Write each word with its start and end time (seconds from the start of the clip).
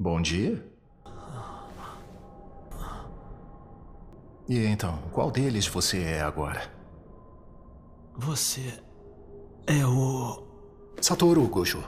Bom 0.00 0.22
dia. 0.22 0.64
E 4.48 4.64
então, 4.64 4.96
qual 5.10 5.28
deles 5.28 5.66
você 5.66 6.00
é 6.00 6.20
agora? 6.20 6.72
Você 8.16 8.80
é 9.66 9.84
o. 9.84 10.46
Satoru 11.00 11.48
Gojo. 11.48 11.82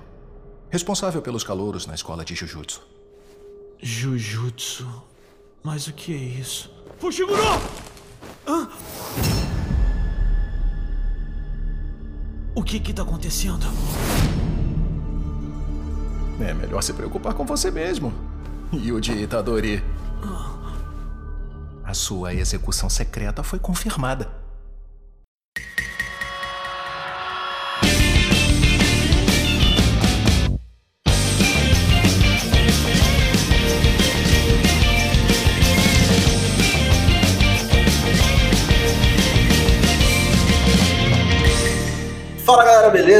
Responsável 0.71 1.23
pelos 1.23 1.45
calouros 1.45 1.87
na 1.87 1.95
escola 1.95 2.25
de 2.25 2.35
Jujutsu. 2.35 2.83
Jujutsu. 3.81 4.89
Mas 5.63 5.87
o 5.87 5.93
que 5.93 6.13
é 6.13 6.17
isso? 6.17 6.69
Fushiguro! 6.99 7.41
Hã? 8.45 8.69
O 12.57 12.63
que 12.65 12.81
que 12.81 12.93
tá 12.93 13.03
acontecendo? 13.03 13.67
É 16.41 16.55
melhor 16.55 16.83
se 16.83 16.93
preocupar 16.93 17.35
com 17.35 17.45
você 17.45 17.71
mesmo. 17.71 18.13
Yuji 18.73 19.23
Itadori. 19.23 19.83
A 21.85 21.93
sua 21.93 22.33
execução 22.35 22.89
secreta 22.89 23.43
foi 23.43 23.59
confirmada. 23.59 24.40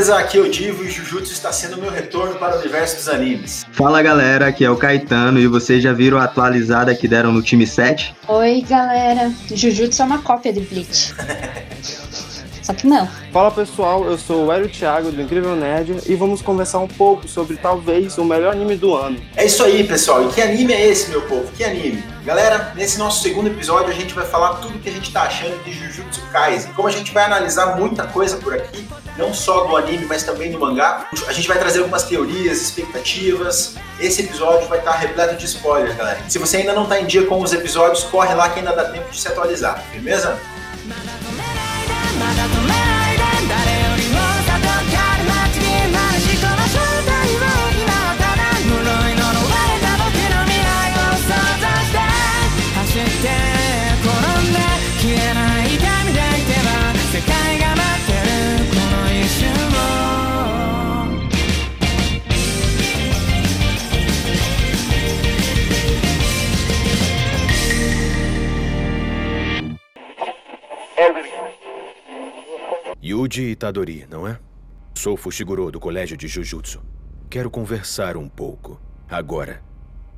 Beleza? 0.01 0.17
Aqui 0.17 0.39
é 0.39 0.41
o 0.41 0.51
Divo 0.51 0.83
e 0.83 0.91
Jujutsu 0.91 1.33
está 1.33 1.53
sendo 1.53 1.77
o 1.77 1.81
meu 1.81 1.91
retorno 1.91 2.35
para 2.37 2.57
o 2.57 2.61
universo 2.61 2.97
dos 2.97 3.09
animes. 3.09 3.67
Fala 3.73 4.01
galera, 4.01 4.47
aqui 4.47 4.65
é 4.65 4.71
o 4.71 4.77
Caetano 4.77 5.39
e 5.39 5.47
vocês 5.47 5.83
já 5.83 5.93
viram 5.93 6.19
a 6.19 6.25
atualizada 6.25 6.95
que 6.95 7.07
deram 7.07 7.31
no 7.33 7.43
time 7.43 7.67
7? 7.67 8.15
Oi 8.27 8.63
galera, 8.63 9.31
Jujutsu 9.53 10.01
é 10.01 10.05
uma 10.05 10.19
cópia 10.23 10.53
de 10.53 10.61
Bleach. 10.61 11.15
Só 12.63 12.73
que 12.75 12.87
não. 12.87 13.09
Fala 13.33 13.51
pessoal, 13.51 14.05
eu 14.05 14.19
sou 14.19 14.47
o 14.47 14.53
Hélio 14.53 14.69
Thiago 14.69 15.11
do 15.11 15.21
Incrível 15.21 15.57
Nerd 15.57 15.99
e 16.07 16.15
vamos 16.15 16.43
conversar 16.43 16.79
um 16.79 16.89
pouco 16.89 17.29
sobre 17.29 17.57
talvez 17.57 18.19
o 18.19 18.25
melhor 18.25 18.53
anime 18.53 18.77
do 18.77 18.95
ano. 18.95 19.19
É 19.37 19.47
isso 19.47 19.63
aí, 19.65 19.85
pessoal. 19.85 20.29
E 20.29 20.33
que 20.33 20.43
anime 20.43 20.73
é 20.73 20.89
esse, 20.89 21.11
meu 21.11 21.23
povo? 21.23 21.51
Que 21.57 21.65
anime? 21.65 22.03
Galera, 22.25 22.73
nesse 22.77 22.99
nosso 22.99 23.23
segundo 23.23 23.49
episódio 23.49 23.89
a 23.89 23.95
gente 23.95 24.13
vai 24.13 24.27
falar 24.27 24.57
tudo 24.57 24.77
o 24.77 24.79
que 24.79 24.89
a 24.89 24.93
gente 24.93 25.11
tá 25.11 25.23
achando 25.23 25.63
de 25.65 25.73
Jujutsu 25.73 26.21
Kaisen. 26.33 26.73
Como 26.75 26.87
a 26.87 26.91
gente 26.91 27.13
vai 27.13 27.25
analisar 27.25 27.77
muita 27.77 28.07
coisa 28.07 28.37
por 28.37 28.55
aqui, 28.55 28.87
não 29.17 29.33
só 29.33 29.65
do 29.65 29.77
anime, 29.77 30.05
mas 30.07 30.23
também 30.23 30.53
do 30.53 30.59
mangá, 30.59 31.07
a 31.27 31.33
gente 31.33 31.49
vai 31.49 31.59
trazer 31.59 31.79
algumas 31.79 32.05
teorias, 32.05 32.61
expectativas. 32.61 33.75
Esse 33.99 34.23
episódio 34.23 34.69
vai 34.69 34.79
estar 34.79 34.93
repleto 34.93 35.37
de 35.37 35.45
spoilers, 35.45 35.97
galera. 35.97 36.21
Se 36.29 36.39
você 36.39 36.59
ainda 36.59 36.73
não 36.73 36.87
tá 36.87 37.01
em 37.01 37.07
dia 37.07 37.27
com 37.27 37.41
os 37.41 37.53
episódios, 37.53 38.03
corre 38.05 38.35
lá 38.35 38.49
que 38.49 38.61
ainda 38.61 38.73
dá 38.73 38.85
tempo 38.85 39.11
de 39.11 39.21
se 39.21 39.29
atualizar, 39.29 39.83
firmeza? 39.91 40.39
Yuji 73.31 73.53
Itadori, 73.53 74.07
não 74.11 74.27
é? 74.27 74.41
Sou 74.93 75.17
Fushiguro 75.17 75.71
do 75.71 75.79
Colégio 75.79 76.17
de 76.17 76.27
Jujutsu. 76.27 76.83
Quero 77.31 77.49
conversar 77.49 78.17
um 78.17 78.29
pouco. 78.29 78.81
Agora. 79.09 79.63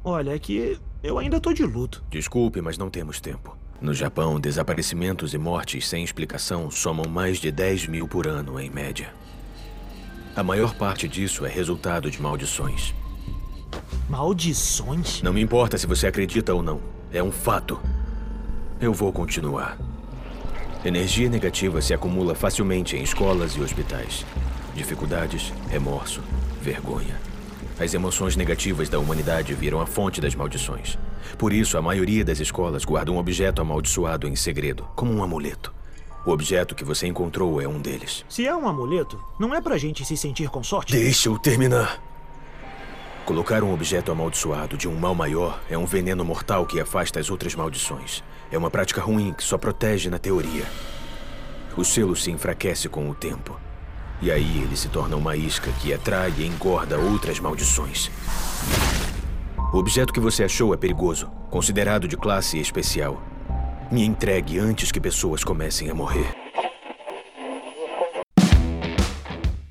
Olha, 0.02 0.34
é 0.34 0.38
que 0.38 0.78
eu 1.02 1.18
ainda 1.18 1.38
tô 1.38 1.52
de 1.52 1.62
luto. 1.62 2.02
Desculpe, 2.08 2.62
mas 2.62 2.78
não 2.78 2.88
temos 2.88 3.20
tempo. 3.20 3.54
No 3.82 3.92
Japão, 3.92 4.40
desaparecimentos 4.40 5.34
e 5.34 5.38
mortes 5.38 5.86
sem 5.86 6.02
explicação 6.02 6.70
somam 6.70 7.04
mais 7.06 7.36
de 7.36 7.52
10 7.52 7.86
mil 7.86 8.08
por 8.08 8.26
ano, 8.26 8.58
em 8.58 8.70
média. 8.70 9.12
A 10.34 10.42
maior 10.42 10.74
parte 10.74 11.06
disso 11.06 11.44
é 11.44 11.50
resultado 11.50 12.10
de 12.10 12.20
maldições. 12.20 12.94
Maldições? 14.08 15.20
Não 15.20 15.34
me 15.34 15.42
importa 15.42 15.76
se 15.76 15.86
você 15.86 16.06
acredita 16.06 16.54
ou 16.54 16.62
não. 16.62 16.80
É 17.12 17.22
um 17.22 17.30
fato. 17.30 17.78
Eu 18.80 18.94
vou 18.94 19.12
continuar. 19.12 19.76
Energia 20.84 21.28
negativa 21.28 21.80
se 21.80 21.94
acumula 21.94 22.34
facilmente 22.34 22.96
em 22.96 23.02
escolas 23.02 23.52
e 23.52 23.60
hospitais. 23.60 24.26
Dificuldades, 24.74 25.52
remorso, 25.68 26.20
vergonha. 26.60 27.20
As 27.78 27.94
emoções 27.94 28.34
negativas 28.34 28.88
da 28.88 28.98
humanidade 28.98 29.54
viram 29.54 29.80
a 29.80 29.86
fonte 29.86 30.20
das 30.20 30.34
maldições. 30.34 30.98
Por 31.38 31.52
isso, 31.52 31.78
a 31.78 31.82
maioria 31.82 32.24
das 32.24 32.40
escolas 32.40 32.84
guarda 32.84 33.12
um 33.12 33.18
objeto 33.18 33.62
amaldiçoado 33.62 34.26
em 34.26 34.34
segredo, 34.34 34.84
como 34.96 35.12
um 35.12 35.22
amuleto. 35.22 35.72
O 36.26 36.32
objeto 36.32 36.74
que 36.74 36.84
você 36.84 37.06
encontrou 37.06 37.60
é 37.60 37.68
um 37.68 37.80
deles. 37.80 38.24
Se 38.28 38.44
é 38.44 38.54
um 38.54 38.66
amuleto, 38.66 39.20
não 39.38 39.54
é 39.54 39.60
pra 39.60 39.78
gente 39.78 40.04
se 40.04 40.16
sentir 40.16 40.48
com 40.48 40.64
sorte? 40.64 40.92
Deixa 40.92 41.28
eu 41.28 41.38
terminar. 41.38 42.02
Colocar 43.24 43.62
um 43.62 43.72
objeto 43.72 44.10
amaldiçoado 44.10 44.76
de 44.76 44.88
um 44.88 44.94
mal 44.96 45.14
maior 45.14 45.60
é 45.70 45.78
um 45.78 45.86
veneno 45.86 46.24
mortal 46.24 46.66
que 46.66 46.80
afasta 46.80 47.20
as 47.20 47.30
outras 47.30 47.54
maldições. 47.54 48.22
É 48.50 48.58
uma 48.58 48.68
prática 48.68 49.00
ruim 49.00 49.32
que 49.32 49.44
só 49.44 49.56
protege 49.56 50.10
na 50.10 50.18
teoria. 50.18 50.64
O 51.76 51.84
selo 51.84 52.16
se 52.16 52.32
enfraquece 52.32 52.88
com 52.88 53.08
o 53.08 53.14
tempo. 53.14 53.58
E 54.20 54.30
aí 54.30 54.62
ele 54.62 54.76
se 54.76 54.88
torna 54.88 55.16
uma 55.16 55.36
isca 55.36 55.70
que 55.80 55.94
atrai 55.94 56.32
e 56.36 56.46
engorda 56.46 56.98
outras 56.98 57.38
maldições. 57.38 58.10
O 59.72 59.78
objeto 59.78 60.12
que 60.12 60.20
você 60.20 60.42
achou 60.42 60.74
é 60.74 60.76
perigoso, 60.76 61.30
considerado 61.48 62.08
de 62.08 62.16
classe 62.16 62.58
especial. 62.58 63.22
Me 63.90 64.04
entregue 64.04 64.58
antes 64.58 64.90
que 64.90 65.00
pessoas 65.00 65.44
comecem 65.44 65.88
a 65.88 65.94
morrer. 65.94 66.51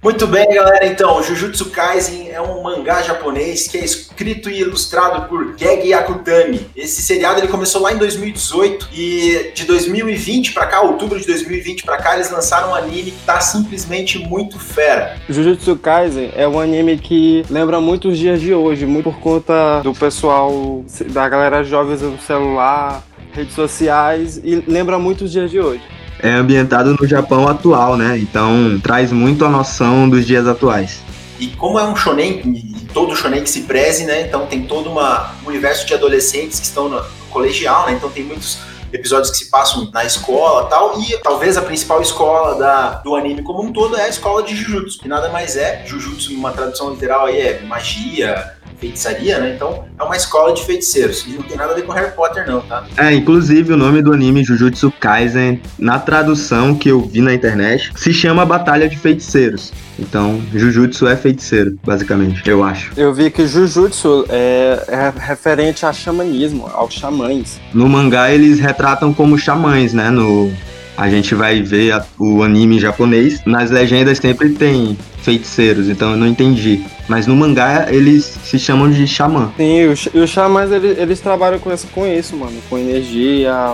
Muito 0.03 0.25
bem, 0.25 0.49
galera. 0.49 0.87
Então, 0.87 1.21
Jujutsu 1.21 1.69
Kaisen 1.69 2.31
é 2.31 2.41
um 2.41 2.63
mangá 2.63 3.03
japonês 3.03 3.67
que 3.67 3.77
é 3.77 3.85
escrito 3.85 4.49
e 4.49 4.61
ilustrado 4.61 5.29
por 5.29 5.53
Gege 5.55 5.93
Akutami. 5.93 6.65
Esse 6.75 7.03
seriado 7.03 7.39
ele 7.39 7.47
começou 7.47 7.79
lá 7.79 7.93
em 7.93 7.97
2018 7.97 8.89
e 8.91 9.51
de 9.53 9.63
2020 9.63 10.53
pra 10.53 10.65
cá, 10.65 10.81
outubro 10.81 11.19
de 11.19 11.27
2020 11.27 11.83
pra 11.83 11.97
cá, 11.97 12.15
eles 12.15 12.31
lançaram 12.31 12.71
um 12.71 12.75
anime 12.75 13.11
que 13.11 13.25
tá 13.27 13.39
simplesmente 13.39 14.17
muito 14.17 14.57
fera. 14.57 15.17
Jujutsu 15.29 15.75
Kaisen 15.75 16.31
é 16.35 16.47
um 16.47 16.59
anime 16.59 16.97
que 16.97 17.45
lembra 17.47 17.79
muito 17.79 18.09
os 18.09 18.17
dias 18.17 18.41
de 18.41 18.55
hoje, 18.55 18.87
muito 18.87 19.03
por 19.03 19.19
conta 19.19 19.81
do 19.83 19.93
pessoal, 19.93 20.83
da 21.11 21.29
galera 21.29 21.63
jovem 21.63 21.93
usando 21.93 22.19
celular, 22.21 23.03
redes 23.33 23.53
sociais, 23.53 24.41
e 24.43 24.63
lembra 24.67 24.97
muito 24.97 25.25
os 25.25 25.31
dias 25.31 25.51
de 25.51 25.59
hoje. 25.59 26.00
É 26.21 26.31
ambientado 26.33 26.95
no 26.99 27.07
Japão 27.07 27.47
atual, 27.47 27.97
né? 27.97 28.17
Então 28.17 28.79
traz 28.81 29.11
muito 29.11 29.43
a 29.45 29.49
noção 29.49 30.09
dos 30.09 30.25
dias 30.25 30.47
atuais. 30.47 31.01
E 31.39 31.47
como 31.47 31.79
é 31.79 31.83
um 31.83 31.95
shonen, 31.95 32.41
e 32.45 32.85
todo 32.93 33.15
shonen 33.15 33.43
que 33.43 33.49
se 33.49 33.61
preze, 33.61 34.05
né? 34.05 34.21
Então 34.21 34.45
tem 34.45 34.63
todo 34.63 34.91
uma, 34.91 35.31
um 35.43 35.49
universo 35.49 35.87
de 35.87 35.93
adolescentes 35.93 36.59
que 36.59 36.65
estão 36.65 36.87
no 36.87 37.03
colegial, 37.31 37.87
né? 37.87 37.93
Então 37.93 38.09
tem 38.09 38.23
muitos 38.23 38.59
episódios 38.93 39.31
que 39.31 39.37
se 39.37 39.49
passam 39.49 39.89
na 39.91 40.03
escola 40.05 40.67
tal, 40.67 40.99
e 40.99 41.17
talvez 41.19 41.57
a 41.57 41.61
principal 41.61 42.01
escola 42.01 42.55
da, 42.55 42.89
do 42.95 43.15
anime 43.15 43.41
como 43.41 43.61
um 43.63 43.71
todo 43.71 43.95
é 43.97 44.03
a 44.03 44.09
escola 44.09 44.43
de 44.43 44.55
Jujutsu, 44.55 44.99
que 44.99 45.07
nada 45.07 45.29
mais 45.29 45.55
é, 45.55 45.83
Jujutsu 45.85 46.33
numa 46.33 46.51
tradução 46.51 46.91
literal 46.91 47.25
aí 47.25 47.39
é 47.39 47.61
magia, 47.61 48.53
feitiçaria, 48.91 49.39
né? 49.39 49.53
Então 49.55 49.85
é 49.97 50.03
uma 50.03 50.17
escola 50.17 50.53
de 50.53 50.65
feiticeiros. 50.65 51.23
E 51.27 51.33
não 51.33 51.43
tem 51.43 51.55
nada 51.55 51.71
a 51.71 51.75
ver 51.75 51.83
com 51.83 51.93
Harry 51.93 52.11
Potter, 52.13 52.45
não, 52.47 52.59
tá? 52.61 52.83
É, 52.97 53.13
inclusive 53.13 53.71
o 53.71 53.77
nome 53.77 54.01
do 54.01 54.11
anime 54.11 54.43
Jujutsu 54.43 54.91
Kaisen, 54.99 55.61
na 55.77 55.99
tradução 55.99 56.73
que 56.73 56.89
eu 56.89 57.01
vi 57.01 57.21
na 57.21 57.33
internet, 57.33 57.91
se 57.95 58.11
chama 58.11 58.43
Batalha 58.45 58.89
de 58.89 58.97
Feiticeiros. 58.97 59.71
Então, 59.99 60.41
Jujutsu 60.51 61.07
é 61.07 61.15
feiticeiro, 61.15 61.77
basicamente, 61.85 62.41
eu 62.49 62.63
acho. 62.63 62.91
Eu 62.97 63.13
vi 63.13 63.29
que 63.29 63.45
Jujutsu 63.45 64.25
é, 64.29 64.83
é 64.87 65.13
referente 65.15 65.85
a 65.85 65.93
xamanismo, 65.93 66.65
aos 66.73 66.95
xamãs. 66.95 67.59
No 67.71 67.87
mangá 67.87 68.31
eles 68.31 68.59
retratam 68.59 69.13
como 69.13 69.37
xamãs, 69.37 69.93
né? 69.93 70.09
No, 70.09 70.51
a 70.97 71.07
gente 71.07 71.35
vai 71.35 71.61
ver 71.61 71.91
a- 71.93 72.03
o 72.17 72.41
anime 72.41 72.79
japonês. 72.79 73.41
Nas 73.45 73.69
legendas 73.69 74.17
sempre 74.17 74.49
tem 74.49 74.97
feiticeiros, 75.21 75.89
então 75.89 76.11
eu 76.11 76.17
não 76.17 76.27
entendi. 76.27 76.83
Mas 77.07 77.27
no 77.27 77.35
mangá 77.35 77.87
eles 77.89 78.37
se 78.43 78.59
chamam 78.59 78.89
de 78.89 79.07
xamã. 79.07 79.51
Sim, 79.57 79.87
os, 79.87 80.07
e 80.13 80.19
os 80.19 80.29
xamãs 80.29 80.71
eles, 80.71 80.97
eles 80.97 81.19
trabalham 81.19 81.59
com 81.59 81.71
isso, 81.71 81.87
com 81.87 82.05
isso, 82.05 82.35
mano, 82.35 82.59
com 82.69 82.77
energia, 82.77 83.73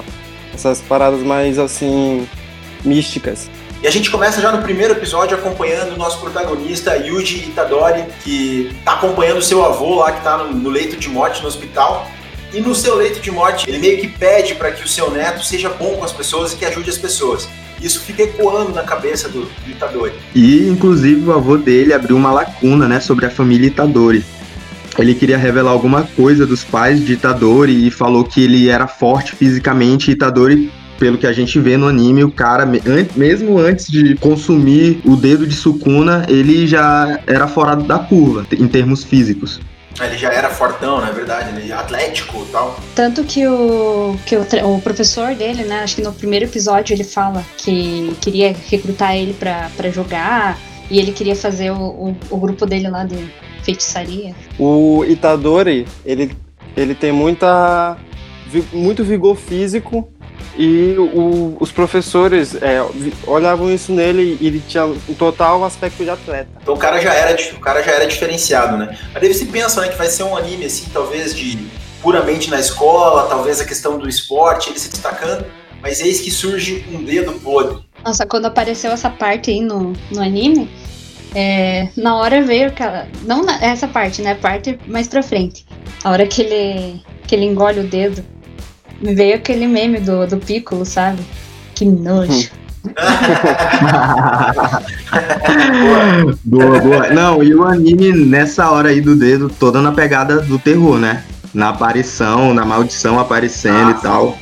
essas 0.53 0.81
paradas 0.81 1.21
mais 1.21 1.57
assim 1.59 2.27
místicas. 2.83 3.49
E 3.81 3.87
a 3.87 3.91
gente 3.91 4.09
começa 4.09 4.41
já 4.41 4.51
no 4.51 4.63
primeiro 4.63 4.93
episódio 4.93 5.37
acompanhando 5.37 5.93
o 5.93 5.97
nosso 5.97 6.19
protagonista, 6.19 6.95
Yuji 6.97 7.49
Itadori, 7.49 8.05
que 8.23 8.75
tá 8.83 8.93
acompanhando 8.93 9.37
o 9.37 9.41
seu 9.41 9.63
avô 9.63 9.95
lá, 9.95 10.11
que 10.11 10.23
tá 10.23 10.37
no, 10.37 10.51
no 10.51 10.69
leito 10.69 10.97
de 10.97 11.07
morte 11.09 11.41
no 11.41 11.47
hospital. 11.47 12.07
E 12.53 12.61
no 12.61 12.73
seu 12.73 12.95
leito 12.95 13.19
de 13.19 13.29
morte, 13.29 13.69
ele 13.69 13.77
meio 13.77 13.99
que 13.99 14.07
pede 14.07 14.55
para 14.55 14.71
que 14.71 14.83
o 14.83 14.87
seu 14.87 15.11
neto 15.11 15.43
seja 15.43 15.69
bom 15.69 15.95
com 15.97 16.03
as 16.03 16.13
pessoas 16.13 16.53
e 16.53 16.55
que 16.55 16.65
ajude 16.65 16.89
as 16.89 16.97
pessoas. 16.97 17.47
Isso 17.81 17.99
fica 17.99 18.23
ecoando 18.23 18.73
na 18.73 18.83
cabeça 18.83 19.29
do, 19.29 19.41
do 19.41 19.69
Itadori. 19.69 20.13
E, 20.33 20.67
inclusive, 20.67 21.29
o 21.29 21.33
avô 21.33 21.57
dele 21.57 21.93
abriu 21.93 22.15
uma 22.15 22.31
lacuna, 22.31 22.87
né, 22.87 22.99
sobre 22.99 23.25
a 23.25 23.29
família 23.29 23.67
Itadori. 23.67 24.23
Ele 24.97 25.13
queria 25.13 25.37
revelar 25.37 25.71
alguma 25.71 26.03
coisa 26.03 26.45
dos 26.45 26.63
pais 26.63 27.05
de 27.05 27.13
Itadori 27.13 27.87
e 27.87 27.91
falou 27.91 28.23
que 28.23 28.43
ele 28.43 28.67
era 28.67 28.87
forte 28.87 29.35
fisicamente 29.35 30.09
Itadori, 30.09 30.71
pelo 30.97 31.19
que 31.19 31.27
a 31.27 31.33
gente 31.33 31.59
vê 31.59 31.77
no 31.77 31.87
anime, 31.87 32.23
o 32.23 32.31
cara, 32.31 32.65
mesmo 32.65 33.59
antes 33.59 33.87
de 33.87 34.15
consumir 34.15 34.99
o 35.05 35.15
dedo 35.15 35.45
de 35.45 35.53
Sukuna, 35.53 36.25
ele 36.27 36.65
já 36.65 37.19
era 37.27 37.47
fora 37.47 37.75
da 37.75 37.99
curva, 37.99 38.47
em 38.51 38.67
termos 38.67 39.03
físicos. 39.03 39.59
Ele 39.99 40.17
já 40.17 40.31
era 40.31 40.49
fortão, 40.49 41.01
na 41.01 41.11
verdade, 41.11 41.49
ele 41.57 41.71
é 41.71 41.75
atlético 41.75 42.43
e 42.47 42.51
tal. 42.51 42.79
Tanto 42.95 43.23
que 43.23 43.47
o, 43.47 44.15
que 44.25 44.35
o, 44.35 44.45
o 44.75 44.81
professor 44.81 45.33
dele, 45.33 45.63
né, 45.63 45.81
acho 45.81 45.95
que 45.95 46.01
no 46.01 46.13
primeiro 46.13 46.45
episódio 46.45 46.93
ele 46.93 47.03
fala 47.03 47.43
que 47.57 48.15
queria 48.21 48.55
recrutar 48.69 49.15
ele 49.15 49.33
pra, 49.33 49.69
pra 49.75 49.89
jogar 49.89 50.57
e 50.89 50.99
ele 50.99 51.11
queria 51.11 51.35
fazer 51.35 51.71
o, 51.71 51.81
o, 51.81 52.17
o 52.29 52.37
grupo 52.37 52.65
dele 52.65 52.89
lá 52.89 53.03
de 53.03 53.17
feitiçaria. 53.63 54.35
O 54.59 55.03
Itadori, 55.05 55.87
ele, 56.05 56.35
ele 56.75 56.93
tem 56.93 57.11
muita, 57.11 57.97
muito 58.71 59.03
vigor 59.03 59.35
físico 59.35 60.07
e 60.57 60.95
o- 60.97 61.55
os 61.59 61.71
professores 61.71 62.55
é, 62.55 62.83
olhavam 63.25 63.71
isso 63.71 63.91
nele 63.91 64.37
e 64.41 64.47
ele 64.47 64.61
tinha 64.67 64.85
um 64.85 65.13
total 65.17 65.63
aspecto 65.63 66.03
de 66.03 66.09
atleta. 66.09 66.49
Então 66.61 66.73
o 66.73 66.77
cara 66.77 66.99
já 66.99 67.13
era, 67.13 67.37
o 67.53 67.59
cara 67.59 67.83
já 67.83 67.91
era 67.91 68.07
diferenciado, 68.07 68.75
né? 68.77 68.97
Mas 69.13 69.21
daí 69.21 69.33
você 69.33 69.45
pensa, 69.45 69.81
né, 69.81 69.89
que 69.89 69.97
vai 69.97 70.07
ser 70.07 70.23
um 70.23 70.35
anime 70.35 70.65
assim, 70.65 70.85
talvez 70.91 71.35
de 71.35 71.59
puramente 72.01 72.49
na 72.49 72.59
escola, 72.59 73.27
talvez 73.27 73.59
a 73.61 73.65
questão 73.65 73.97
do 73.97 74.07
esporte, 74.09 74.69
ele 74.69 74.79
se 74.79 74.89
destacando, 74.89 75.45
mas 75.81 75.99
eis 75.99 76.19
que 76.21 76.31
surge 76.31 76.85
um 76.91 77.03
dedo 77.03 77.33
podre. 77.33 77.77
Nossa, 78.03 78.25
quando 78.25 78.45
apareceu 78.45 78.91
essa 78.91 79.09
parte 79.09 79.49
aí 79.51 79.59
no, 79.61 79.93
no 80.11 80.21
anime, 80.21 80.69
é, 81.35 81.89
na 81.97 82.15
hora 82.15 82.41
veio 82.41 82.67
aquela. 82.67 83.07
Não 83.23 83.43
na- 83.43 83.61
essa 83.63 83.87
parte, 83.87 84.21
né? 84.21 84.31
A 84.31 84.35
parte 84.35 84.79
mais 84.87 85.07
pra 85.07 85.21
frente. 85.21 85.65
A 86.03 86.11
hora 86.11 86.25
que 86.25 86.41
ele, 86.41 87.01
que 87.27 87.35
ele 87.35 87.45
engole 87.45 87.81
o 87.81 87.83
dedo, 87.87 88.23
veio 89.01 89.35
aquele 89.35 89.67
meme 89.67 89.99
do, 89.99 90.25
do 90.27 90.37
Piccolo, 90.37 90.85
sabe? 90.85 91.19
Que 91.75 91.85
nojo. 91.85 92.49
boa, 96.43 96.79
boa. 96.79 97.09
Não, 97.09 97.43
e 97.43 97.53
o 97.53 97.63
anime 97.65 98.11
nessa 98.13 98.69
hora 98.71 98.89
aí 98.89 99.01
do 99.01 99.15
dedo, 99.15 99.49
toda 99.59 99.81
na 99.81 99.91
pegada 99.91 100.39
do 100.41 100.57
terror, 100.59 100.97
né? 100.97 101.23
Na 101.53 101.69
aparição, 101.69 102.53
na 102.53 102.65
maldição 102.65 103.19
aparecendo 103.19 103.89
Ah, 103.89 103.95
e 103.97 104.01
tal. 104.01 104.37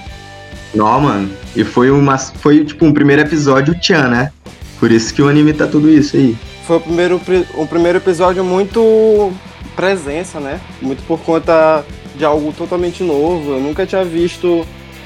Não, 0.74 1.00
mano. 1.02 1.30
E 1.56 1.64
foi 1.64 1.90
uma. 1.92 2.18
Foi 2.18 2.66
tipo 2.66 2.86
um 2.86 2.94
primeiro 2.94 3.22
episódio 3.22 3.76
Tchan, 3.80 4.08
né? 4.10 4.32
Por 4.80 4.92
isso 4.92 5.14
que 5.14 5.22
o 5.22 5.30
anime 5.30 5.54
tá 5.54 5.68
tudo 5.68 5.90
isso 5.90 6.18
aí. 6.18 6.36
Foi 6.68 6.78
o 6.78 6.82
primeiro, 6.82 7.20
pri- 7.20 7.46
um 7.58 7.66
primeiro 7.66 7.98
episódio 8.00 8.44
muito 8.44 9.32
presença, 9.76 10.40
né? 10.40 10.60
Muito 10.82 11.02
por 11.04 11.20
conta 11.20 11.84
de 12.16 12.26
algo 12.26 12.54
totalmente 12.54 13.04
novo. 13.04 13.54
Eu 13.54 13.60
nunca 13.60 13.86
tinha 13.86 14.04
visto 14.04 14.66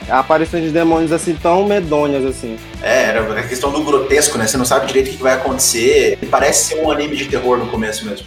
a 0.10 0.20
aparição 0.20 0.60
de 0.60 0.70
demônios 0.70 1.12
assim 1.12 1.36
tão 1.36 1.66
medonhas 1.66 2.26
assim. 2.26 2.58
É, 2.82 3.06
era 3.06 3.40
a 3.40 3.48
questão 3.48 3.72
do 3.72 3.84
grotesco, 3.84 4.38
né? 4.38 4.48
Você 4.48 4.58
não 4.58 4.66
sabe 4.66 4.88
direito 4.88 5.10
o 5.10 5.18
que 5.18 5.24
vai 5.24 5.34
acontecer. 5.34 6.18
Parece 6.30 6.70
ser 6.70 6.84
um 6.84 6.92
anime 6.92 7.16
de 7.16 7.26
terror 7.26 7.58
no 7.58 7.68
começo 7.68 8.06
mesmo. 8.06 8.26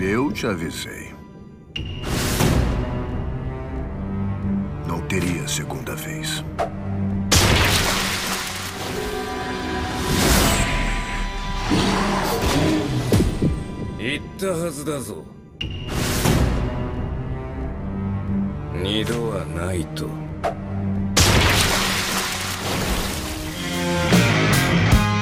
Eu 0.00 0.32
te 0.32 0.46
avisei. 0.46 1.10
Não 4.86 5.00
teria 5.02 5.46
segunda 5.46 5.94
vez. 5.94 6.42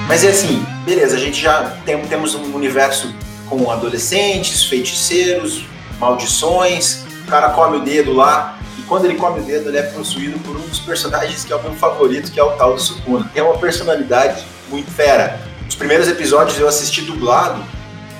Mas 0.06 0.24
é 0.24 0.28
assim, 0.28 0.64
beleza, 0.84 1.16
a 1.16 1.18
gente 1.18 1.40
já 1.40 1.64
tem- 1.84 2.00
temos 2.06 2.34
um 2.34 2.54
universo 2.54 3.12
com 3.48 3.70
adolescentes, 3.70 4.64
feiticeiros, 4.64 5.64
maldições, 5.98 7.02
o 7.26 7.30
cara 7.30 7.50
come 7.50 7.78
o 7.78 7.80
dedo 7.80 8.12
lá, 8.12 8.58
e 8.78 8.82
quando 8.82 9.04
ele 9.06 9.14
come 9.16 9.40
o 9.40 9.42
dedo, 9.42 9.68
ele 9.68 9.78
é 9.78 9.82
possuído 9.82 10.38
por 10.40 10.56
um 10.56 10.60
dos 10.60 10.78
personagens 10.78 11.44
que 11.44 11.52
é 11.52 11.56
o 11.56 11.62
meu 11.62 11.74
favorito, 11.74 12.30
que 12.30 12.38
é 12.40 12.42
o 12.44 12.52
tal 12.52 12.74
do 12.74 12.80
Sukuna. 12.80 13.28
Tem 13.34 13.42
uma 13.42 13.58
personalidade 13.58 14.44
muito 14.70 14.90
fera. 14.90 15.40
Os 15.68 15.74
primeiros 15.74 16.08
episódios 16.08 16.58
eu 16.58 16.68
assisti 16.68 17.02
dublado, 17.02 17.62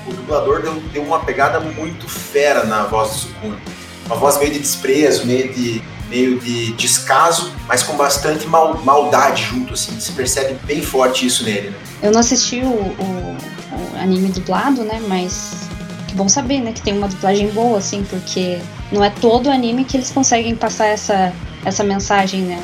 o 0.09 0.13
dublador 0.13 0.61
deu, 0.61 0.73
deu 0.93 1.03
uma 1.03 1.19
pegada 1.19 1.59
muito 1.59 2.07
fera 2.09 2.63
na 2.65 2.83
voz 2.85 3.09
do 3.11 3.15
Sukuna. 3.17 3.57
Uma 4.05 4.15
voz 4.15 4.37
meio 4.39 4.51
de 4.51 4.59
desprezo, 4.59 5.25
meio 5.25 5.53
de, 5.53 5.81
meio 6.09 6.39
de 6.39 6.71
descaso, 6.73 7.51
mas 7.67 7.83
com 7.83 7.95
bastante 7.95 8.47
mal- 8.47 8.79
maldade 8.83 9.43
junto, 9.43 9.73
assim. 9.73 9.99
Se 9.99 10.11
percebe 10.13 10.55
bem 10.65 10.81
forte 10.81 11.25
isso 11.25 11.43
nele, 11.43 11.69
né? 11.69 11.77
Eu 12.01 12.11
não 12.11 12.19
assisti 12.19 12.61
o, 12.61 12.67
o- 12.67 13.37
o 13.71 13.97
anime 14.01 14.29
dublado, 14.29 14.83
né? 14.83 14.99
Mas 15.07 15.67
que 16.07 16.15
bom 16.15 16.27
saber, 16.27 16.59
né? 16.61 16.71
Que 16.71 16.81
tem 16.81 16.97
uma 16.97 17.07
dublagem 17.07 17.49
boa, 17.49 17.77
assim, 17.77 18.03
porque 18.09 18.57
não 18.91 19.03
é 19.03 19.09
todo 19.11 19.49
anime 19.51 19.85
que 19.85 19.95
eles 19.97 20.09
conseguem 20.09 20.55
passar 20.55 20.87
essa, 20.87 21.31
essa 21.63 21.83
mensagem, 21.83 22.41
né? 22.41 22.63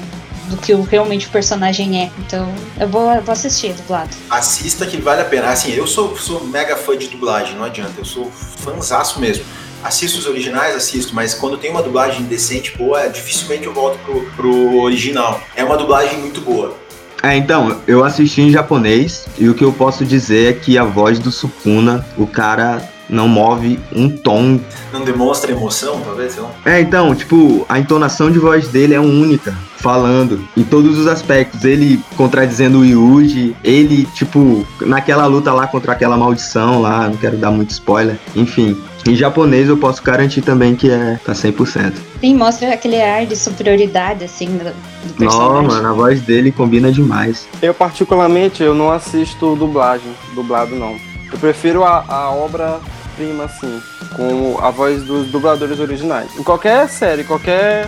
Do 0.49 0.57
que 0.57 0.73
o, 0.73 0.81
realmente 0.83 1.27
o 1.27 1.29
personagem 1.29 2.03
é. 2.03 2.11
Então 2.19 2.53
eu 2.79 2.87
vou, 2.87 3.11
eu 3.11 3.21
vou 3.21 3.33
assistir 3.33 3.73
dublado. 3.73 4.09
assista 4.29 4.85
que 4.85 4.97
vale 4.97 5.21
a 5.21 5.25
pena. 5.25 5.49
Assim, 5.49 5.71
eu 5.73 5.87
sou, 5.87 6.15
sou 6.17 6.45
mega 6.45 6.75
fã 6.75 6.97
de 6.97 7.07
dublagem, 7.07 7.55
não 7.55 7.63
adianta, 7.63 7.93
eu 7.97 8.05
sou 8.05 8.31
fãzaço 8.31 9.19
mesmo. 9.19 9.45
Assisto 9.83 10.17
os 10.17 10.25
originais, 10.25 10.75
assisto, 10.75 11.13
mas 11.13 11.35
quando 11.35 11.57
tem 11.57 11.69
uma 11.69 11.83
dublagem 11.83 12.23
decente, 12.23 12.75
boa, 12.75 13.07
dificilmente 13.07 13.67
eu 13.67 13.73
volto 13.73 13.99
pro, 13.99 14.21
pro 14.35 14.81
original. 14.81 15.39
É 15.55 15.63
uma 15.63 15.77
dublagem 15.77 16.17
muito 16.17 16.41
boa. 16.41 16.75
É, 17.21 17.35
então, 17.35 17.81
eu 17.87 18.03
assisti 18.03 18.41
em 18.41 18.51
japonês 18.51 19.25
e 19.37 19.49
o 19.49 19.53
que 19.53 19.63
eu 19.63 19.71
posso 19.71 20.05
dizer 20.05 20.51
é 20.51 20.53
que 20.53 20.77
a 20.77 20.83
voz 20.83 21.17
do 21.17 21.31
Sukuna, 21.31 22.05
o 22.17 22.27
cara 22.27 22.87
não 23.09 23.27
move 23.27 23.79
um 23.93 24.09
tom. 24.09 24.59
Não 24.91 25.03
demonstra 25.03 25.51
emoção, 25.51 26.01
talvez, 26.01 26.33
sei 26.33 26.43
lá. 26.43 26.51
É, 26.65 26.81
então, 26.81 27.13
tipo, 27.13 27.65
a 27.69 27.79
entonação 27.79 28.31
de 28.31 28.39
voz 28.39 28.67
dele 28.67 28.93
é 28.93 28.99
única, 28.99 29.55
falando 29.77 30.47
em 30.55 30.63
todos 30.63 30.97
os 30.97 31.07
aspectos. 31.07 31.63
Ele 31.63 32.01
contradizendo 32.17 32.79
o 32.79 32.85
Yuji, 32.85 33.55
ele, 33.63 34.05
tipo, 34.13 34.65
naquela 34.81 35.25
luta 35.25 35.53
lá 35.53 35.67
contra 35.67 35.91
aquela 35.93 36.17
maldição 36.17 36.81
lá, 36.81 37.07
não 37.07 37.17
quero 37.17 37.37
dar 37.37 37.51
muito 37.51 37.71
spoiler. 37.71 38.17
Enfim, 38.35 38.75
em 39.07 39.15
japonês 39.15 39.69
eu 39.69 39.77
posso 39.77 40.01
garantir 40.01 40.41
também 40.41 40.75
que 40.75 40.89
é 40.89 41.19
tá 41.23 41.33
100%. 41.33 41.93
Sim, 42.19 42.35
mostra 42.35 42.73
aquele 42.73 42.99
ar 42.99 43.25
de 43.25 43.35
superioridade, 43.35 44.23
assim, 44.23 44.47
do, 44.47 44.63
do 44.63 44.73
Não, 45.09 45.15
personagem. 45.17 45.67
mano, 45.67 45.87
a 45.89 45.93
voz 45.93 46.21
dele 46.21 46.51
combina 46.51 46.91
demais. 46.91 47.47
Eu 47.61 47.73
particularmente 47.73 48.63
eu 48.63 48.73
não 48.73 48.91
assisto 48.91 49.55
dublagem, 49.55 50.11
dublado 50.33 50.75
não. 50.75 50.95
Eu 51.31 51.37
prefiro 51.37 51.83
a, 51.83 52.03
a 52.07 52.31
obra 52.31 52.79
prima 53.15 53.45
assim, 53.45 53.81
com 54.15 54.57
a 54.61 54.69
voz 54.69 55.03
dos 55.03 55.27
dubladores 55.27 55.79
originais. 55.79 56.29
Em 56.37 56.43
qualquer 56.43 56.87
série, 56.89 57.23
qualquer 57.23 57.87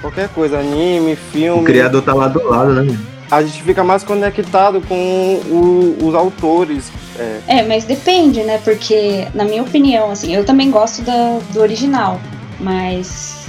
qualquer 0.00 0.28
coisa, 0.28 0.58
anime, 0.58 1.14
O 1.14 1.16
filme, 1.16 1.64
criador 1.64 2.02
tá 2.02 2.12
lá 2.14 2.28
do 2.28 2.46
lado, 2.48 2.82
né, 2.84 2.96
a 3.30 3.42
gente 3.42 3.62
fica 3.62 3.82
mais 3.82 4.04
conectado 4.04 4.80
com 4.82 4.94
o- 4.94 5.96
os 6.06 6.14
autores. 6.14 6.92
É, 7.18 7.40
É, 7.48 7.62
mas 7.62 7.84
depende, 7.84 8.42
né? 8.44 8.58
Porque, 8.62 9.26
na 9.34 9.42
minha 9.44 9.62
opinião, 9.62 10.10
assim, 10.10 10.32
eu 10.34 10.44
também 10.44 10.70
gosto 10.70 11.02
da, 11.02 11.38
do 11.52 11.60
original, 11.60 12.20
mas 12.60 13.46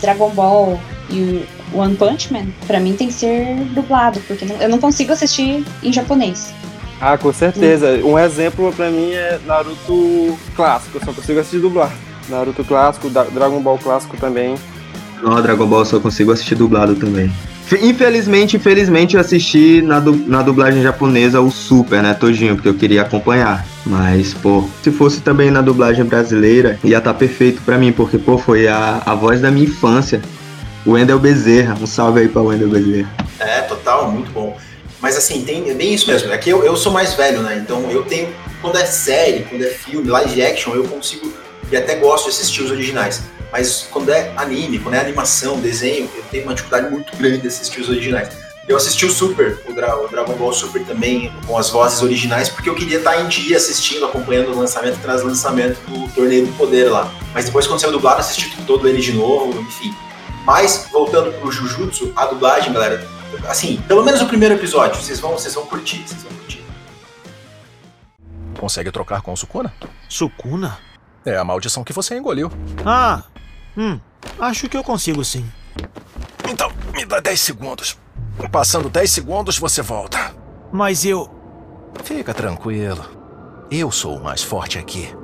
Dragon 0.00 0.30
Ball 0.30 0.78
e 1.10 1.44
o 1.72 1.78
One 1.80 1.96
Punch 1.96 2.32
Man, 2.32 2.46
pra 2.66 2.78
mim 2.78 2.94
tem 2.94 3.08
que 3.08 3.14
ser 3.14 3.56
dublado, 3.74 4.20
porque 4.28 4.44
não- 4.44 4.56
eu 4.56 4.68
não 4.68 4.78
consigo 4.78 5.12
assistir 5.12 5.64
em 5.82 5.92
japonês. 5.92 6.52
Ah, 7.00 7.16
com 7.16 7.32
certeza. 7.32 8.00
Um 8.04 8.18
exemplo 8.18 8.72
pra 8.72 8.90
mim 8.90 9.12
é 9.12 9.38
Naruto 9.46 10.36
clássico, 10.56 10.98
eu 10.98 11.04
só 11.04 11.12
consigo 11.12 11.38
assistir 11.40 11.60
dublado. 11.60 11.92
Naruto 12.28 12.64
clássico, 12.64 13.08
Dragon 13.08 13.60
Ball 13.60 13.78
clássico 13.78 14.16
também. 14.16 14.56
Não, 15.22 15.40
Dragon 15.40 15.66
Ball 15.66 15.80
eu 15.80 15.84
só 15.84 16.00
consigo 16.00 16.32
assistir 16.32 16.54
dublado 16.56 16.94
também. 16.96 17.32
Infelizmente, 17.82 18.56
infelizmente 18.56 19.14
eu 19.14 19.20
assisti 19.20 19.82
na, 19.82 20.00
du- 20.00 20.24
na 20.26 20.42
dublagem 20.42 20.82
japonesa 20.82 21.40
o 21.40 21.50
Super, 21.50 22.02
né, 22.02 22.14
todinho, 22.14 22.54
porque 22.54 22.68
eu 22.68 22.74
queria 22.74 23.02
acompanhar. 23.02 23.64
Mas, 23.84 24.32
pô, 24.32 24.64
se 24.82 24.90
fosse 24.90 25.20
também 25.20 25.50
na 25.50 25.60
dublagem 25.60 26.04
brasileira, 26.04 26.78
ia 26.82 26.96
estar 26.98 27.12
perfeito 27.14 27.60
pra 27.62 27.76
mim, 27.76 27.92
porque, 27.92 28.16
pô, 28.16 28.38
foi 28.38 28.66
a, 28.68 29.02
a 29.04 29.14
voz 29.14 29.40
da 29.42 29.50
minha 29.50 29.66
infância. 29.66 30.20
Wendel 30.86 31.18
Bezerra. 31.18 31.76
Um 31.80 31.86
salve 31.86 32.20
aí 32.20 32.28
pra 32.28 32.40
Wendel 32.40 32.68
Bezerra. 32.70 33.10
É, 33.38 33.60
total, 33.62 34.10
muito 34.12 34.30
bom. 34.32 34.56
Mas 35.00 35.16
assim, 35.16 35.44
tem 35.44 35.68
é 35.70 35.74
bem 35.74 35.94
isso 35.94 36.10
mesmo. 36.10 36.32
É 36.32 36.38
que 36.38 36.50
eu, 36.50 36.64
eu 36.64 36.76
sou 36.76 36.92
mais 36.92 37.14
velho, 37.14 37.40
né? 37.42 37.60
Então 37.62 37.90
eu 37.90 38.02
tenho. 38.04 38.34
Quando 38.60 38.76
é 38.76 38.84
série, 38.84 39.44
quando 39.44 39.64
é 39.64 39.68
filme, 39.68 40.08
live 40.08 40.42
action, 40.42 40.74
eu 40.74 40.84
consigo. 40.84 41.32
E 41.70 41.76
até 41.76 41.94
gosto 41.96 42.24
de 42.24 42.30
assistir 42.30 42.62
os 42.62 42.70
originais. 42.70 43.22
Mas 43.52 43.86
quando 43.90 44.10
é 44.10 44.32
anime, 44.36 44.78
quando 44.78 44.94
é 44.94 45.00
animação, 45.00 45.60
desenho, 45.60 46.10
eu 46.14 46.24
tenho 46.30 46.44
uma 46.44 46.54
dificuldade 46.54 46.90
muito 46.90 47.16
grande 47.16 47.38
de 47.38 47.48
assistir 47.48 47.80
os 47.80 47.88
originais. 47.88 48.28
Eu 48.68 48.76
assisti 48.76 49.06
o 49.06 49.10
Super, 49.10 49.62
o, 49.66 49.72
Dra 49.72 49.98
o 49.98 50.08
Dragon 50.08 50.34
Ball 50.34 50.52
Super 50.52 50.84
também, 50.84 51.32
com 51.46 51.56
as 51.56 51.70
vozes 51.70 52.02
originais, 52.02 52.50
porque 52.50 52.68
eu 52.68 52.74
queria 52.74 52.98
estar 52.98 53.18
em 53.18 53.26
dia 53.26 53.56
assistindo, 53.56 54.04
acompanhando 54.04 54.52
o 54.52 54.58
lançamento 54.58 54.96
e 54.96 55.00
trans 55.00 55.22
lançamento 55.22 55.78
do 55.88 56.06
Torneio 56.12 56.46
do 56.46 56.52
Poder 56.52 56.90
lá. 56.90 57.10
Mas 57.32 57.46
depois, 57.46 57.66
quando 57.66 57.80
saiu 57.80 57.92
dublado, 57.92 58.20
assisti 58.20 58.54
todo 58.66 58.86
ele 58.86 59.00
de 59.00 59.14
novo, 59.14 59.58
enfim. 59.58 59.94
Mas, 60.44 60.86
voltando 60.92 61.32
pro 61.40 61.50
Jujutsu, 61.50 62.12
a 62.14 62.26
dublagem, 62.26 62.70
galera, 62.70 63.08
assim, 63.48 63.80
pelo 63.88 64.04
menos 64.04 64.20
o 64.20 64.26
primeiro 64.26 64.54
episódio, 64.54 65.00
vocês 65.00 65.20
vão, 65.20 65.32
vocês 65.32 65.54
vão 65.54 65.66
curtir, 65.66 66.02
vocês 66.06 66.22
vão 66.22 66.32
curtir. 66.32 66.64
Consegue 68.58 68.90
trocar 68.90 69.22
com 69.22 69.32
o 69.32 69.36
Sukuna? 69.36 69.72
Sukuna? 70.08 70.78
É 71.24 71.36
a 71.36 71.44
maldição 71.44 71.84
que 71.84 71.92
você 71.92 72.16
engoliu. 72.16 72.50
Ah, 72.84 73.22
hum, 73.76 74.00
acho 74.40 74.68
que 74.68 74.76
eu 74.76 74.82
consigo 74.82 75.24
sim. 75.24 75.48
Então, 76.48 76.72
me 76.94 77.04
dá 77.04 77.20
10 77.20 77.40
segundos. 77.40 77.98
Passando 78.50 78.88
10 78.88 79.10
segundos, 79.10 79.58
você 79.58 79.82
volta. 79.82 80.34
Mas 80.72 81.04
eu. 81.04 81.30
Fica 82.02 82.32
tranquilo. 82.32 83.04
Eu 83.70 83.90
sou 83.90 84.16
o 84.16 84.24
mais 84.24 84.42
forte 84.42 84.78
aqui. 84.78 85.14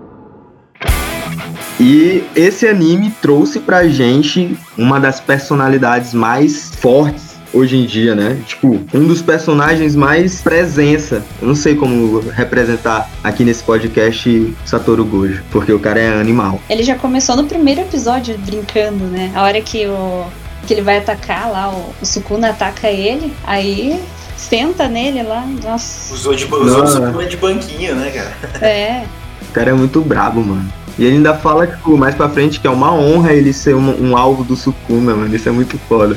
E 1.80 2.28
esse 2.36 2.68
anime 2.68 3.10
trouxe 3.22 3.58
pra 3.58 3.88
gente 3.88 4.58
uma 4.76 5.00
das 5.00 5.20
personalidades 5.20 6.12
mais 6.12 6.70
fortes 6.74 7.33
hoje 7.54 7.76
em 7.76 7.86
dia, 7.86 8.14
né? 8.14 8.38
Tipo, 8.46 8.80
um 8.92 9.06
dos 9.06 9.22
personagens 9.22 9.94
mais 9.94 10.42
presença. 10.42 11.22
Eu 11.40 11.48
não 11.48 11.54
sei 11.54 11.76
como 11.76 12.20
representar 12.30 13.08
aqui 13.22 13.44
nesse 13.44 13.62
podcast 13.62 14.54
Satoru 14.66 15.04
Gojo, 15.04 15.42
porque 15.50 15.72
o 15.72 15.78
cara 15.78 16.00
é 16.00 16.20
animal. 16.20 16.60
Ele 16.68 16.82
já 16.82 16.96
começou 16.96 17.36
no 17.36 17.44
primeiro 17.44 17.80
episódio 17.80 18.36
brincando, 18.38 19.04
né? 19.04 19.32
A 19.34 19.42
hora 19.42 19.60
que 19.60 19.86
o 19.86 20.26
que 20.66 20.74
ele 20.74 20.82
vai 20.82 20.98
atacar 20.98 21.50
lá, 21.50 21.70
o, 21.70 21.94
o 22.00 22.06
Sukuna 22.06 22.50
ataca 22.50 22.88
ele, 22.88 23.32
aí 23.44 24.00
senta 24.36 24.88
nele 24.88 25.22
lá, 25.22 25.46
nossa. 25.62 26.14
Usou, 26.14 26.34
de, 26.34 26.44
usou 26.44 26.82
o 26.82 26.86
Sukuna 26.86 27.26
de 27.26 27.36
banquinho, 27.36 27.94
né, 27.96 28.10
cara? 28.10 28.34
É. 28.66 29.04
O 29.48 29.52
cara 29.54 29.70
é 29.70 29.74
muito 29.74 30.00
brabo, 30.00 30.42
mano. 30.42 30.72
E 30.98 31.04
ele 31.04 31.16
ainda 31.16 31.34
fala, 31.34 31.66
tipo, 31.66 31.96
mais 31.96 32.14
pra 32.14 32.28
frente 32.28 32.60
que 32.60 32.66
é 32.66 32.70
uma 32.70 32.92
honra 32.92 33.32
ele 33.32 33.52
ser 33.52 33.74
um, 33.74 34.10
um 34.10 34.16
alvo 34.16 34.42
do 34.42 34.56
Sukuna, 34.56 35.14
mano. 35.14 35.34
Isso 35.34 35.48
é 35.48 35.52
muito 35.52 35.78
foda. 35.88 36.16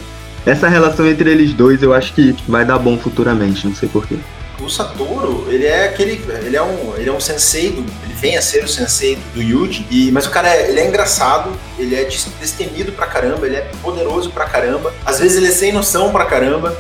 Essa 0.50 0.68
relação 0.70 1.06
entre 1.06 1.30
eles 1.30 1.54
dois 1.54 1.84
eu 1.84 1.94
acho 1.94 2.13
que 2.13 2.36
vai 2.48 2.63
dar 2.63 2.80
bom 2.80 2.98
futuramente, 2.98 3.68
não 3.68 3.75
sei 3.75 3.89
porquê. 3.89 4.16
O 4.62 4.70
Satoru, 4.70 5.46
ele 5.50 5.66
é 5.66 5.86
aquele. 5.86 6.20
Ele 6.44 6.56
é 6.56 6.63
um, 6.63 6.96
ele 6.98 7.10
é 7.10 7.13
um 7.13 7.20
sensei, 7.20 7.70
do, 7.70 7.82
ele 7.82 8.13
vem 8.16 8.38
a 8.38 8.42
ser 8.42 8.63
o 8.63 8.68
sensei 8.68 9.18
do 9.36 9.42
Yuji, 9.42 9.86
e, 9.92 10.12
mas 10.12 10.25
o 10.25 10.32
cara 10.32 10.50
é, 10.50 10.70
ele 10.70 10.80
é 10.80 10.88
engraçado, 10.88 11.51
ele 11.77 11.94
é 11.96 12.06
des- 12.06 12.27
destemido 12.39 12.92
pra 12.92 13.06
caramba, 13.06 13.46
ele 13.46 13.56
é 13.58 13.70
poderoso 13.84 14.32
pra 14.32 14.46
caramba, 14.46 14.92
às 15.06 15.20
vezes 15.20 15.38
ele 15.38 15.48
é 15.48 15.51
sem 15.51 15.72
noção 15.72 16.12
pra 16.12 16.25
caramba. 16.25 16.75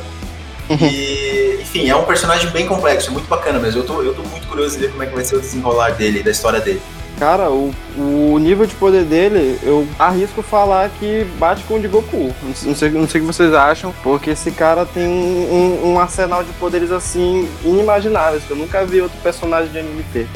E, 0.69 1.59
enfim, 1.61 1.87
é 1.89 1.95
um 1.95 2.03
personagem 2.03 2.49
bem 2.49 2.65
complexo, 2.65 3.09
é 3.09 3.13
muito 3.13 3.27
bacana 3.27 3.59
mesmo. 3.59 3.81
Eu 3.81 3.85
tô, 3.85 4.01
eu 4.01 4.13
tô 4.13 4.23
muito 4.23 4.47
curioso 4.47 4.75
de 4.75 4.81
ver 4.85 4.91
como 4.91 5.03
é 5.03 5.05
que 5.05 5.13
vai 5.13 5.23
ser 5.23 5.35
o 5.35 5.39
desenrolar 5.41 5.91
dele, 5.91 6.23
da 6.23 6.31
história 6.31 6.59
dele. 6.59 6.81
Cara, 7.19 7.49
o, 7.49 7.73
o 7.97 8.37
nível 8.39 8.67
de 8.67 8.75
poder 8.75 9.03
dele, 9.03 9.57
eu 9.63 9.87
arrisco 9.97 10.43
falar 10.43 10.87
que 10.99 11.25
bate 11.39 11.63
com 11.63 11.75
o 11.75 11.79
de 11.79 11.87
Goku. 11.87 12.31
Não 12.43 12.53
sei, 12.75 12.89
não 12.91 13.07
sei, 13.07 13.21
o 13.21 13.23
que 13.25 13.33
vocês 13.33 13.53
acham, 13.55 13.91
porque 14.03 14.29
esse 14.29 14.51
cara 14.51 14.85
tem 14.85 15.07
um, 15.07 15.81
um- 15.83 15.93
um 15.93 15.99
arsenal 15.99 16.43
de 16.43 16.51
poderes 16.53 16.91
assim 16.91 17.47
inimagináveis, 17.65 18.43
que 18.43 18.51
eu 18.51 18.57
nunca 18.57 18.85
vi 18.85 19.01
outro 19.01 19.17
personagem 19.23 19.71
de 19.71 19.79
anime 19.79 20.05
ter. 20.13 20.27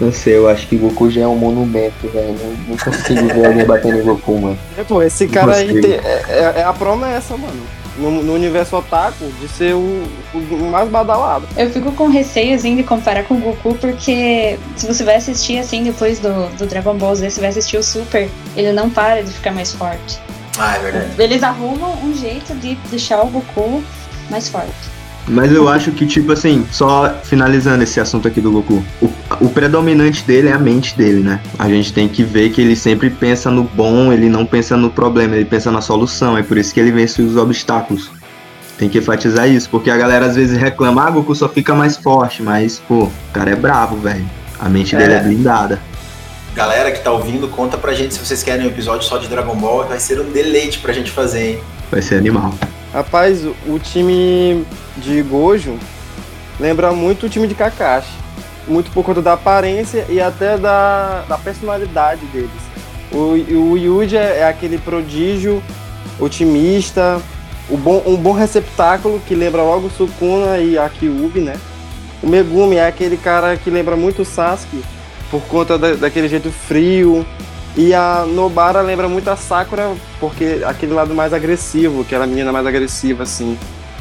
Não 0.00 0.10
sei, 0.12 0.36
eu 0.36 0.48
acho 0.48 0.66
que 0.66 0.76
Goku 0.76 1.08
já 1.08 1.22
é 1.22 1.26
um 1.28 1.36
monumento, 1.36 2.08
velho. 2.08 2.34
Não, 2.42 2.50
não 2.70 2.76
consigo 2.76 3.28
ver 3.28 3.46
alguém 3.46 3.64
batendo 3.64 3.98
em 3.98 4.02
Goku, 4.02 4.36
mano. 4.38 4.58
É, 4.76 4.82
pô, 4.82 5.00
esse 5.02 5.28
cara 5.28 5.54
aí 5.54 5.80
tem- 5.80 5.92
é, 5.92 6.24
é- 6.28 6.54
é 6.58 6.62
a 6.64 6.72
promessa, 6.72 7.36
mano. 7.36 7.62
No, 7.98 8.22
no 8.22 8.34
universo 8.34 8.76
otaku, 8.76 9.24
de 9.40 9.48
ser 9.48 9.74
o, 9.74 10.02
o 10.34 10.70
mais 10.70 10.88
badalado. 10.88 11.48
Eu 11.56 11.70
fico 11.70 11.92
com 11.92 12.08
receio, 12.08 12.54
assim, 12.54 12.76
de 12.76 12.82
comparar 12.82 13.24
com 13.24 13.34
o 13.34 13.38
Goku, 13.38 13.74
porque 13.76 14.58
se 14.76 14.86
você 14.86 15.02
vai 15.02 15.16
assistir, 15.16 15.58
assim, 15.58 15.84
depois 15.84 16.18
do, 16.18 16.48
do 16.58 16.66
Dragon 16.66 16.94
Ball 16.94 17.14
Z, 17.14 17.30
você 17.30 17.40
vai 17.40 17.48
assistir 17.48 17.78
o 17.78 17.82
Super, 17.82 18.28
ele 18.54 18.72
não 18.72 18.90
para 18.90 19.22
de 19.22 19.32
ficar 19.32 19.52
mais 19.52 19.72
forte. 19.72 20.18
Ah, 20.58 20.76
é 20.76 20.78
verdade. 20.80 21.10
Eles 21.18 21.42
arrumam 21.42 21.94
um 22.02 22.14
jeito 22.14 22.54
de 22.54 22.74
deixar 22.90 23.22
o 23.22 23.28
Goku 23.28 23.82
mais 24.30 24.48
forte. 24.48 24.96
Mas 25.28 25.50
eu 25.50 25.68
acho 25.68 25.90
que, 25.90 26.06
tipo 26.06 26.32
assim, 26.32 26.64
só 26.70 27.12
finalizando 27.24 27.82
esse 27.82 27.98
assunto 27.98 28.28
aqui 28.28 28.40
do 28.40 28.52
Goku, 28.52 28.84
o, 29.02 29.12
o 29.40 29.48
predominante 29.50 30.22
dele 30.24 30.48
é 30.48 30.52
a 30.52 30.58
mente 30.58 30.96
dele, 30.96 31.20
né? 31.22 31.40
A 31.58 31.68
gente 31.68 31.92
tem 31.92 32.08
que 32.08 32.22
ver 32.22 32.50
que 32.50 32.60
ele 32.60 32.76
sempre 32.76 33.10
pensa 33.10 33.50
no 33.50 33.62
bom, 33.64 34.12
ele 34.12 34.28
não 34.28 34.44
pensa 34.46 34.76
no 34.76 34.90
problema, 34.90 35.34
ele 35.36 35.44
pensa 35.44 35.70
na 35.70 35.80
solução. 35.80 36.36
É 36.36 36.42
por 36.42 36.56
isso 36.58 36.72
que 36.72 36.80
ele 36.80 36.90
vence 36.92 37.20
os 37.22 37.36
obstáculos. 37.36 38.10
Tem 38.78 38.88
que 38.88 38.98
enfatizar 38.98 39.48
isso, 39.48 39.70
porque 39.70 39.90
a 39.90 39.96
galera 39.96 40.26
às 40.26 40.36
vezes 40.36 40.58
reclama, 40.58 41.06
ah, 41.06 41.10
Goku 41.10 41.34
só 41.34 41.48
fica 41.48 41.74
mais 41.74 41.96
forte, 41.96 42.42
mas, 42.42 42.78
pô, 42.86 43.04
o 43.04 43.12
cara 43.32 43.50
é 43.50 43.56
bravo, 43.56 43.96
velho. 43.96 44.24
A 44.58 44.68
mente 44.68 44.94
dele 44.94 45.14
é 45.14 45.16
É. 45.16 45.20
blindada. 45.22 45.80
Galera 46.54 46.90
que 46.90 47.00
tá 47.00 47.10
ouvindo, 47.12 47.48
conta 47.48 47.76
pra 47.76 47.92
gente 47.94 48.14
se 48.14 48.20
vocês 48.20 48.42
querem 48.42 48.66
um 48.66 48.68
episódio 48.68 49.06
só 49.06 49.18
de 49.18 49.28
Dragon 49.28 49.54
Ball, 49.56 49.86
vai 49.86 49.98
ser 50.00 50.20
um 50.20 50.30
deleite 50.30 50.78
pra 50.78 50.92
gente 50.92 51.10
fazer, 51.10 51.50
hein? 51.52 51.58
Vai 51.90 52.00
ser 52.02 52.16
animal. 52.16 52.54
Rapaz, 52.92 53.44
o, 53.44 53.54
o 53.68 53.78
time 53.78 54.64
de 54.96 55.20
Gojo 55.22 55.78
lembra 56.58 56.92
muito 56.92 57.26
o 57.26 57.28
time 57.28 57.46
de 57.46 57.54
Kakashi. 57.54 58.08
Muito 58.66 58.90
por 58.90 59.04
conta 59.04 59.22
da 59.22 59.34
aparência 59.34 60.04
e 60.08 60.20
até 60.20 60.56
da, 60.58 61.24
da 61.28 61.38
personalidade 61.38 62.24
deles. 62.26 62.50
O, 63.12 63.18
o 63.72 63.78
Yuji 63.78 64.16
é, 64.16 64.38
é 64.40 64.48
aquele 64.48 64.76
prodígio 64.78 65.62
otimista, 66.18 67.20
o 67.68 67.76
bom, 67.76 68.02
um 68.06 68.16
bom 68.16 68.32
receptáculo 68.32 69.20
que 69.26 69.34
lembra 69.34 69.62
logo 69.62 69.90
Sukuna 69.90 70.58
e 70.58 70.76
a 70.78 70.88
Kyuubi, 70.88 71.40
né? 71.40 71.56
O 72.22 72.26
Megumi 72.28 72.76
é 72.76 72.86
aquele 72.86 73.16
cara 73.16 73.56
que 73.56 73.70
lembra 73.70 73.94
muito 73.96 74.24
Sasuke 74.24 74.82
por 75.30 75.42
conta 75.42 75.78
da- 75.78 75.94
daquele 75.94 76.28
jeito 76.28 76.50
frio. 76.50 77.24
E 77.76 77.92
a 77.92 78.24
Nobara 78.26 78.80
lembra 78.80 79.06
muito 79.06 79.28
a 79.28 79.36
Sakura, 79.36 79.92
porque 80.18 80.62
aquele 80.64 80.94
lado 80.94 81.14
mais 81.14 81.34
agressivo, 81.34 82.00
aquela 82.00 82.26
menina 82.26 82.50
mais 82.50 82.66
agressiva, 82.66 83.24
assim. 83.24 83.58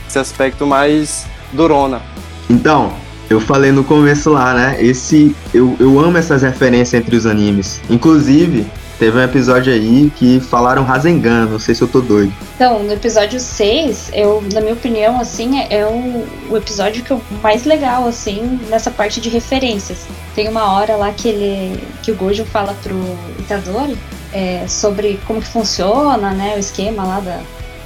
Esse 0.08 0.18
aspecto 0.18 0.66
mais 0.66 1.26
durona. 1.52 2.02
Então, 2.50 2.94
eu 3.30 3.40
falei 3.40 3.72
no 3.72 3.84
começo 3.84 4.30
lá, 4.30 4.54
né? 4.54 4.78
Esse. 4.80 5.36
Eu, 5.54 5.76
eu 5.80 6.00
amo 6.00 6.18
essas 6.18 6.42
referências 6.42 6.94
entre 6.94 7.16
os 7.16 7.26
animes. 7.26 7.82
Inclusive, 7.90 8.66
teve 9.00 9.18
um 9.18 9.22
episódio 9.22 9.74
aí 9.74 10.12
que 10.16 10.40
falaram 10.40 10.84
Rasengan, 10.84 11.46
não 11.46 11.60
sei 11.60 11.74
se 11.74 11.82
eu 11.82 11.88
tô 11.88 12.02
doido. 12.02 12.32
Então, 12.56 12.84
no 12.84 12.94
episódio 12.94 13.40
6, 13.40 14.12
eu, 14.14 14.44
na 14.54 14.62
minha 14.62 14.74
opinião, 14.74 15.20
assim, 15.20 15.60
é, 15.70 15.86
o, 15.86 16.26
o 16.50 16.58
episódio 16.58 17.04
que 17.04 17.12
eu 17.12 17.22
mais 17.42 17.66
legal, 17.66 18.08
assim, 18.08 18.60
nessa 18.70 18.92
parte 18.92 19.20
de 19.20 19.30
referências. 19.30 20.06
Tem 20.36 20.48
uma 20.48 20.74
hora 20.74 20.96
lá 20.96 21.12
que 21.12 21.28
ele. 21.28 21.84
que 22.04 22.12
o 22.12 22.16
Gojo 22.16 22.46
fala 22.46 22.76
pro 22.84 22.96
Itadori 23.40 23.98
é, 24.32 24.66
sobre 24.68 25.20
como 25.26 25.42
que 25.42 25.48
funciona, 25.48 26.32
né, 26.32 26.54
o 26.56 26.60
esquema 26.60 27.04
lá 27.04 27.20
da, 27.20 27.40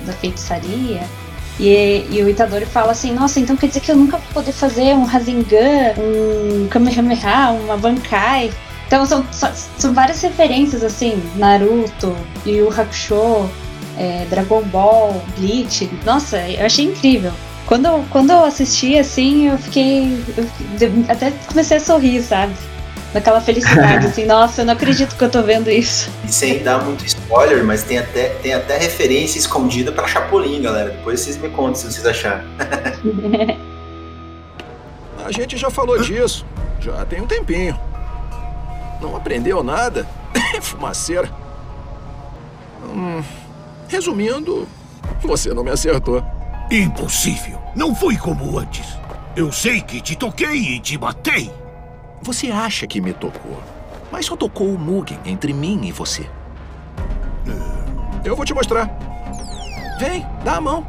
da 0.05 0.13
feitiçaria. 0.13 1.01
E, 1.59 2.05
e 2.09 2.23
o 2.23 2.29
Itadori 2.29 2.65
fala 2.65 2.91
assim, 2.93 3.11
nossa, 3.13 3.39
então 3.39 3.57
quer 3.57 3.67
dizer 3.67 3.81
que 3.81 3.91
eu 3.91 3.95
nunca 3.97 4.17
vou 4.17 4.27
poder 4.35 4.53
fazer 4.53 4.93
um 4.95 5.03
Rasengan, 5.03 5.93
um 5.97 6.67
Kamehameha, 6.69 7.51
uma 7.51 7.75
Bankai. 7.75 8.49
Então 8.87 9.05
são, 9.05 9.23
são- 9.31 9.93
várias 9.93 10.21
referências, 10.21 10.83
assim, 10.83 11.21
Naruto, 11.35 12.15
Yu 12.45 12.69
Hakusho, 12.69 13.49
é, 13.97 14.25
Dragon 14.29 14.61
Ball, 14.63 15.21
Bleach. 15.37 15.89
Nossa, 16.05 16.37
eu 16.49 16.65
achei 16.65 16.85
incrível. 16.85 17.31
Quando, 17.67 18.03
quando 18.09 18.31
eu 18.31 18.43
assisti, 18.45 18.97
assim, 18.97 19.47
eu 19.49 19.57
fiquei. 19.59 20.23
eu 20.81 20.91
até 21.07 21.29
comecei 21.47 21.77
a 21.77 21.79
sorrir, 21.79 22.23
sabe? 22.23 22.53
Daquela 23.13 23.41
felicidade, 23.41 24.07
assim, 24.07 24.25
nossa, 24.27 24.61
eu 24.61 24.65
não 24.65 24.73
acredito 24.73 25.15
que 25.15 25.23
eu 25.23 25.29
tô 25.29 25.41
vendo 25.41 25.69
isso. 25.69 26.09
E 26.23 26.31
sem 26.31 26.61
dar 26.61 26.83
muito 26.83 27.05
spoiler, 27.05 27.63
mas 27.63 27.83
tem 27.83 27.97
até, 27.97 28.29
tem 28.41 28.53
até 28.53 28.77
referência 28.77 29.39
escondida 29.39 29.91
pra 29.91 30.07
Chapolin, 30.07 30.61
galera. 30.61 30.91
Depois 30.91 31.19
vocês 31.21 31.37
me 31.37 31.49
contam 31.49 31.75
se 31.75 31.91
vocês 31.91 32.05
acharam. 32.05 32.43
A 35.25 35.31
gente 35.31 35.57
já 35.57 35.69
falou 35.69 36.01
disso. 36.01 36.45
Já 36.79 37.05
tem 37.05 37.21
um 37.21 37.27
tempinho. 37.27 37.79
Não 39.01 39.15
aprendeu 39.15 39.63
nada? 39.63 40.07
Fumaceira. 40.61 41.29
Hum, 42.83 43.21
resumindo, 43.87 44.67
você 45.21 45.53
não 45.53 45.63
me 45.63 45.71
acertou. 45.71 46.23
Impossível. 46.71 47.59
Não 47.75 47.95
foi 47.95 48.17
como 48.17 48.57
antes. 48.57 48.85
Eu 49.35 49.51
sei 49.51 49.81
que 49.81 50.01
te 50.01 50.15
toquei 50.15 50.55
e 50.55 50.79
te 50.79 50.97
matei. 50.97 51.51
Você 52.21 52.51
acha 52.51 52.85
que 52.85 53.01
me 53.01 53.13
tocou, 53.13 53.61
mas 54.11 54.25
só 54.25 54.35
tocou 54.35 54.67
o 54.67 54.77
Mugen 54.77 55.19
entre 55.25 55.53
mim 55.53 55.85
e 55.85 55.91
você. 55.91 56.29
Eu 58.23 58.35
vou 58.35 58.45
te 58.45 58.53
mostrar. 58.53 58.89
Vem, 59.99 60.25
dá 60.43 60.57
a 60.57 60.61
mão. 60.61 60.85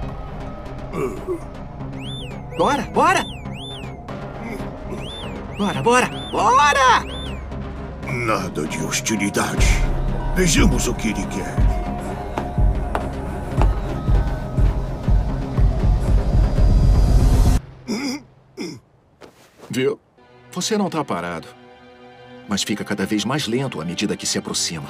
Bora, 2.59 2.83
bora! 2.93 3.25
Bora, 5.57 5.83
bora, 5.83 6.09
bora! 6.31 7.05
Nada 8.07 8.67
de 8.67 8.83
hostilidade. 8.85 9.67
Vejamos 10.35 10.89
o 10.89 10.95
que 10.95 11.09
ele 11.09 11.27
quer. 11.27 11.55
Viu? 19.71 20.01
Você 20.53 20.77
não 20.77 20.91
tá 20.91 21.05
parado. 21.05 21.47
Mas 22.49 22.65
fica 22.65 22.83
cada 22.83 23.07
vez 23.07 23.25
mais 23.25 23.47
lento 23.47 23.81
à 23.81 23.85
medida 23.85 24.17
que 24.17 24.27
se 24.27 24.37
aproxima. 24.37 24.85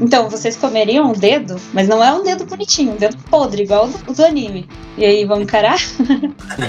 Então, 0.00 0.30
vocês 0.30 0.56
comeriam 0.56 1.10
um 1.10 1.12
dedo, 1.12 1.56
mas 1.72 1.86
não 1.86 2.02
é 2.02 2.10
um 2.14 2.22
dedo 2.22 2.46
bonitinho, 2.46 2.92
um 2.92 2.96
dedo 2.96 3.16
podre, 3.30 3.62
igual 3.62 3.90
o 4.08 4.12
do, 4.14 4.24
anime. 4.24 4.66
E 4.96 5.04
aí, 5.04 5.24
vamos 5.26 5.44
encarar? 5.44 5.78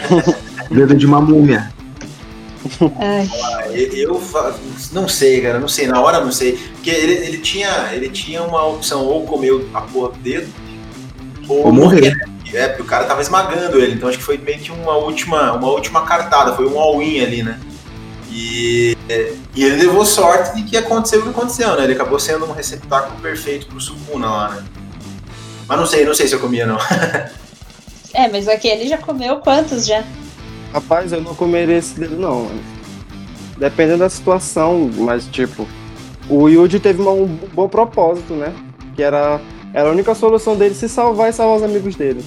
Dedo 0.70 0.96
de 0.96 1.06
uma 1.06 1.22
múmia. 1.22 1.72
Ai, 3.00 3.30
Eu, 3.70 3.94
eu 4.16 4.20
fa- 4.20 4.56
não 4.92 5.08
sei, 5.08 5.40
cara, 5.42 5.60
não 5.60 5.68
sei. 5.68 5.88
Na 5.88 6.02
hora 6.02 6.20
não 6.20 6.32
sei. 6.32 6.58
Porque 6.74 6.90
ele, 6.90 7.14
ele, 7.14 7.38
tinha, 7.38 7.70
ele 7.94 8.10
tinha 8.10 8.44
uma 8.44 8.66
opção 8.66 9.06
ou 9.06 9.26
comer 9.26 9.66
a 9.74 9.82
porra 9.82 10.10
do 10.14 10.18
dedo 10.20 10.52
ou, 11.48 11.68
Ou 11.68 11.72
morrer. 11.72 12.18
É, 12.54 12.68
porque 12.70 12.82
o 12.82 12.86
cara 12.86 13.06
tava 13.06 13.22
esmagando 13.22 13.80
ele. 13.80 13.94
Então 13.94 14.10
acho 14.10 14.18
que 14.18 14.24
foi 14.24 14.38
meio 14.38 14.60
que 14.60 14.72
uma 14.72 14.98
última, 14.98 15.54
uma 15.54 15.70
última 15.70 16.06
cartada. 16.06 16.56
Foi 16.56 16.66
um 16.68 16.78
all-in 16.80 17.22
ali, 17.22 17.44
né? 17.44 17.60
E, 18.38 18.98
e 19.56 19.64
ele 19.64 19.86
levou 19.86 20.06
sorte 20.06 20.58
de 20.58 20.64
que 20.64 20.76
aconteceu 20.76 21.22
o 21.22 21.24
que 21.24 21.30
aconteceu, 21.30 21.74
né? 21.78 21.86
Ele 21.86 21.94
acabou 21.94 22.20
sendo 22.20 22.46
um 22.46 22.52
receptáculo 22.52 23.18
perfeito 23.22 23.66
pro 23.68 23.80
Sukuna 23.80 24.30
lá, 24.30 24.50
né? 24.50 24.66
Mas 25.66 25.80
não 25.80 25.86
sei, 25.86 26.04
não 26.04 26.14
sei 26.14 26.28
se 26.28 26.36
eu 26.36 26.40
comia, 26.42 26.66
não. 26.66 26.78
é, 28.14 28.28
mas 28.28 28.50
aqui 28.50 28.68
ele 28.68 28.90
já 28.90 28.98
comeu 28.98 29.38
quantos 29.38 29.86
já? 29.86 30.04
Rapaz, 30.74 31.14
eu 31.14 31.22
não 31.22 31.34
comeria 31.34 31.78
esse 31.78 31.98
dedo 31.98 32.18
não, 32.18 32.44
mano. 32.44 32.62
Dependendo 33.58 34.00
da 34.00 34.10
situação, 34.10 34.92
mas 34.98 35.26
tipo, 35.28 35.66
o 36.30 36.50
Yuji 36.50 36.82
teve 36.82 37.02
um 37.02 37.26
bom 37.54 37.70
propósito, 37.70 38.34
né? 38.34 38.54
Que 38.98 39.02
era, 39.02 39.40
era 39.74 39.88
a 39.88 39.92
única 39.94 40.14
solução 40.14 40.58
dele 40.58 40.76
se 40.76 40.90
salvar 40.90 41.30
e 41.30 41.34
salvar 41.34 41.56
os 41.56 41.64
amigos 41.64 41.96
dele. 41.96 42.22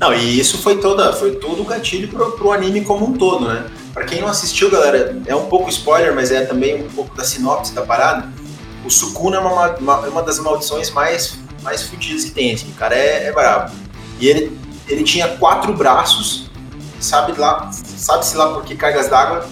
Não, 0.00 0.12
e 0.12 0.40
isso 0.40 0.58
foi 0.58 0.78
toda, 0.78 1.12
foi 1.12 1.36
todo 1.36 1.62
o 1.62 1.64
gatilho 1.64 2.08
pro, 2.08 2.32
pro 2.32 2.50
anime 2.50 2.80
como 2.80 3.08
um 3.08 3.12
todo, 3.12 3.46
né? 3.46 3.70
Pra 3.92 4.04
quem 4.04 4.20
não 4.20 4.28
assistiu, 4.28 4.70
galera, 4.70 5.20
é 5.26 5.34
um 5.34 5.46
pouco 5.46 5.68
spoiler, 5.68 6.14
mas 6.14 6.30
é 6.30 6.44
também 6.46 6.82
um 6.82 6.88
pouco 6.88 7.14
da 7.14 7.24
sinopse 7.24 7.74
da 7.74 7.82
parada. 7.82 8.32
O 8.84 8.90
Sukuna 8.90 9.36
é 9.36 9.40
uma, 9.40 9.76
uma, 9.76 10.06
é 10.06 10.08
uma 10.08 10.22
das 10.22 10.38
maldições 10.38 10.90
mais, 10.90 11.38
mais 11.62 11.82
fodidas 11.82 12.24
que 12.24 12.30
tem, 12.30 12.54
assim. 12.54 12.70
O 12.70 12.74
cara 12.74 12.94
é, 12.96 13.26
é 13.26 13.32
brabo. 13.32 13.72
E 14.18 14.28
ele, 14.28 14.58
ele 14.88 15.04
tinha 15.04 15.28
quatro 15.36 15.74
braços, 15.74 16.50
sabe 17.00 17.38
lá, 17.38 17.70
sabe-se 17.72 18.36
lá 18.36 18.54
por 18.54 18.64
que 18.64 18.74
cargas 18.74 19.08
d'água, 19.08 19.46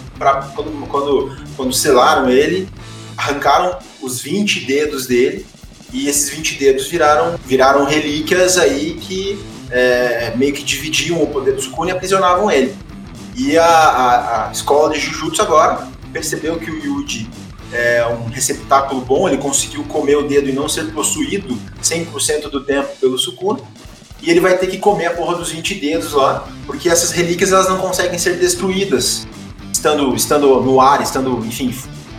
quando, 0.54 0.88
quando, 0.88 1.37
quando 1.56 1.73
selaram 1.73 2.30
ele, 2.30 2.68
arrancaram 3.16 3.78
os 4.00 4.23
20 4.23 4.64
dedos 4.64 5.06
dele, 5.06 5.47
e 5.92 6.09
esses 6.09 6.30
20 6.30 6.59
dedos 6.59 6.87
viraram, 6.87 7.37
viraram 7.44 7.85
relíquias 7.85 8.56
aí 8.56 8.94
que 8.94 9.38
é, 9.70 10.32
meio 10.37 10.54
que 10.54 10.62
dividiam 10.62 11.23
o 11.23 11.26
poder 11.26 11.54
do 11.54 11.61
Sukuna 11.61 11.90
e 11.90 11.92
aprisionavam 11.92 12.50
ele. 12.50 12.75
E 13.37 13.57
a, 13.59 13.65
a- 13.65 14.49
a 14.49 14.53
escola 14.53 14.93
de 14.93 14.99
Jujutsu 15.01 15.43
agora 15.43 15.87
percebeu 16.13 16.59
que 16.59 16.71
o 16.71 16.79
Yuji 16.85 17.29
é 17.73 18.05
um 18.07 18.29
receptáculo 18.29 19.01
bom, 19.01 19.29
ele 19.29 19.39
conseguiu 19.39 19.85
comer 19.85 20.17
o 20.17 20.27
dedo 20.27 20.49
e 20.49 20.53
não 20.53 20.69
ser 20.69 20.93
possuído 20.93 21.57
100% 21.83 22.49
do 22.51 22.65
tempo 22.65 22.89
pelo 23.01 23.17
Sukuna. 23.19 23.61
E 24.21 24.29
ele 24.31 24.41
vai 24.41 24.59
ter 24.59 24.67
que 24.67 24.77
comer 24.77 25.07
a 25.07 25.11
porra 25.13 25.37
dos 25.37 25.51
20 25.51 25.77
dedos 25.77 26.13
lá, 26.13 26.47
porque 26.67 26.89
essas 26.91 27.11
relíquias 27.13 27.53
elas 27.53 27.69
não 27.69 27.79
conseguem 27.79 28.19
ser 28.19 28.37
destruídas 28.39 29.27
estando, 29.73 30.15
estando 30.15 30.61
no 30.61 30.81
ar, 30.81 31.01
estando, 31.01 31.39
enfim, 31.47 31.75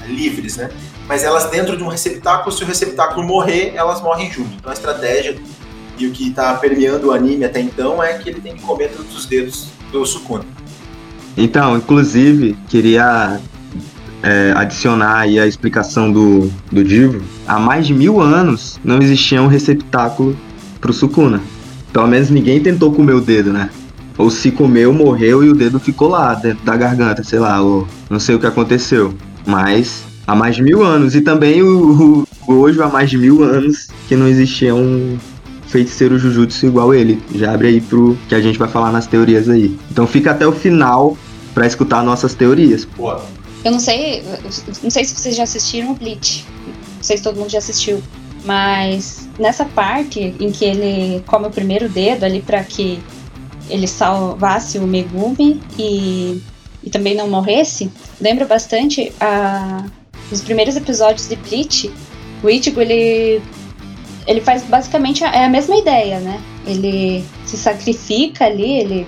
livres, 0.08 0.56
né? 0.58 0.72
Mas 1.08 1.24
elas 1.24 1.46
dentro 1.52 1.78
de 1.78 1.84
um 1.84 1.88
receptáculo, 1.90 2.52
se 2.56 2.64
o 2.64 2.66
receptáculo 2.66 3.28
morrer, 3.28 3.74
elas 3.76 4.02
morrem 4.02 4.32
junto. 4.32 4.52
Então 4.56 4.72
a 4.72 4.74
estratégia 4.74 5.38
e 5.98 6.08
o 6.08 6.12
que 6.12 6.30
está 6.30 6.54
permeando 6.56 7.10
o 7.10 7.12
anime 7.12 7.44
até 7.46 7.60
então 7.60 8.02
é 8.02 8.14
que 8.18 8.30
ele 8.30 8.40
tem 8.42 8.56
que 8.56 8.62
comer 8.64 8.90
todos 8.96 9.16
os 9.16 9.26
dedos 9.26 9.68
do 9.92 10.04
Sukuna. 10.06 10.46
Então, 11.38 11.78
inclusive, 11.78 12.58
queria 12.68 13.40
é, 14.24 14.54
adicionar 14.56 15.20
aí 15.20 15.40
a 15.40 15.48
explicação 15.48 16.12
do, 16.12 16.52
do 16.72 16.84
Divo. 16.84 17.22
Há 17.48 17.60
mais 17.60 17.88
de 17.88 17.94
mil 17.94 18.20
anos 18.20 18.80
não 18.84 19.00
existia 19.00 19.42
um 19.42 19.48
receptáculo 19.48 20.36
pro 20.80 20.94
Sukuna. 20.94 21.42
Pelo 21.92 22.08
menos 22.08 22.30
ninguém 22.30 22.62
tentou 22.62 22.92
comer 22.94 23.14
o 23.14 23.22
dedo, 23.22 23.52
né? 23.52 23.70
Ou 24.18 24.30
se 24.30 24.52
comeu, 24.52 24.94
morreu 24.94 25.44
e 25.44 25.50
o 25.50 25.56
dedo 25.56 25.80
ficou 25.80 26.10
lá, 26.10 26.34
dentro 26.36 26.64
da 26.64 26.76
garganta, 26.76 27.24
sei 27.24 27.40
lá, 27.40 27.62
ou 27.62 27.88
não 28.10 28.20
sei 28.20 28.36
o 28.36 28.40
que 28.40 28.46
aconteceu. 28.46 29.14
Mas 29.46 30.04
há 30.28 30.36
mais 30.36 30.56
de 30.56 30.64
mil 30.64 30.84
anos. 30.84 31.16
E 31.16 31.22
também 31.22 31.62
o, 31.62 32.24
o 32.24 32.46
Gojo 32.46 32.84
há 32.84 32.90
mais 32.90 33.10
de 33.10 33.18
mil 33.18 33.44
anos 33.44 33.88
que 34.08 34.16
não 34.16 34.28
existia 34.28 34.76
um 34.76 35.18
feiticeiro 35.72 36.20
Jujutsu 36.20 36.68
igual 36.68 36.94
ele. 36.94 37.22
Já 37.34 37.54
abre 37.54 37.70
aí 37.70 37.82
pro 37.82 38.18
que 38.28 38.36
a 38.36 38.42
gente 38.42 38.60
vai 38.60 38.68
falar 38.68 38.92
nas 38.92 39.08
teorias 39.08 39.50
aí. 39.50 39.78
Então 39.90 40.06
fica 40.06 40.32
até 40.32 40.46
o 40.46 40.52
final 40.52 41.18
pra 41.54 41.66
escutar 41.66 42.04
nossas 42.04 42.34
teorias. 42.34 42.86
Pô, 42.86 43.16
Eu 43.64 43.72
não 43.72 43.80
sei, 43.80 44.24
não 44.84 44.90
sei 44.90 45.06
se 45.06 45.16
vocês 45.16 45.36
já 45.36 45.44
assistiram 45.44 45.92
o 45.92 45.96
Bleach. 45.96 46.46
Não 46.98 47.04
sei 47.04 47.18
se 47.18 47.24
todo 47.24 47.38
mundo 47.38 47.50
já 47.50 47.60
assistiu. 47.60 48.02
Mas 48.44 49.30
nessa 49.40 49.66
parte 49.66 50.36
em 50.40 50.52
que 50.52 50.66
ele 50.66 51.24
come 51.26 51.48
o 51.48 51.52
primeiro 51.52 51.88
dedo 51.88 52.24
ali 52.24 52.42
pra 52.42 52.64
que 52.64 53.00
ele 53.70 53.88
salvasse 53.88 54.78
o 54.78 54.88
Megumi 54.88 55.62
e, 55.78 56.42
e 56.84 56.90
também 56.90 57.16
não 57.16 57.30
morresse, 57.30 57.92
lembra 58.20 58.46
bastante 58.46 59.12
a, 59.20 59.86
os 60.32 60.42
primeiros 60.42 60.76
episódios 60.76 61.28
de 61.28 61.36
Bleach. 61.36 61.92
O 62.44 62.50
Ichigo, 62.50 62.82
ele, 62.82 63.42
ele 64.28 64.42
faz 64.42 64.64
basicamente 64.64 65.24
a, 65.24 65.32
é 65.32 65.46
a 65.46 65.50
mesma 65.50 65.78
ideia, 65.78 66.20
né? 66.20 66.40
Ele 66.66 67.24
se 67.46 67.58
sacrifica 67.58 68.46
ali, 68.46 68.80
ele 68.80 69.08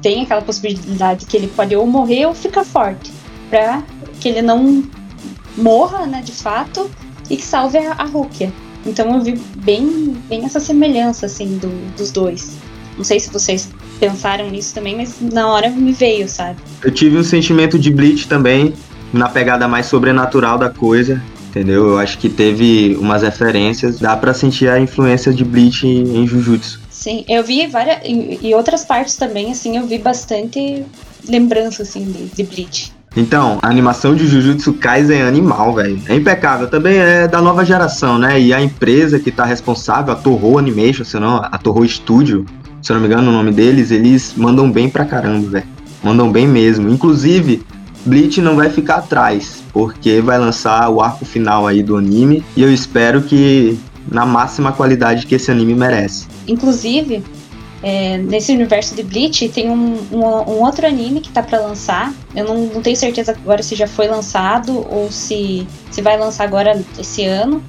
tem 0.00 0.22
aquela 0.22 0.42
possibilidade 0.42 1.26
que 1.26 1.36
ele 1.36 1.46
pode 1.46 1.74
ou 1.76 1.86
morrer 1.86 2.26
ou 2.26 2.34
ficar 2.34 2.64
forte 2.64 3.12
pra 3.48 3.82
que 4.20 4.28
ele 4.28 4.42
não 4.42 4.84
morra, 5.56 6.06
né, 6.06 6.22
de 6.24 6.32
fato, 6.32 6.90
e 7.28 7.36
que 7.36 7.44
salve 7.44 7.78
a, 7.78 7.92
a 7.92 8.04
Rukia. 8.04 8.52
Então 8.84 9.14
eu 9.14 9.20
vi 9.20 9.40
bem, 9.56 10.16
bem 10.28 10.44
essa 10.44 10.58
semelhança, 10.58 11.26
assim, 11.26 11.58
do, 11.58 11.68
dos 11.96 12.10
dois. 12.10 12.56
Não 12.96 13.04
sei 13.04 13.20
se 13.20 13.30
vocês 13.30 13.70
pensaram 14.00 14.50
nisso 14.50 14.74
também, 14.74 14.96
mas 14.96 15.20
na 15.20 15.48
hora 15.48 15.70
me 15.70 15.92
veio, 15.92 16.28
sabe? 16.28 16.58
Eu 16.82 16.90
tive 16.90 17.16
um 17.16 17.22
sentimento 17.22 17.78
de 17.78 17.90
Bleach 17.90 18.26
também, 18.26 18.74
na 19.12 19.28
pegada 19.28 19.68
mais 19.68 19.86
sobrenatural 19.86 20.58
da 20.58 20.70
coisa, 20.70 21.22
entendeu? 21.52 21.90
Eu 21.90 21.98
acho 21.98 22.18
que 22.18 22.30
teve 22.30 22.96
umas 22.98 23.22
referências, 23.22 23.98
dá 23.98 24.16
pra 24.16 24.32
sentir 24.32 24.68
a 24.68 24.80
influência 24.80 25.32
de 25.32 25.44
Bleach 25.44 25.86
em 25.86 26.26
Jujutsu. 26.26 26.80
Sim, 26.90 27.24
eu 27.28 27.44
vi 27.44 27.66
várias. 27.66 27.98
E, 28.04 28.38
e 28.48 28.54
outras 28.54 28.84
partes 28.84 29.16
também, 29.16 29.52
assim, 29.52 29.76
eu 29.76 29.86
vi 29.86 29.98
bastante 29.98 30.82
lembrança, 31.28 31.82
assim, 31.82 32.04
de, 32.04 32.24
de 32.34 32.42
Bleach. 32.42 32.92
Então, 33.14 33.58
a 33.60 33.68
animação 33.68 34.14
de 34.14 34.26
Jujutsu 34.26 34.72
Kaisen 34.72 35.18
é 35.18 35.22
animal, 35.22 35.74
velho. 35.74 36.00
É 36.08 36.14
impecável. 36.14 36.66
Também 36.68 36.96
é 36.96 37.28
da 37.28 37.42
nova 37.42 37.62
geração, 37.64 38.18
né? 38.18 38.40
E 38.40 38.54
a 38.54 38.62
empresa 38.62 39.18
que 39.18 39.30
tá 39.30 39.44
responsável, 39.44 40.14
a 40.14 40.16
Toho 40.16 40.58
Animation, 40.58 41.04
se 41.04 41.18
não, 41.18 41.36
a 41.36 41.58
Toho 41.58 41.86
Studio, 41.86 42.46
se 42.80 42.90
eu 42.90 42.94
não 42.94 43.02
me 43.02 43.08
engano 43.08 43.28
o 43.28 43.32
nome 43.32 43.52
deles, 43.52 43.90
eles 43.90 44.32
mandam 44.34 44.70
bem 44.70 44.88
pra 44.88 45.04
caramba, 45.04 45.50
velho. 45.50 45.66
Mandam 46.02 46.32
bem 46.32 46.48
mesmo. 46.48 46.88
Inclusive, 46.88 47.62
Bleach 48.04 48.40
não 48.40 48.56
vai 48.56 48.68
ficar 48.70 48.96
atrás, 48.96 49.62
porque 49.72 50.20
vai 50.20 50.38
lançar 50.38 50.88
o 50.88 51.00
arco 51.00 51.24
final 51.24 51.66
aí 51.66 51.82
do 51.82 51.96
anime. 51.96 52.44
E 52.56 52.62
eu 52.62 52.72
espero 52.72 53.22
que 53.22 53.78
na 54.10 54.26
máxima 54.26 54.72
qualidade 54.72 55.26
que 55.26 55.34
esse 55.34 55.50
anime 55.50 55.74
merece. 55.74 56.26
Inclusive, 56.46 57.22
é, 57.82 58.18
nesse 58.18 58.52
universo 58.52 58.94
de 58.94 59.02
Bleach 59.02 59.48
tem 59.48 59.70
um, 59.70 59.98
um, 60.12 60.20
um 60.20 60.62
outro 60.62 60.86
anime 60.86 61.20
que 61.20 61.30
tá 61.30 61.42
pra 61.42 61.60
lançar. 61.60 62.12
Eu 62.34 62.44
não, 62.44 62.66
não 62.66 62.82
tenho 62.82 62.96
certeza 62.96 63.32
agora 63.32 63.62
se 63.62 63.74
já 63.74 63.86
foi 63.86 64.08
lançado 64.08 64.86
ou 64.90 65.10
se, 65.10 65.66
se 65.90 66.00
vai 66.00 66.18
lançar 66.18 66.44
agora 66.44 66.82
esse 66.98 67.24
ano. 67.24 67.62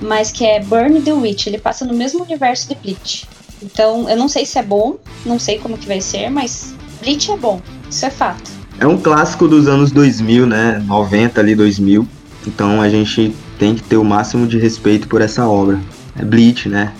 Mas 0.00 0.32
que 0.32 0.44
é 0.44 0.60
Burn 0.60 1.00
the 1.00 1.12
Witch. 1.12 1.46
Ele 1.46 1.58
passa 1.58 1.84
no 1.84 1.94
mesmo 1.94 2.22
universo 2.24 2.68
de 2.68 2.74
Bleach. 2.74 3.28
Então, 3.62 4.08
eu 4.08 4.16
não 4.16 4.28
sei 4.28 4.44
se 4.44 4.58
é 4.58 4.62
bom, 4.62 4.96
não 5.24 5.38
sei 5.38 5.58
como 5.58 5.78
que 5.78 5.86
vai 5.86 6.00
ser, 6.00 6.28
mas 6.28 6.74
Bleach 7.00 7.30
é 7.30 7.36
bom. 7.36 7.60
Isso 7.88 8.04
é 8.04 8.10
fato. 8.10 8.50
É 8.82 8.86
um 8.86 9.00
clássico 9.00 9.46
dos 9.46 9.68
anos 9.68 9.92
2000, 9.92 10.44
né? 10.44 10.80
90 10.80 11.40
ali, 11.40 11.54
2000. 11.54 12.04
Então 12.44 12.82
a 12.82 12.88
gente 12.88 13.32
tem 13.56 13.76
que 13.76 13.82
ter 13.84 13.96
o 13.96 14.02
máximo 14.02 14.44
de 14.44 14.58
respeito 14.58 15.06
por 15.06 15.20
essa 15.20 15.46
obra. 15.46 15.80
É 16.18 16.24
Bleach, 16.24 16.68
né? 16.68 16.92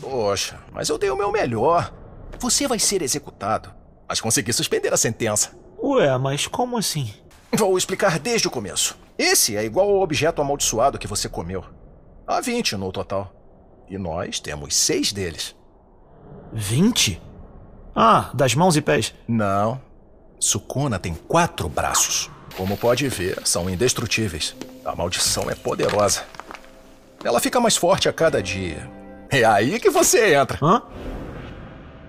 Poxa, 0.00 0.58
mas 0.72 0.88
eu 0.88 0.96
dei 0.96 1.10
o 1.10 1.16
meu 1.18 1.30
melhor. 1.30 1.92
Você 2.40 2.66
vai 2.66 2.78
ser 2.78 3.02
executado. 3.02 3.68
Mas 4.08 4.22
consegui 4.22 4.54
suspender 4.54 4.90
a 4.90 4.96
sentença. 4.96 5.50
Ué, 5.78 6.16
mas 6.16 6.46
como 6.46 6.78
assim? 6.78 7.12
Vou 7.52 7.76
explicar 7.76 8.18
desde 8.18 8.48
o 8.48 8.50
começo. 8.50 8.96
Esse 9.18 9.54
é 9.54 9.62
igual 9.62 9.86
ao 9.90 10.00
objeto 10.00 10.40
amaldiçoado 10.40 10.96
que 10.96 11.06
você 11.06 11.28
comeu. 11.28 11.62
Há 12.26 12.40
20 12.40 12.74
no 12.78 12.90
total. 12.90 13.30
E 13.86 13.98
nós 13.98 14.40
temos 14.40 14.74
seis 14.74 15.12
deles. 15.12 15.54
20? 16.54 17.20
Ah, 17.94 18.30
das 18.32 18.54
mãos 18.54 18.78
e 18.78 18.80
pés. 18.80 19.12
Não. 19.28 19.87
Sukuna 20.40 20.98
tem 20.98 21.14
quatro 21.14 21.68
braços. 21.68 22.30
Como 22.56 22.76
pode 22.76 23.08
ver, 23.08 23.40
são 23.44 23.68
indestrutíveis. 23.68 24.54
A 24.84 24.94
maldição 24.94 25.50
é 25.50 25.54
poderosa. 25.54 26.24
Ela 27.24 27.40
fica 27.40 27.60
mais 27.60 27.76
forte 27.76 28.08
a 28.08 28.12
cada 28.12 28.42
dia. 28.42 28.88
É 29.30 29.44
aí 29.44 29.78
que 29.78 29.90
você 29.90 30.34
entra. 30.34 30.58
Hã? 30.62 30.82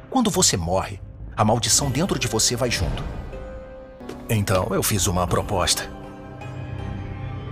Quando 0.10 0.30
você 0.30 0.56
morre, 0.56 1.00
a 1.36 1.44
maldição 1.44 1.90
dentro 1.90 2.18
de 2.18 2.28
você 2.28 2.56
vai 2.56 2.72
junto. 2.72 3.04
Então 4.30 4.68
eu 4.72 4.84
fiz 4.84 5.08
uma 5.08 5.28
proposta. 5.28 5.90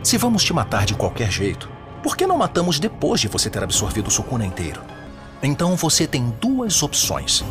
Se 0.03 0.17
vamos 0.17 0.43
te 0.43 0.53
matar 0.53 0.85
de 0.85 0.93
qualquer 0.93 1.31
jeito, 1.31 1.69
por 2.01 2.15
que 2.15 2.27
não 2.27 2.37
matamos 2.37 2.79
depois 2.79 3.19
de 3.19 3.27
você 3.27 3.49
ter 3.49 3.63
absorvido 3.63 4.07
o 4.07 4.11
Sukuna 4.11 4.45
inteiro? 4.45 4.81
Então 5.41 5.75
você 5.75 6.07
tem 6.07 6.29
duas 6.39 6.81
opções. 6.81 7.43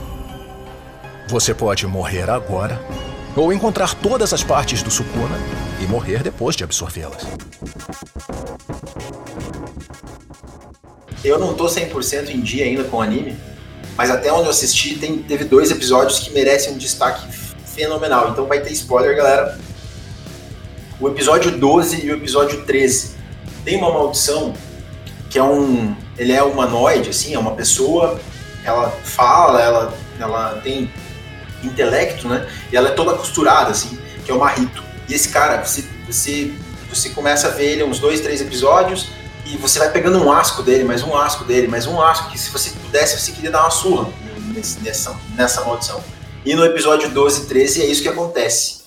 Você 1.28 1.52
pode 1.52 1.86
morrer 1.86 2.30
agora, 2.30 2.80
ou 3.36 3.52
encontrar 3.52 3.94
todas 3.94 4.32
as 4.32 4.42
partes 4.42 4.82
do 4.82 4.90
Sukuna 4.90 5.38
e 5.80 5.84
morrer 5.84 6.22
depois 6.22 6.56
de 6.56 6.64
absorvê-las. 6.64 7.22
Eu 11.22 11.38
não 11.38 11.54
tô 11.54 11.66
100% 11.66 12.30
em 12.30 12.40
dia 12.40 12.64
ainda 12.64 12.84
com 12.84 12.96
o 12.96 13.02
anime, 13.02 13.36
mas 13.96 14.10
até 14.10 14.32
onde 14.32 14.44
eu 14.44 14.50
assisti, 14.50 14.96
tem, 14.96 15.18
teve 15.18 15.44
dois 15.44 15.70
episódios 15.70 16.20
que 16.20 16.30
merecem 16.32 16.72
um 16.72 16.78
destaque 16.78 17.26
fenomenal. 17.66 18.30
Então 18.30 18.46
vai 18.46 18.60
ter 18.60 18.72
spoiler, 18.72 19.16
galera. 19.16 19.58
O 20.98 21.08
episódio 21.08 21.50
12 21.50 22.06
e 22.06 22.10
o 22.10 22.14
episódio 22.14 22.64
13. 22.64 23.16
Tem 23.64 23.76
uma 23.76 23.92
maldição 23.92 24.54
que 25.28 25.38
é 25.38 25.42
um. 25.42 25.94
Ele 26.16 26.32
é 26.32 26.42
humanoide, 26.42 27.10
assim, 27.10 27.34
é 27.34 27.38
uma 27.38 27.54
pessoa, 27.54 28.18
ela 28.64 28.90
fala, 28.90 29.60
ela, 29.60 29.94
ela 30.18 30.60
tem 30.62 30.90
intelecto, 31.66 32.28
né? 32.28 32.46
E 32.72 32.76
ela 32.76 32.88
é 32.88 32.92
toda 32.92 33.14
costurada, 33.14 33.70
assim, 33.70 33.98
que 34.24 34.30
é 34.30 34.34
o 34.34 34.38
Marrito. 34.38 34.82
E 35.08 35.14
esse 35.14 35.28
cara, 35.28 35.62
você, 35.64 35.84
você, 36.06 36.52
você 36.88 37.10
começa 37.10 37.48
a 37.48 37.50
ver 37.50 37.72
ele 37.72 37.84
uns 37.84 37.98
dois, 37.98 38.20
três 38.20 38.40
episódios 38.40 39.08
e 39.44 39.56
você 39.56 39.78
vai 39.78 39.90
pegando 39.90 40.18
um 40.22 40.32
asco 40.32 40.62
dele, 40.62 40.84
mais 40.84 41.02
um 41.02 41.16
asco 41.16 41.44
dele, 41.44 41.68
mais 41.68 41.86
um 41.86 42.00
asco, 42.00 42.30
que 42.30 42.38
se 42.38 42.50
você 42.50 42.70
pudesse, 42.70 43.18
você 43.20 43.30
queria 43.32 43.50
dar 43.50 43.60
uma 43.62 43.70
surra 43.70 44.08
nessa, 44.82 45.16
nessa 45.36 45.64
maldição. 45.64 46.02
E 46.44 46.54
no 46.54 46.64
episódio 46.64 47.08
12 47.10 47.42
e 47.42 47.46
13 47.46 47.82
é 47.82 47.86
isso 47.86 48.02
que 48.02 48.08
acontece. 48.08 48.84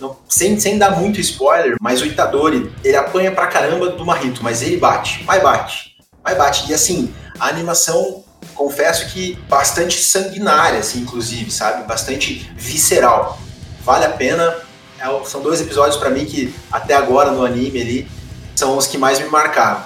Não- 0.00 0.16
sem, 0.28 0.58
sem 0.58 0.78
dar 0.78 0.90
muito 0.98 1.20
spoiler, 1.20 1.76
mas 1.80 2.02
o 2.02 2.06
Itadori, 2.06 2.72
ele 2.84 2.96
apanha 2.96 3.30
pra 3.32 3.46
caramba 3.46 3.90
do 3.90 4.04
Marrito, 4.04 4.42
mas 4.42 4.62
ele 4.62 4.76
bate, 4.76 5.22
vai 5.24 5.40
bate, 5.40 5.96
vai 6.22 6.34
bate. 6.34 6.70
E 6.70 6.74
assim, 6.74 7.14
a 7.38 7.48
animação, 7.48 8.21
confesso 8.54 9.06
que 9.12 9.38
bastante 9.48 10.02
sanguinária, 10.02 10.78
assim, 10.78 11.00
inclusive, 11.00 11.50
sabe? 11.50 11.86
Bastante 11.86 12.50
visceral. 12.56 13.38
Vale 13.84 14.04
a 14.04 14.10
pena. 14.10 14.54
É 14.98 15.24
são 15.24 15.42
dois 15.42 15.60
episódios 15.60 15.96
pra 15.96 16.10
mim 16.10 16.24
que 16.24 16.54
até 16.70 16.94
agora 16.94 17.32
no 17.32 17.44
anime 17.44 17.80
ali 17.80 18.08
são 18.54 18.76
os 18.76 18.86
que 18.86 18.96
mais 18.96 19.18
me 19.18 19.28
marcaram. 19.28 19.82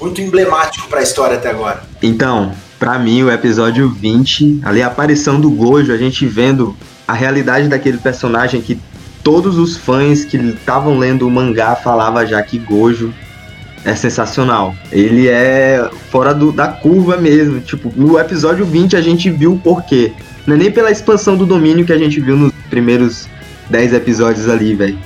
Muito 0.00 0.20
emblemático 0.20 0.88
pra 0.88 1.02
história 1.02 1.36
até 1.36 1.50
agora. 1.50 1.82
Então, 2.02 2.52
pra 2.78 2.98
mim, 2.98 3.22
o 3.22 3.30
episódio 3.30 3.88
20, 3.88 4.60
ali 4.64 4.82
a 4.82 4.88
aparição 4.88 5.40
do 5.40 5.50
Gojo, 5.50 5.92
a 5.92 5.96
gente 5.96 6.26
vendo 6.26 6.76
a 7.06 7.12
realidade 7.12 7.68
daquele 7.68 7.98
personagem 7.98 8.60
que 8.60 8.80
todos 9.22 9.56
os 9.56 9.76
fãs 9.76 10.24
que 10.24 10.36
estavam 10.36 10.98
lendo 10.98 11.26
o 11.26 11.30
mangá 11.30 11.76
falavam 11.76 12.26
já 12.26 12.42
que 12.42 12.58
Gojo 12.58 13.14
é 13.86 13.94
sensacional. 13.94 14.74
Ele 14.92 15.28
é 15.28 15.88
fora 16.10 16.34
do- 16.34 16.52
da 16.52 16.68
curva 16.68 17.16
mesmo. 17.16 17.60
Tipo, 17.60 17.90
no 17.96 18.18
episódio 18.18 18.66
20 18.66 18.96
a 18.96 19.00
gente 19.00 19.30
viu 19.30 19.52
o 19.54 19.58
porquê. 19.58 20.12
Não 20.46 20.54
é 20.56 20.58
nem 20.58 20.70
pela 20.70 20.90
expansão 20.90 21.36
do 21.36 21.46
domínio 21.46 21.86
que 21.86 21.92
a 21.92 21.98
gente 21.98 22.20
viu 22.20 22.36
nos 22.36 22.52
primeiros 22.68 23.28
10 23.70 23.94
episódios 23.94 24.48
ali, 24.48 24.74
velho. 24.74 24.98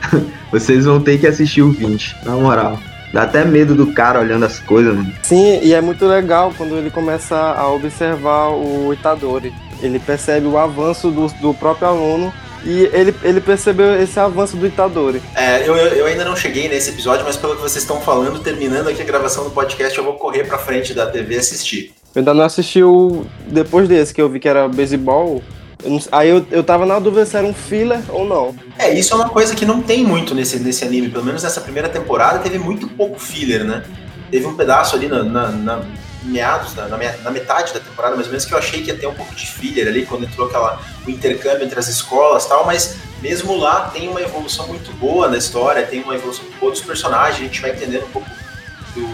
Vocês 0.50 0.84
vão 0.86 1.00
ter 1.00 1.18
que 1.18 1.26
assistir 1.26 1.62
o 1.62 1.70
20, 1.70 2.16
na 2.24 2.32
moral. 2.32 2.78
Dá 3.12 3.22
até 3.22 3.44
medo 3.44 3.74
do 3.74 3.88
cara 3.92 4.20
olhando 4.20 4.44
as 4.44 4.58
coisas, 4.60 4.94
mano. 4.94 5.12
Sim, 5.22 5.60
e 5.62 5.72
é 5.74 5.80
muito 5.80 6.06
legal 6.06 6.52
quando 6.56 6.76
ele 6.76 6.90
começa 6.90 7.36
a 7.36 7.66
observar 7.68 8.48
o 8.50 8.92
Itadori. 8.92 9.52
Ele 9.82 9.98
percebe 9.98 10.46
o 10.46 10.58
avanço 10.58 11.10
do, 11.10 11.26
do 11.40 11.54
próprio 11.54 11.88
aluno 11.88 12.32
e 12.64 12.88
ele, 12.92 13.14
ele 13.22 13.40
percebeu 13.40 14.00
esse 14.00 14.18
avanço 14.18 14.56
do 14.56 14.66
Itadori. 14.66 15.22
É, 15.34 15.66
eu, 15.68 15.76
eu 15.76 16.06
ainda 16.06 16.24
não 16.24 16.34
cheguei 16.36 16.68
nesse 16.68 16.90
episódio, 16.90 17.24
mas 17.24 17.36
pelo 17.36 17.54
que 17.56 17.62
vocês 17.62 17.82
estão 17.82 18.00
falando, 18.00 18.38
terminando 18.40 18.88
aqui 18.88 19.00
a 19.02 19.04
gravação 19.04 19.44
do 19.44 19.50
podcast, 19.50 19.96
eu 19.96 20.04
vou 20.04 20.14
correr 20.14 20.44
pra 20.44 20.58
frente 20.58 20.92
da 20.94 21.06
TV 21.06 21.36
assistir. 21.36 21.92
Eu 22.14 22.20
ainda 22.20 22.34
não 22.34 22.44
assisti 22.44 22.82
o. 22.82 23.24
Depois 23.46 23.88
desse, 23.88 24.12
que 24.14 24.20
eu 24.20 24.28
vi 24.28 24.40
que 24.40 24.48
era 24.48 24.66
beisebol. 24.68 25.42
Aí 26.10 26.28
eu, 26.28 26.44
eu 26.50 26.64
tava 26.64 26.84
na 26.84 26.98
dúvida 26.98 27.24
se 27.24 27.36
era 27.36 27.46
um 27.46 27.54
filler 27.54 28.00
ou 28.08 28.26
não. 28.26 28.52
É, 28.78 28.92
isso 28.92 29.12
é 29.14 29.16
uma 29.16 29.28
coisa 29.28 29.54
que 29.54 29.64
não 29.64 29.80
tem 29.80 30.02
muito 30.04 30.34
nesse, 30.34 30.58
nesse 30.58 30.84
anime, 30.84 31.08
pelo 31.08 31.24
menos 31.24 31.44
nessa 31.44 31.60
primeira 31.60 31.88
temporada 31.88 32.40
teve 32.40 32.58
muito 32.58 32.88
pouco 32.88 33.18
filler, 33.20 33.62
né? 33.64 33.84
Teve 34.30 34.44
um 34.46 34.56
pedaço 34.56 34.96
ali 34.96 35.06
na, 35.06 35.22
na- 35.22 35.50
na 35.52 35.82
meados, 36.22 36.74
na, 36.74 36.86
na 36.88 36.96
me- 36.96 37.16
na 37.22 37.30
metade 37.30 37.72
da 37.72 37.80
temporada, 37.80 38.14
mais 38.14 38.26
ou 38.26 38.32
menos, 38.32 38.44
que 38.44 38.52
eu 38.52 38.58
achei 38.58 38.82
que 38.82 38.88
ia 38.90 38.96
ter 38.96 39.06
um 39.06 39.14
pouco 39.14 39.34
de 39.34 39.46
filler 39.46 39.86
ali, 39.88 40.04
quando 40.06 40.24
entrou 40.24 40.46
aquela, 40.48 40.80
o 41.06 41.10
intercâmbio 41.10 41.64
entre 41.64 41.78
as 41.78 41.88
escolas 41.88 42.46
tal, 42.46 42.66
mas 42.66 42.96
mesmo 43.22 43.56
lá 43.56 43.88
tem 43.88 44.08
uma 44.08 44.20
evolução 44.20 44.66
muito 44.68 44.92
boa 44.92 45.28
na 45.28 45.36
história, 45.36 45.84
tem 45.86 46.02
uma 46.02 46.14
evolução 46.14 46.44
muito 46.44 46.58
boa 46.58 46.72
dos 46.72 46.80
personagens, 46.80 47.40
a 47.40 47.44
gente 47.44 47.60
vai 47.60 47.70
entendendo 47.72 48.04
um 48.04 48.10
pouco 48.10 48.28
do, 48.94 49.06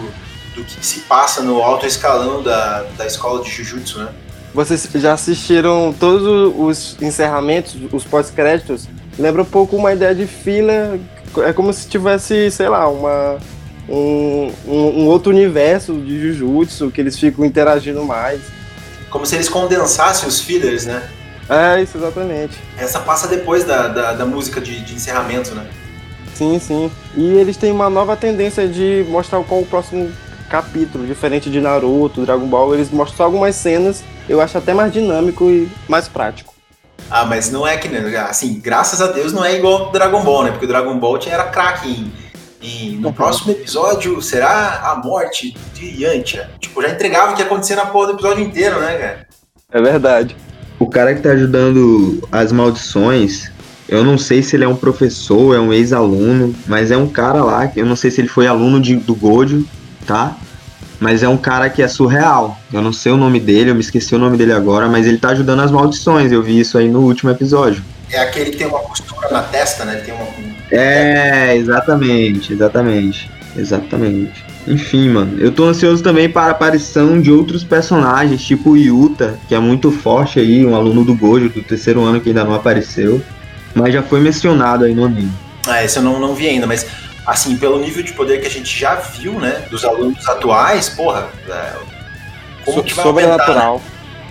do 0.55 0.63
que 0.63 0.85
se 0.85 1.01
passa 1.01 1.41
no 1.41 1.61
alto 1.61 1.85
escalão 1.85 2.41
da, 2.43 2.83
da 2.97 3.05
escola 3.05 3.41
de 3.43 3.49
Jujutsu, 3.51 3.99
né? 3.99 4.09
Vocês 4.53 4.87
já 4.95 5.11
assistiram 5.13 5.93
todos 5.99 6.53
os 6.57 6.95
encerramentos, 7.01 7.75
os 7.91 8.05
pós-créditos? 8.05 8.87
Lembra 9.19 9.41
um 9.41 9.45
pouco 9.45 9.75
uma 9.75 9.91
ideia 9.91 10.15
de 10.15 10.25
filler. 10.25 10.97
É 11.45 11.51
como 11.51 11.73
se 11.73 11.87
tivesse, 11.89 12.49
sei 12.51 12.69
lá, 12.69 12.87
uma. 12.87 13.37
Um, 13.87 14.51
um, 14.67 15.01
um 15.03 15.07
outro 15.07 15.31
universo 15.31 15.93
de 15.93 16.19
Jujutsu, 16.33 16.89
que 16.89 16.99
eles 16.99 17.17
ficam 17.19 17.45
interagindo 17.45 18.03
mais. 18.03 18.41
Como 19.09 19.25
se 19.25 19.35
eles 19.35 19.47
condensassem 19.47 20.27
os 20.27 20.39
fillers, 20.41 20.85
né? 20.85 21.07
É, 21.47 21.81
isso 21.81 21.97
exatamente. 21.97 22.57
Essa 22.77 22.99
passa 22.99 23.27
depois 23.27 23.63
da, 23.63 23.87
da, 23.87 24.13
da 24.13 24.25
música 24.25 24.59
de, 24.59 24.79
de 24.81 24.95
encerramento, 24.95 25.53
né? 25.53 25.67
Sim, 26.33 26.59
sim. 26.59 26.91
E 27.15 27.23
eles 27.37 27.55
têm 27.55 27.71
uma 27.71 27.89
nova 27.89 28.15
tendência 28.17 28.67
de 28.67 29.05
mostrar 29.07 29.41
qual 29.43 29.61
o 29.61 29.65
próximo 29.65 30.11
capítulo, 30.49 31.05
diferente 31.05 31.49
de 31.49 31.61
Naruto, 31.61 32.25
Dragon 32.25 32.47
Ball, 32.47 32.73
eles 32.73 32.89
mostram 32.89 33.17
só 33.17 33.23
algumas 33.23 33.55
cenas, 33.55 34.03
eu 34.27 34.41
acho 34.41 34.57
até 34.57 34.73
mais 34.73 34.91
dinâmico 34.91 35.49
e 35.49 35.69
mais 35.87 36.07
prático. 36.07 36.53
Ah, 37.09 37.23
mas 37.25 37.51
não 37.51 37.67
é 37.67 37.77
que, 37.77 37.87
assim, 38.17 38.59
graças 38.59 38.99
a 39.01 39.07
Deus 39.11 39.31
não 39.31 39.45
é 39.45 39.55
igual 39.55 39.85
ao 39.85 39.91
Dragon 39.91 40.23
Ball, 40.23 40.43
né? 40.45 40.51
Porque 40.51 40.65
o 40.65 40.67
Dragon 40.67 40.97
Ball 40.97 41.17
tinha- 41.19 41.35
era 41.35 41.43
craque 41.45 41.87
em, 41.89 42.11
em- 42.65 42.97
No 42.99 43.13
próximo 43.13 43.51
episódio 43.51 44.21
será 44.21 44.81
a 44.91 44.95
morte 45.03 45.55
de 45.73 46.03
Yantia. 46.03 46.49
Tipo, 46.59 46.81
já 46.81 46.89
entregava 46.89 47.31
o 47.31 47.35
que 47.35 47.41
ia 47.41 47.45
acontecer 47.45 47.75
na 47.75 47.85
porra 47.85 48.07
do 48.07 48.13
episódio 48.13 48.43
inteiro, 48.43 48.79
né, 48.79 48.97
cara? 48.97 49.27
É 49.71 49.81
verdade. 49.81 50.35
O 50.79 50.87
cara 50.89 51.13
que 51.15 51.21
tá 51.21 51.29
ajudando 51.31 52.21
as 52.31 52.51
maldições, 52.51 53.51
eu 53.87 54.03
não 54.03 54.17
sei 54.17 54.41
se 54.43 54.55
ele 54.55 54.63
é 54.63 54.67
um 54.67 54.75
professor, 54.75 55.55
é 55.55 55.59
um 55.59 55.71
ex-aluno, 55.71 56.53
mas 56.67 56.91
é 56.91 56.97
um 56.97 57.07
cara 57.07 57.43
lá, 57.43 57.67
que 57.67 57.79
eu 57.79 57.85
não 57.85 57.95
sei 57.95 58.11
se 58.11 58.19
ele 58.21 58.27
foi 58.27 58.47
aluno 58.47 58.79
de- 58.81 58.95
do 58.97 59.15
Gojo, 59.15 59.65
tá? 60.05 60.35
Mas 60.99 61.23
é 61.23 61.29
um 61.29 61.37
cara 61.37 61.69
que 61.69 61.81
é 61.83 61.87
surreal. 61.87 62.57
Eu 62.71 62.81
não 62.81 62.93
sei 62.93 63.11
o 63.11 63.17
nome 63.17 63.39
dele, 63.39 63.69
eu 63.69 63.75
me 63.75 63.81
esqueci 63.81 64.15
o 64.15 64.19
nome 64.19 64.37
dele 64.37 64.53
agora, 64.53 64.87
mas 64.87 65.05
ele 65.05 65.17
tá 65.17 65.29
ajudando 65.29 65.59
as 65.61 65.71
maldições. 65.71 66.31
Eu 66.31 66.41
vi 66.41 66.59
isso 66.59 66.77
aí 66.77 66.87
no 66.89 67.01
último 67.01 67.29
episódio. 67.31 67.83
É 68.11 68.19
aquele 68.19 68.51
que 68.51 68.57
tem 68.57 68.67
uma 68.67 68.79
costura 68.79 69.29
na 69.29 69.41
testa, 69.41 69.83
né? 69.85 69.93
Ele 69.95 70.01
tem 70.03 70.13
uma. 70.13 70.23
um- 70.23 70.55
É, 70.71 71.55
exatamente, 71.55 72.53
exatamente, 72.53 73.29
exatamente. 73.55 74.43
Enfim, 74.67 75.09
mano, 75.09 75.37
eu 75.39 75.51
tô 75.51 75.65
ansioso 75.65 76.01
também 76.01 76.27
para 76.29 76.47
a 76.47 76.51
aparição 76.51 77.21
de 77.21 77.31
outros 77.31 77.63
personagens, 77.63 78.43
tipo 78.43 78.71
o 78.71 78.77
Yuta, 78.77 79.37
que 79.47 79.53
é 79.53 79.59
muito 79.59 79.91
forte 79.91 80.39
aí, 80.39 80.65
um 80.65 80.75
aluno 80.75 81.03
do 81.05 81.13
Gojo 81.15 81.49
do 81.49 81.61
terceiro 81.61 82.03
ano 82.03 82.19
que 82.19 82.29
ainda 82.29 82.43
não 82.43 82.53
apareceu, 82.55 83.21
mas 83.75 83.93
já 83.93 84.01
foi 84.01 84.19
mencionado 84.21 84.85
aí 84.85 84.95
no 84.95 85.05
anime. 85.05 85.31
Ah, 85.67 85.83
esse 85.83 85.97
eu 85.97 86.03
não, 86.03 86.19
não 86.19 86.33
vi 86.33 86.47
ainda, 86.47 86.65
mas 86.65 86.85
assim, 87.27 87.57
pelo 87.57 87.79
nível 87.79 88.01
de 88.03 88.13
poder 88.13 88.39
que 88.39 88.47
a 88.47 88.49
gente 88.49 88.79
já 88.79 88.95
viu, 88.95 89.33
né? 89.39 89.63
Dos 89.69 89.83
alunos 89.85 90.27
atuais, 90.27 90.89
porra. 90.89 91.27
É, 91.47 91.73
como 92.63 92.77
So- 92.79 92.83
que 92.83 92.93
vai 92.95 93.05
aumentar, 93.05 93.31
sobrenatural. 93.33 93.81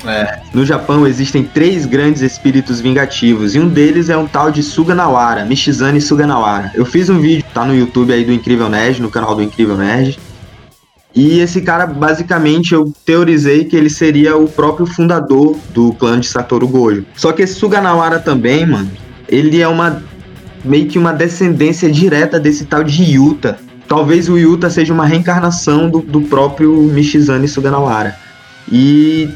Né? 0.05 0.41
No 0.53 0.65
Japão 0.65 1.07
existem 1.07 1.43
três 1.43 1.87
grandes 1.87 2.23
espíritos 2.23 2.81
vingativos, 2.81 3.55
e 3.55 3.59
um 3.59 3.69
deles 3.69 4.09
é 4.09 4.17
um 4.17 4.27
tal 4.27 4.51
de 4.51 4.63
Suganawara, 4.63 5.45
Michizane 5.45 6.01
Suganawara. 6.01 6.71
Eu 6.75 6.85
fiz 6.85 7.09
um 7.09 7.21
vídeo, 7.21 7.45
tá 7.53 7.65
no 7.65 7.75
YouTube 7.75 8.13
aí 8.13 8.25
do 8.25 8.33
Incrível 8.33 8.69
Nerd, 8.69 9.01
no 9.01 9.11
canal 9.11 9.35
do 9.35 9.43
Incrível 9.43 9.77
Nerd. 9.77 10.19
E 11.15 11.39
esse 11.39 11.61
cara, 11.61 11.87
basicamente, 11.87 12.75
eu 12.75 12.93
teorizei 13.05 13.65
que 13.65 13.77
ele 13.77 13.89
seria 13.89 14.37
o 14.37 14.49
próprio 14.49 14.85
fundador 14.85 15.57
do 15.73 15.93
clã 15.93 16.19
de 16.19 16.27
Satoru 16.27 16.67
Gojo. 16.67 17.07
Só 17.15 17.31
que 17.31 17.43
esse 17.43 17.55
Suganawara 17.55 18.19
também, 18.19 18.67
mano, 18.67 18.91
ele 19.29 19.61
é 19.61 19.69
uma 19.69 20.03
meio 20.65 20.87
que 20.87 20.99
uma 20.99 21.13
descendência 21.13 21.91
direta 21.91 22.41
desse 22.41 22.65
tal 22.65 22.83
de 22.83 23.03
Yuta. 23.05 23.59
Talvez 23.87 24.29
o 24.29 24.37
Yuta 24.37 24.71
seja 24.71 24.93
uma 24.93 25.07
reencarnação 25.07 25.91
do, 25.91 26.01
do 26.01 26.23
próprio 26.23 26.73
Michizane 26.73 27.47
Suganawara. 27.47 28.17
E 28.73 29.29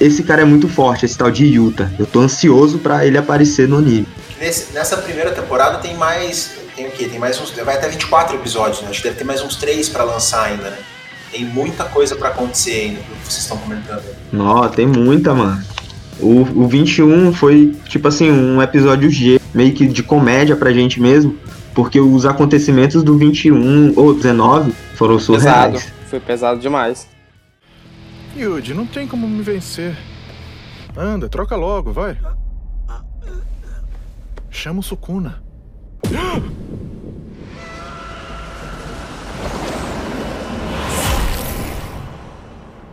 esse 0.00 0.22
cara 0.22 0.42
é 0.42 0.44
muito 0.44 0.68
forte, 0.68 1.04
esse 1.04 1.16
tal 1.16 1.30
de 1.30 1.44
Yuta. 1.46 1.92
Eu 1.98 2.06
tô 2.06 2.20
ansioso 2.20 2.78
pra 2.78 3.06
ele 3.06 3.16
aparecer 3.18 3.68
no 3.68 3.78
anime. 3.78 4.06
Nesse- 4.40 4.72
nessa 4.72 4.96
primeira 4.98 5.30
temporada 5.30 5.78
tem 5.78 5.96
mais. 5.96 6.52
Tem 6.76 6.86
o 6.86 6.90
quê? 6.90 7.04
Tem 7.06 7.18
mais 7.18 7.40
uns. 7.40 7.50
Vai 7.50 7.76
até 7.76 7.88
24 7.88 8.36
episódios, 8.36 8.82
né? 8.82 8.88
Acho 8.90 9.00
que 9.00 9.04
deve 9.08 9.18
ter 9.18 9.24
mais 9.24 9.40
uns 9.42 9.56
3 9.56 9.88
pra 9.88 10.04
lançar 10.04 10.44
ainda, 10.46 10.70
né? 10.70 10.76
Tem 11.30 11.44
muita 11.44 11.84
coisa 11.84 12.14
pra 12.16 12.28
acontecer 12.28 12.72
ainda, 12.72 13.00
pelo 13.00 13.16
que 13.18 13.32
vocês 13.32 13.42
estão 13.42 13.56
comentando. 13.58 14.02
Nó, 14.32 14.68
tem 14.68 14.86
muita, 14.86 15.34
mano. 15.34 15.62
O, 16.20 16.42
o 16.62 16.68
21 16.68 17.32
foi, 17.32 17.74
tipo 17.88 18.06
assim, 18.06 18.30
um 18.30 18.62
episódio 18.62 19.10
G, 19.10 19.40
meio 19.52 19.72
que 19.72 19.86
de 19.86 20.02
comédia 20.02 20.54
pra 20.54 20.72
gente 20.72 21.00
mesmo, 21.00 21.36
porque 21.74 21.98
os 22.00 22.24
acontecimentos 22.24 23.02
do 23.02 23.18
21 23.18 23.92
ou 23.96 24.14
19 24.14 24.72
foram 24.94 25.16
Pesado. 25.16 25.40
surreais. 25.40 25.88
Foi 26.08 26.20
pesado 26.20 26.60
demais. 26.60 27.08
Yuji, 28.36 28.74
não 28.74 28.86
tem 28.86 29.06
como 29.06 29.28
me 29.28 29.42
vencer. 29.42 29.96
Anda, 30.96 31.28
troca 31.28 31.54
logo, 31.54 31.92
vai. 31.92 32.18
Chama 34.50 34.80
o 34.80 34.82
Sukuna. 34.82 35.42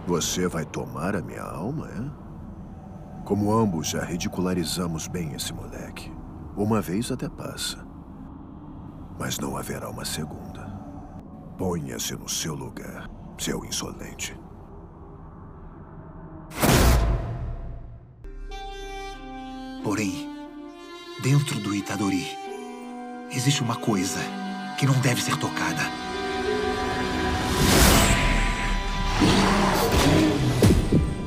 Você 0.06 0.48
vai 0.48 0.66
tomar 0.66 1.16
a 1.16 1.22
minha 1.22 1.44
alma, 1.44 1.88
é? 1.88 3.24
Como 3.24 3.54
ambos 3.54 3.88
já 3.88 4.04
ridicularizamos 4.04 5.08
bem 5.08 5.34
esse 5.34 5.54
moleque. 5.54 6.12
Uma 6.56 6.82
vez 6.82 7.12
até 7.12 7.30
passa. 7.30 7.78
Mas 9.18 9.40
não 9.40 9.56
haverá 9.56 9.90
uma 9.90 10.04
segunda. 10.04 10.68
Ponha-se 11.58 12.16
no 12.16 12.28
seu 12.28 12.56
lugar, 12.56 13.10
seu 13.38 13.64
insolente. 13.64 14.41
Porém, 19.84 20.30
dentro 21.22 21.60
do 21.60 21.74
Itadori, 21.74 22.28
existe 23.32 23.62
uma 23.62 23.76
coisa 23.76 24.20
que 24.78 24.86
não 24.86 24.94
deve 25.00 25.22
ser 25.22 25.36
tocada. 25.38 25.82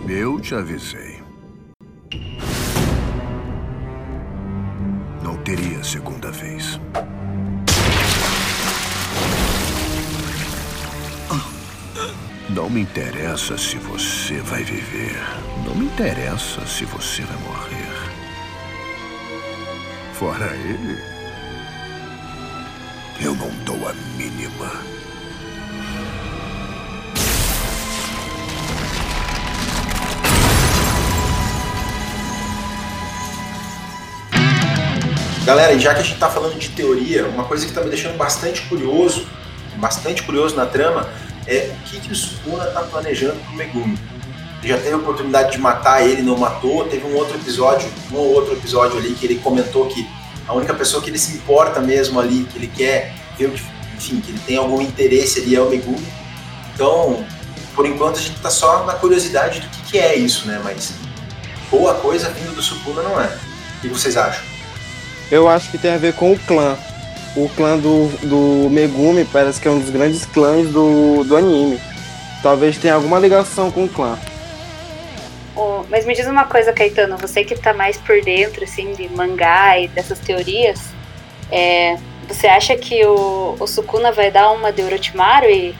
Eu 0.09 0.39
te 0.41 0.55
avisei. 0.55 1.21
Não 5.23 5.37
teria 5.39 5.83
segunda 5.83 6.31
vez. 6.31 6.79
Não 12.51 12.71
me 12.71 12.83
interessa 12.83 13.59
se 13.59 13.79
você 13.79 14.39
vai 14.43 14.63
viver. 14.63 15.17
Não 15.67 15.75
me 15.75 15.87
interessa 15.87 16.65
se 16.67 16.85
você 16.85 17.23
vai 17.23 17.37
morrer. 17.39 17.84
Fora 20.15 20.47
ele, 20.55 20.97
eu 23.21 23.35
não 23.35 23.51
dou 23.65 23.89
a 23.89 23.93
mínima. 24.17 24.71
Galera, 35.45 35.77
já 35.81 35.93
que 35.95 36.01
a 36.01 36.03
gente 36.05 36.19
tá 36.19 36.31
falando 36.31 36.57
de 36.61 36.69
teoria, 36.69 37.27
uma 37.27 37.45
coisa 37.45 37.67
que 37.67 37.73
tá 37.73 37.81
me 37.81 37.91
deixando 37.91 38.17
bastante 38.17 38.63
curioso, 38.63 39.27
bastante 39.79 40.23
curioso 40.23 40.55
na 40.55 40.65
trama, 40.65 41.09
é 41.45 41.75
o 41.75 41.89
que, 41.89 42.01
que 42.01 42.13
o 42.13 42.15
Sukuna 42.15 42.67
tá 42.67 42.83
planejando 42.85 43.41
pro 43.41 43.57
Megumi. 43.57 44.14
Já 44.65 44.79
teve 44.79 44.93
a 44.93 44.97
oportunidade 44.97 45.53
de 45.53 45.59
matar 45.59 46.07
ele, 46.07 46.23
não 46.23 46.39
matou. 46.39 46.85
Teve 46.87 47.07
um 47.07 47.15
outro 47.15 47.37
episódio, 47.37 47.89
um 48.11 48.17
ou 48.17 48.33
outro 48.33 48.55
episódio 48.55 48.97
ali 48.99 49.13
que 49.13 49.27
ele 49.27 49.37
comentou 49.37 49.87
que 49.87 50.09
a 50.49 50.55
única 50.55 50.73
pessoa 50.75 51.03
que 51.03 51.11
ele 51.11 51.19
se 51.19 51.35
importa 51.35 51.81
mesmo 51.81 52.19
ali, 52.19 52.45
que 52.45 52.59
ele 52.59 52.67
quer 52.69 53.15
ver, 53.39 53.53
enfim, 53.95 54.21
que 54.21 54.31
ele 54.31 54.41
tem 54.47 54.57
algum 54.57 54.81
interesse 54.81 55.41
ali 55.41 55.55
é 55.55 55.61
o 55.61 55.69
Megumi. 55.69 56.07
Então, 56.75 57.25
por 57.75 57.87
enquanto 57.87 58.19
a 58.19 58.21
gente 58.21 58.41
tá 58.41 58.51
só 58.51 58.85
na 58.85 58.95
curiosidade 58.95 59.61
do 59.61 59.69
que, 59.69 59.83
que 59.93 59.99
é 59.99 60.15
isso, 60.15 60.47
né? 60.47 60.61
Mas 60.65 60.93
boa 61.71 61.95
coisa 61.95 62.31
vindo 62.31 62.55
do 62.55 62.63
Sukuna 62.63 63.03
não 63.03 63.21
é. 63.21 63.27
O 63.27 63.81
que 63.83 63.89
vocês 63.89 64.17
acham? 64.17 64.43
Eu 65.31 65.49
acho 65.49 65.71
que 65.71 65.79
tem 65.79 65.93
a 65.93 65.99
ver 65.99 66.15
com 66.15 66.33
o 66.33 66.39
clã. 66.39 66.77
O 67.37 67.49
clã 67.49 67.77
do, 67.77 68.09
do 68.23 68.71
Megumi 68.71 69.25
parece 69.25 69.61
que 69.61 69.69
é 69.69 69.71
um 69.71 69.81
dos 69.81 69.91
grandes 69.91 70.25
clãs 70.25 70.69
do, 70.69 71.25
do 71.25 71.37
anime. 71.37 71.81
Talvez 72.43 72.79
tenha 72.79 72.95
alguma 72.95 73.19
ligação 73.19 73.71
com 73.71 73.85
o 73.85 73.89
clã. 73.89 74.19
Ô, 75.57 75.85
mas 75.89 76.05
me 76.05 76.15
diz 76.15 76.27
uma 76.27 76.45
coisa, 76.45 76.73
Caetano, 76.73 77.17
você 77.17 77.45
que 77.45 77.55
tá 77.55 77.73
mais 77.73 77.97
por 77.99 78.21
dentro, 78.23 78.65
assim, 78.65 78.93
de 78.93 79.09
mangá 79.09 79.79
e 79.79 79.89
dessas 79.89 80.19
teorias, 80.19 80.81
é, 81.51 81.97
você 82.29 82.47
acha 82.47 82.77
que 82.77 83.05
o, 83.07 83.57
o 83.59 83.67
Sukuna 83.67 84.11
vai 84.11 84.31
dar 84.31 84.51
uma 84.51 84.73
de 84.73 84.83
Orochimaru 84.83 85.49
e, 85.49 85.75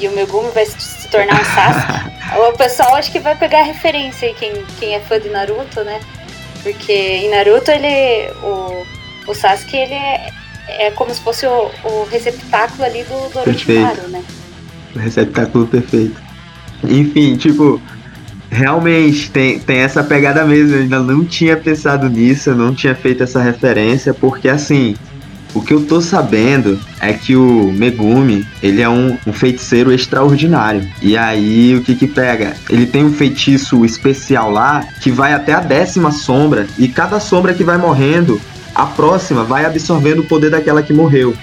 e 0.00 0.08
o 0.08 0.12
Megumi 0.12 0.50
vai 0.50 0.66
se, 0.66 0.80
se 0.80 1.08
tornar 1.08 1.40
um 1.40 1.44
Sasuke? 1.44 2.16
o 2.52 2.56
pessoal 2.56 2.94
acho 2.96 3.12
que 3.12 3.20
vai 3.20 3.36
pegar 3.36 3.60
a 3.60 3.64
referência 3.64 4.28
aí, 4.28 4.34
quem, 4.34 4.52
quem 4.78 4.94
é 4.94 5.00
fã 5.00 5.20
de 5.20 5.28
Naruto, 5.28 5.84
né? 5.84 6.00
Porque 6.62 6.92
em 6.92 7.30
Naruto 7.30 7.70
ele. 7.70 8.30
O, 8.42 8.84
o 9.30 9.34
Sasuke 9.34 9.76
ele 9.76 9.94
é, 9.94 10.32
é 10.68 10.90
como 10.90 11.14
se 11.14 11.20
fosse 11.20 11.46
o, 11.46 11.70
o 11.84 12.08
receptáculo 12.10 12.84
ali 12.84 13.04
do, 13.04 13.32
do 13.32 13.38
Orochimaru, 13.38 14.08
né? 14.08 14.24
O 14.94 14.98
receptáculo 14.98 15.66
perfeito. 15.66 16.20
Enfim, 16.82 17.36
tipo, 17.36 17.80
realmente 18.50 19.30
tem, 19.30 19.58
tem 19.58 19.78
essa 19.78 20.02
pegada 20.02 20.44
mesmo. 20.44 20.76
Eu 20.76 20.82
ainda 20.82 21.00
não 21.00 21.24
tinha 21.24 21.56
pensado 21.56 22.08
nisso, 22.08 22.50
eu 22.50 22.56
não 22.56 22.74
tinha 22.74 22.94
feito 22.94 23.22
essa 23.22 23.40
referência, 23.40 24.14
porque 24.14 24.48
assim, 24.48 24.94
o 25.54 25.62
que 25.62 25.72
eu 25.72 25.86
tô 25.86 26.02
sabendo 26.02 26.78
é 27.00 27.14
que 27.14 27.34
o 27.34 27.72
Megumi, 27.72 28.46
ele 28.62 28.82
é 28.82 28.88
um, 28.88 29.16
um 29.26 29.32
feiticeiro 29.32 29.90
extraordinário. 29.90 30.86
E 31.00 31.16
aí, 31.16 31.74
o 31.74 31.82
que 31.82 31.94
que 31.94 32.06
pega? 32.06 32.54
Ele 32.68 32.84
tem 32.84 33.02
um 33.02 33.12
feitiço 33.12 33.82
especial 33.84 34.50
lá 34.50 34.84
que 35.00 35.10
vai 35.10 35.32
até 35.32 35.54
a 35.54 35.60
décima 35.60 36.10
sombra, 36.10 36.66
e 36.78 36.88
cada 36.88 37.18
sombra 37.18 37.54
que 37.54 37.64
vai 37.64 37.78
morrendo, 37.78 38.38
a 38.74 38.84
próxima 38.84 39.44
vai 39.44 39.64
absorvendo 39.64 40.20
o 40.20 40.26
poder 40.26 40.50
daquela 40.50 40.82
que 40.82 40.92
morreu. 40.92 41.34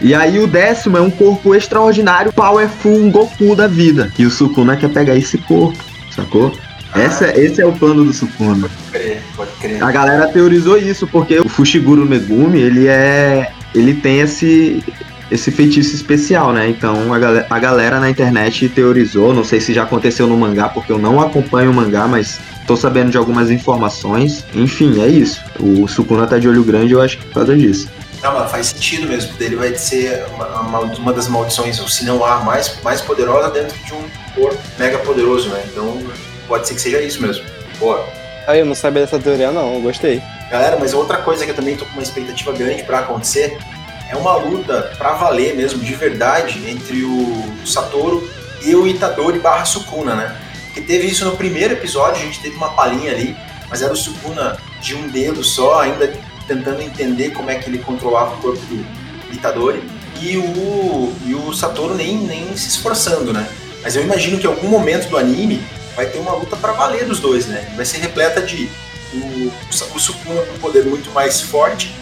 E 0.00 0.14
aí 0.14 0.38
o 0.38 0.46
décimo 0.46 0.96
é 0.96 1.00
um 1.00 1.10
corpo 1.10 1.52
extraordinário, 1.52 2.32
powerful, 2.32 2.92
um 2.92 3.10
Goku 3.10 3.56
da 3.56 3.66
vida. 3.66 4.12
E 4.16 4.24
o 4.24 4.30
Sukuna 4.30 4.76
quer 4.76 4.90
pegar 4.90 5.16
esse 5.16 5.38
corpo, 5.38 5.82
sacou? 6.14 6.52
Essa, 6.94 7.38
esse 7.40 7.60
é 7.60 7.66
o 7.66 7.72
plano 7.72 8.04
do 8.04 8.12
Sukuna. 8.12 8.68
Pode 8.68 8.90
crer, 8.90 9.22
pode 9.34 9.50
crer. 9.52 9.82
A 9.82 9.90
galera 9.90 10.28
teorizou 10.28 10.76
isso, 10.76 11.06
porque 11.06 11.38
o 11.38 11.48
Fushiguro 11.48 12.04
Megumi, 12.04 12.60
ele 12.60 12.86
é. 12.86 13.50
ele 13.74 13.94
tem 13.94 14.20
esse. 14.20 14.84
esse 15.30 15.50
feitiço 15.50 15.94
especial, 15.94 16.52
né? 16.52 16.68
Então 16.68 17.12
a 17.12 17.18
galera, 17.18 17.46
a 17.48 17.58
galera 17.58 18.00
na 18.00 18.10
internet 18.10 18.68
teorizou, 18.68 19.32
não 19.32 19.42
sei 19.42 19.58
se 19.60 19.72
já 19.72 19.84
aconteceu 19.84 20.26
no 20.26 20.36
mangá, 20.36 20.68
porque 20.68 20.92
eu 20.92 20.98
não 20.98 21.18
acompanho 21.18 21.70
o 21.70 21.74
mangá, 21.74 22.06
mas 22.06 22.38
tô 22.66 22.76
sabendo 22.76 23.10
de 23.10 23.16
algumas 23.16 23.50
informações. 23.50 24.44
Enfim, 24.54 25.02
é 25.02 25.08
isso. 25.08 25.40
O 25.58 25.88
Sukuna 25.88 26.26
tá 26.26 26.38
de 26.38 26.46
olho 26.46 26.62
grande, 26.62 26.92
eu 26.92 27.00
acho 27.00 27.16
que 27.16 27.24
por 27.24 27.34
causa 27.34 27.56
disso. 27.56 27.88
Não, 28.22 28.34
mas 28.34 28.50
faz 28.50 28.66
sentido 28.66 29.08
mesmo, 29.08 29.32
ele 29.40 29.56
vai 29.56 29.74
ser 29.74 30.24
uma, 30.34 30.60
uma, 30.60 30.78
uma 30.80 31.12
das 31.12 31.26
maldições, 31.26 31.80
ou 31.80 31.88
se 31.88 32.04
não 32.04 32.24
a 32.24 32.38
mais, 32.40 32.80
mais 32.84 33.00
poderosa 33.00 33.50
dentro 33.50 33.76
de 33.84 33.94
um 33.94 34.21
corpo 34.34 34.60
mega 34.78 34.98
poderoso, 34.98 35.48
né? 35.48 35.62
Então 35.70 36.02
pode 36.46 36.66
ser 36.66 36.74
que 36.74 36.80
seja 36.80 37.00
isso 37.00 37.20
mesmo. 37.22 37.44
Boa. 37.78 38.06
Aí 38.46 38.58
eu 38.58 38.66
não 38.66 38.74
sabia 38.74 39.02
dessa 39.02 39.18
teoria 39.18 39.50
não, 39.50 39.74
eu 39.74 39.80
gostei. 39.80 40.20
Galera, 40.50 40.76
mas 40.78 40.92
outra 40.92 41.18
coisa 41.18 41.44
que 41.44 41.50
eu 41.50 41.54
também 41.54 41.76
tô 41.76 41.84
com 41.86 41.92
uma 41.92 42.02
expectativa 42.02 42.52
grande 42.52 42.82
pra 42.82 43.00
acontecer 43.00 43.56
é 44.10 44.16
uma 44.16 44.36
luta 44.36 44.92
pra 44.98 45.12
valer 45.12 45.56
mesmo, 45.56 45.82
de 45.82 45.94
verdade, 45.94 46.62
entre 46.68 47.02
o 47.02 47.44
Satoru 47.64 48.28
e 48.62 48.74
o 48.74 48.86
Itadori 48.86 49.38
barra 49.38 49.64
Sukuna, 49.64 50.14
né? 50.14 50.36
Porque 50.66 50.82
teve 50.82 51.06
isso 51.06 51.24
no 51.24 51.36
primeiro 51.36 51.72
episódio, 51.72 52.22
a 52.22 52.24
gente 52.24 52.40
teve 52.40 52.56
uma 52.56 52.70
palhinha 52.70 53.12
ali, 53.12 53.36
mas 53.70 53.80
era 53.80 53.92
o 53.92 53.96
Sukuna 53.96 54.58
de 54.80 54.94
um 54.94 55.08
dedo 55.08 55.42
só, 55.42 55.80
ainda 55.80 56.12
tentando 56.46 56.82
entender 56.82 57.30
como 57.30 57.50
é 57.50 57.54
que 57.54 57.70
ele 57.70 57.78
controlava 57.78 58.34
o 58.34 58.38
corpo 58.38 58.60
do 58.66 58.84
Itadori, 59.32 59.82
e 60.20 60.36
o, 60.36 61.12
e 61.24 61.34
o 61.34 61.52
Satoru 61.52 61.94
nem, 61.94 62.18
nem 62.18 62.56
se 62.56 62.68
esforçando, 62.68 63.32
né? 63.32 63.48
Mas 63.82 63.96
eu 63.96 64.02
imagino 64.02 64.38
que 64.38 64.46
em 64.46 64.50
algum 64.50 64.68
momento 64.68 65.08
do 65.08 65.18
anime 65.18 65.62
vai 65.96 66.06
ter 66.06 66.18
uma 66.18 66.32
luta 66.32 66.56
pra 66.56 66.72
valer 66.72 67.04
dos 67.04 67.20
dois, 67.20 67.46
né? 67.46 67.70
Vai 67.76 67.84
ser 67.84 67.98
repleta 67.98 68.40
de 68.40 68.70
o, 69.12 69.52
o 69.94 70.00
Sukuna 70.00 70.42
com 70.42 70.54
um 70.54 70.58
poder 70.58 70.84
muito 70.84 71.10
mais 71.10 71.40
forte 71.40 71.94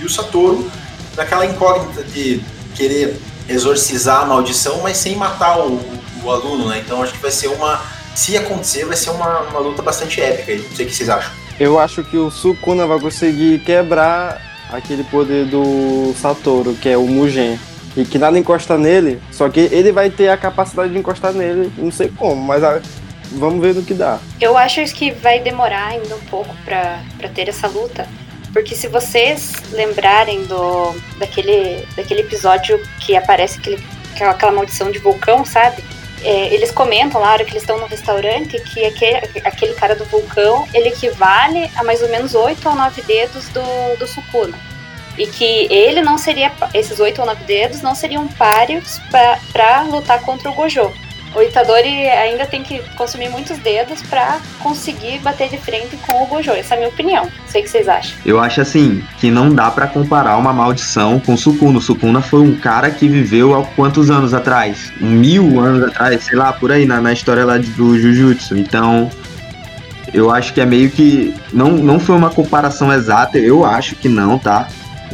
e 0.00 0.04
o 0.04 0.10
Satoru 0.10 0.70
naquela 1.16 1.46
incógnita 1.46 2.02
de 2.02 2.40
querer 2.74 3.18
exorcizar 3.48 4.22
a 4.22 4.26
maldição, 4.26 4.80
mas 4.82 4.98
sem 4.98 5.16
matar 5.16 5.58
o, 5.58 5.80
o 6.22 6.30
aluno, 6.30 6.68
né? 6.68 6.82
Então 6.84 7.02
acho 7.02 7.12
que 7.12 7.18
vai 7.18 7.30
ser 7.30 7.48
uma. 7.48 7.82
Se 8.14 8.36
acontecer, 8.36 8.84
vai 8.84 8.96
ser 8.96 9.10
uma, 9.10 9.40
uma 9.42 9.60
luta 9.60 9.80
bastante 9.80 10.20
épica 10.20 10.52
aí. 10.52 10.58
Não 10.58 10.76
sei 10.76 10.86
o 10.86 10.88
que 10.88 10.94
vocês 10.94 11.08
acham. 11.08 11.30
Eu 11.58 11.78
acho 11.78 12.04
que 12.04 12.16
o 12.16 12.30
Sukuna 12.30 12.86
vai 12.86 12.98
conseguir 12.98 13.60
quebrar 13.60 14.40
aquele 14.72 15.04
poder 15.04 15.46
do 15.46 16.14
Satoru, 16.20 16.74
que 16.74 16.88
é 16.88 16.96
o 16.96 17.06
Mugen. 17.06 17.58
E 17.98 18.04
que 18.04 18.16
nada 18.16 18.38
encosta 18.38 18.78
nele, 18.78 19.20
só 19.32 19.48
que 19.48 19.58
ele 19.58 19.90
vai 19.90 20.08
ter 20.08 20.28
a 20.28 20.36
capacidade 20.36 20.92
de 20.92 20.98
encostar 21.00 21.32
nele, 21.32 21.72
não 21.76 21.90
sei 21.90 22.08
como, 22.16 22.36
mas 22.40 22.62
a- 22.62 22.80
vamos 23.32 23.60
ver 23.60 23.74
no 23.74 23.82
que 23.82 23.92
dá. 23.92 24.20
Eu 24.40 24.56
acho 24.56 24.84
que 24.94 25.10
vai 25.10 25.40
demorar 25.40 25.88
ainda 25.88 26.14
um 26.14 26.20
pouco 26.30 26.54
pra 26.64 27.00
ter 27.34 27.48
essa 27.48 27.66
luta. 27.66 28.06
Porque 28.52 28.76
se 28.76 28.86
vocês 28.86 29.52
lembrarem 29.72 30.44
do 30.44 30.94
daquele, 31.18 31.84
daquele 31.96 32.20
episódio 32.20 32.80
que 33.00 33.16
aparece 33.16 33.58
aquele, 33.58 33.82
aquela, 34.20 34.52
maldição 34.52 34.92
de 34.92 35.00
vulcão, 35.00 35.44
sabe? 35.44 35.82
É, 36.22 36.54
eles 36.54 36.70
comentam 36.70 37.20
lá, 37.20 37.26
na 37.28 37.32
hora 37.32 37.44
que 37.44 37.50
eles 37.50 37.62
estão 37.62 37.78
no 37.78 37.86
restaurante, 37.86 38.58
que 38.60 38.84
aquele, 38.84 39.16
aquele 39.44 39.74
cara 39.74 39.96
do 39.96 40.04
vulcão, 40.04 40.66
ele 40.72 40.88
equivale 40.90 41.68
a 41.76 41.82
mais 41.82 42.00
ou 42.00 42.08
menos 42.08 42.34
8 42.34 42.68
ou 42.68 42.76
9 42.76 43.02
dedos 43.02 43.48
do, 43.48 43.96
do 43.98 44.06
Sukuna. 44.06 44.56
E 45.18 45.26
que 45.26 45.66
ele 45.70 46.00
não 46.00 46.16
seria, 46.16 46.52
esses 46.72 47.00
8 47.00 47.20
ou 47.20 47.26
9 47.26 47.44
dedos 47.44 47.82
não 47.82 47.94
seriam 47.94 48.26
páreos 48.28 49.00
pra 49.52 49.82
lutar 49.82 50.20
contra 50.22 50.48
o 50.48 50.54
Gojo. 50.54 50.92
O 51.34 51.42
Itadori 51.42 52.08
ainda 52.08 52.46
tem 52.46 52.62
que 52.62 52.78
consumir 52.96 53.28
muitos 53.28 53.58
dedos 53.58 54.00
pra 54.02 54.38
conseguir 54.62 55.18
bater 55.18 55.48
de 55.48 55.58
frente 55.58 55.96
com 56.06 56.22
o 56.22 56.26
Gojo. 56.26 56.52
Essa 56.52 56.74
é 56.74 56.76
a 56.76 56.78
minha 56.78 56.88
opinião. 56.88 57.28
Sei 57.46 57.60
o 57.60 57.64
que 57.64 57.70
vocês 57.70 57.88
acham. 57.88 58.16
Eu 58.24 58.40
acho 58.40 58.60
assim, 58.60 59.04
que 59.18 59.30
não 59.30 59.54
dá 59.54 59.70
pra 59.70 59.86
comparar 59.86 60.36
uma 60.38 60.52
maldição 60.52 61.20
com 61.20 61.36
Sukuna. 61.36 61.80
Sukuna 61.80 62.22
foi 62.22 62.40
um 62.40 62.56
cara 62.56 62.90
que 62.90 63.06
viveu 63.06 63.54
há 63.54 63.64
quantos 63.64 64.10
anos 64.10 64.32
atrás? 64.32 64.90
Mil 65.00 65.60
anos 65.60 65.84
atrás, 65.84 66.24
sei 66.24 66.36
lá, 66.36 66.52
por 66.52 66.72
aí, 66.72 66.86
na, 66.86 67.00
na 67.00 67.12
história 67.12 67.44
lá 67.44 67.58
do 67.58 67.98
Jujutsu. 67.98 68.56
Então, 68.56 69.10
eu 70.14 70.30
acho 70.30 70.54
que 70.54 70.60
é 70.60 70.66
meio 70.66 70.90
que. 70.90 71.34
Não, 71.52 71.72
não 71.72 72.00
foi 72.00 72.16
uma 72.16 72.30
comparação 72.30 72.92
exata, 72.92 73.38
eu 73.38 73.64
acho 73.64 73.94
que 73.96 74.08
não, 74.08 74.38
tá? 74.38 74.68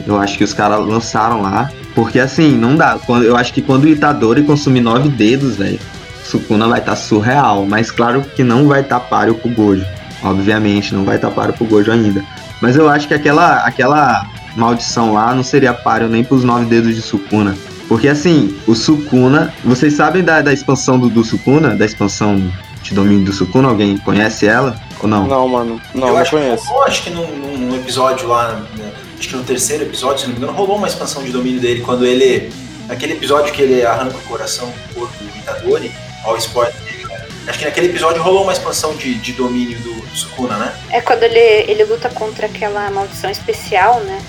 Eu 0.06 0.18
acho 0.18 0.36
que 0.38 0.44
os 0.44 0.52
caras 0.52 0.84
lançaram 0.86 1.40
lá. 1.42 1.70
Porque 1.94 2.18
assim, 2.18 2.50
não 2.56 2.76
dá. 2.76 2.98
Eu 3.24 3.36
acho 3.36 3.52
que 3.52 3.62
quando 3.62 3.84
o 3.84 3.88
Itadori 3.88 4.42
consumir 4.42 4.80
nove 4.80 5.08
dedos, 5.08 5.56
velho, 5.56 5.78
Sukuna 6.24 6.66
vai 6.68 6.80
estar 6.80 6.96
surreal. 6.96 7.64
Mas 7.66 7.90
claro 7.90 8.22
que 8.34 8.42
não 8.42 8.66
vai 8.66 8.80
estar 8.80 9.00
páreo 9.00 9.34
pro 9.34 9.50
Gojo. 9.50 9.86
Obviamente, 10.22 10.94
não 10.94 11.04
vai 11.04 11.16
estar 11.16 11.30
páreo 11.30 11.54
pro 11.54 11.66
Gojo 11.66 11.92
ainda. 11.92 12.24
Mas 12.60 12.76
eu 12.76 12.88
acho 12.88 13.06
que 13.06 13.14
aquela, 13.14 13.58
aquela 13.58 14.26
maldição 14.56 15.12
lá 15.12 15.34
não 15.34 15.42
seria 15.42 15.72
páreo 15.74 16.08
nem 16.08 16.24
pros 16.24 16.42
nove 16.44 16.64
dedos 16.64 16.94
de 16.94 17.02
Sukuna. 17.02 17.54
Porque 17.88 18.08
assim, 18.08 18.56
o 18.66 18.74
Sukuna. 18.74 19.52
Vocês 19.64 19.94
sabem 19.94 20.24
da, 20.24 20.40
da 20.40 20.52
expansão 20.52 20.98
do, 20.98 21.08
do 21.10 21.22
Sukuna? 21.22 21.76
Da 21.76 21.84
expansão 21.84 22.42
de 22.82 22.94
domínio 22.94 23.26
do 23.26 23.32
Sukuna? 23.32 23.68
Alguém 23.68 23.98
conhece 23.98 24.46
ela? 24.46 24.74
Ou 25.02 25.08
não? 25.08 25.26
Não, 25.26 25.46
mano. 25.48 25.80
Não, 25.94 26.08
eu 26.08 26.14
não 26.14 26.20
acho 26.20 26.30
conheço. 26.30 26.62
que 26.62 26.68
rolou, 26.70 26.84
acho 26.86 27.02
que 27.02 27.10
num- 27.10 27.58
num 27.58 27.76
episódio 27.76 28.26
lá, 28.28 28.62
né, 28.76 28.90
acho 29.24 29.28
que 29.28 29.36
no 29.36 29.42
terceiro 29.44 29.84
episódio, 29.84 30.20
se 30.20 30.26
não 30.26 30.34
me 30.34 30.38
engano, 30.38 30.52
rolou 30.52 30.76
uma 30.76 30.86
expansão 30.86 31.22
de 31.22 31.32
domínio 31.32 31.60
dele, 31.60 31.80
quando 31.80 32.04
ele. 32.04 32.52
Aquele 32.86 33.14
episódio 33.14 33.50
que 33.50 33.62
ele 33.62 33.84
arranca 33.84 34.14
o 34.14 34.20
coração 34.20 34.68
do 34.68 34.94
corpo 34.94 35.14
do 35.24 35.38
Itadori, 35.38 35.90
ó 36.22 36.34
o 36.34 36.36
spoiler 36.36 36.74
dele. 36.74 37.04
Acho 37.46 37.58
que 37.58 37.64
naquele 37.64 37.86
episódio 37.86 38.22
rolou 38.22 38.42
uma 38.42 38.52
expansão 38.52 38.94
de, 38.94 39.14
de 39.14 39.32
domínio 39.32 39.78
do, 39.78 39.94
do 39.94 40.16
Sukuna, 40.16 40.58
né? 40.58 40.74
É 40.90 41.00
quando 41.00 41.22
ele, 41.22 41.38
ele 41.70 41.84
luta 41.84 42.10
contra 42.10 42.46
aquela 42.46 42.90
maldição 42.90 43.30
especial, 43.30 44.00
né? 44.00 44.20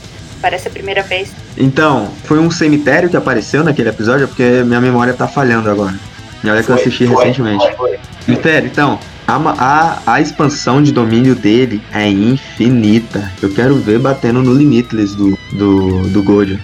Parece 0.42 0.70
a 0.70 0.72
primeira 0.72 1.02
vez. 1.04 1.32
Então, 1.58 2.14
foi 2.24 2.40
um 2.40 2.50
cemitério 2.50 3.10
que 3.10 3.18
apareceu 3.18 3.62
naquele 3.62 3.90
episódio, 3.90 4.28
porque 4.28 4.64
minha 4.64 4.80
memória 4.80 5.14
tá 5.14 5.28
falhando 5.28 5.70
agora. 5.70 5.96
E 6.42 6.50
olha 6.50 6.64
que 6.64 6.70
eu 6.70 6.76
Foi, 6.76 6.86
assisti 6.86 7.08
foi, 7.08 7.16
recentemente. 7.16 7.66
foi, 7.76 7.76
foi. 7.76 8.00
Cemitério, 8.26 8.68
então, 8.68 9.00
a, 9.28 9.36
a, 9.36 10.14
a 10.14 10.22
expansão 10.22 10.82
de 10.82 10.92
domínio 10.92 11.36
dele 11.36 11.82
é 11.92 12.08
infinita. 12.10 13.32
Eu 13.42 13.50
quero 13.52 13.76
ver 13.76 14.00
batendo 14.00 14.42
no 14.42 14.54
limitless 14.54 15.16
do, 15.16 15.38
do, 15.54 16.10
do 16.10 16.24
Gojo. 16.24 16.60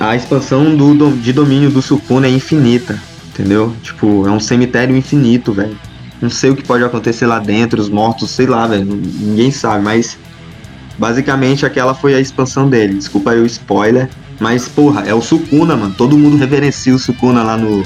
A 0.00 0.16
expansão 0.16 0.74
do, 0.76 0.94
dom- 0.94 1.16
de 1.16 1.32
domínio 1.32 1.70
do 1.70 1.82
Sukuna 1.82 2.26
é 2.26 2.30
infinita, 2.30 2.98
entendeu? 3.28 3.74
Tipo, 3.82 4.26
é 4.26 4.30
um 4.30 4.40
cemitério 4.40 4.96
infinito, 4.96 5.52
velho. 5.52 5.76
Não 6.20 6.30
sei 6.30 6.50
o 6.50 6.56
que 6.56 6.62
pode 6.62 6.82
acontecer 6.82 7.26
lá 7.26 7.38
dentro, 7.38 7.80
os 7.80 7.88
mortos, 7.88 8.30
sei 8.30 8.46
lá, 8.46 8.66
velho. 8.66 8.84
Ninguém 8.86 9.50
sabe, 9.50 9.84
mas 9.84 10.16
Basicamente, 10.98 11.66
aquela 11.66 11.94
foi 11.94 12.14
a 12.14 12.20
expansão 12.20 12.68
dele. 12.68 12.94
Desculpa 12.94 13.32
aí 13.32 13.40
o 13.40 13.46
spoiler. 13.46 14.08
Mas, 14.40 14.66
porra, 14.66 15.02
é 15.02 15.14
o 15.14 15.20
Sukuna, 15.20 15.76
mano. 15.76 15.94
Todo 15.96 16.16
mundo 16.16 16.36
reverencia 16.36 16.94
o 16.94 16.98
Sukuna 16.98 17.42
lá 17.42 17.56
no, 17.56 17.84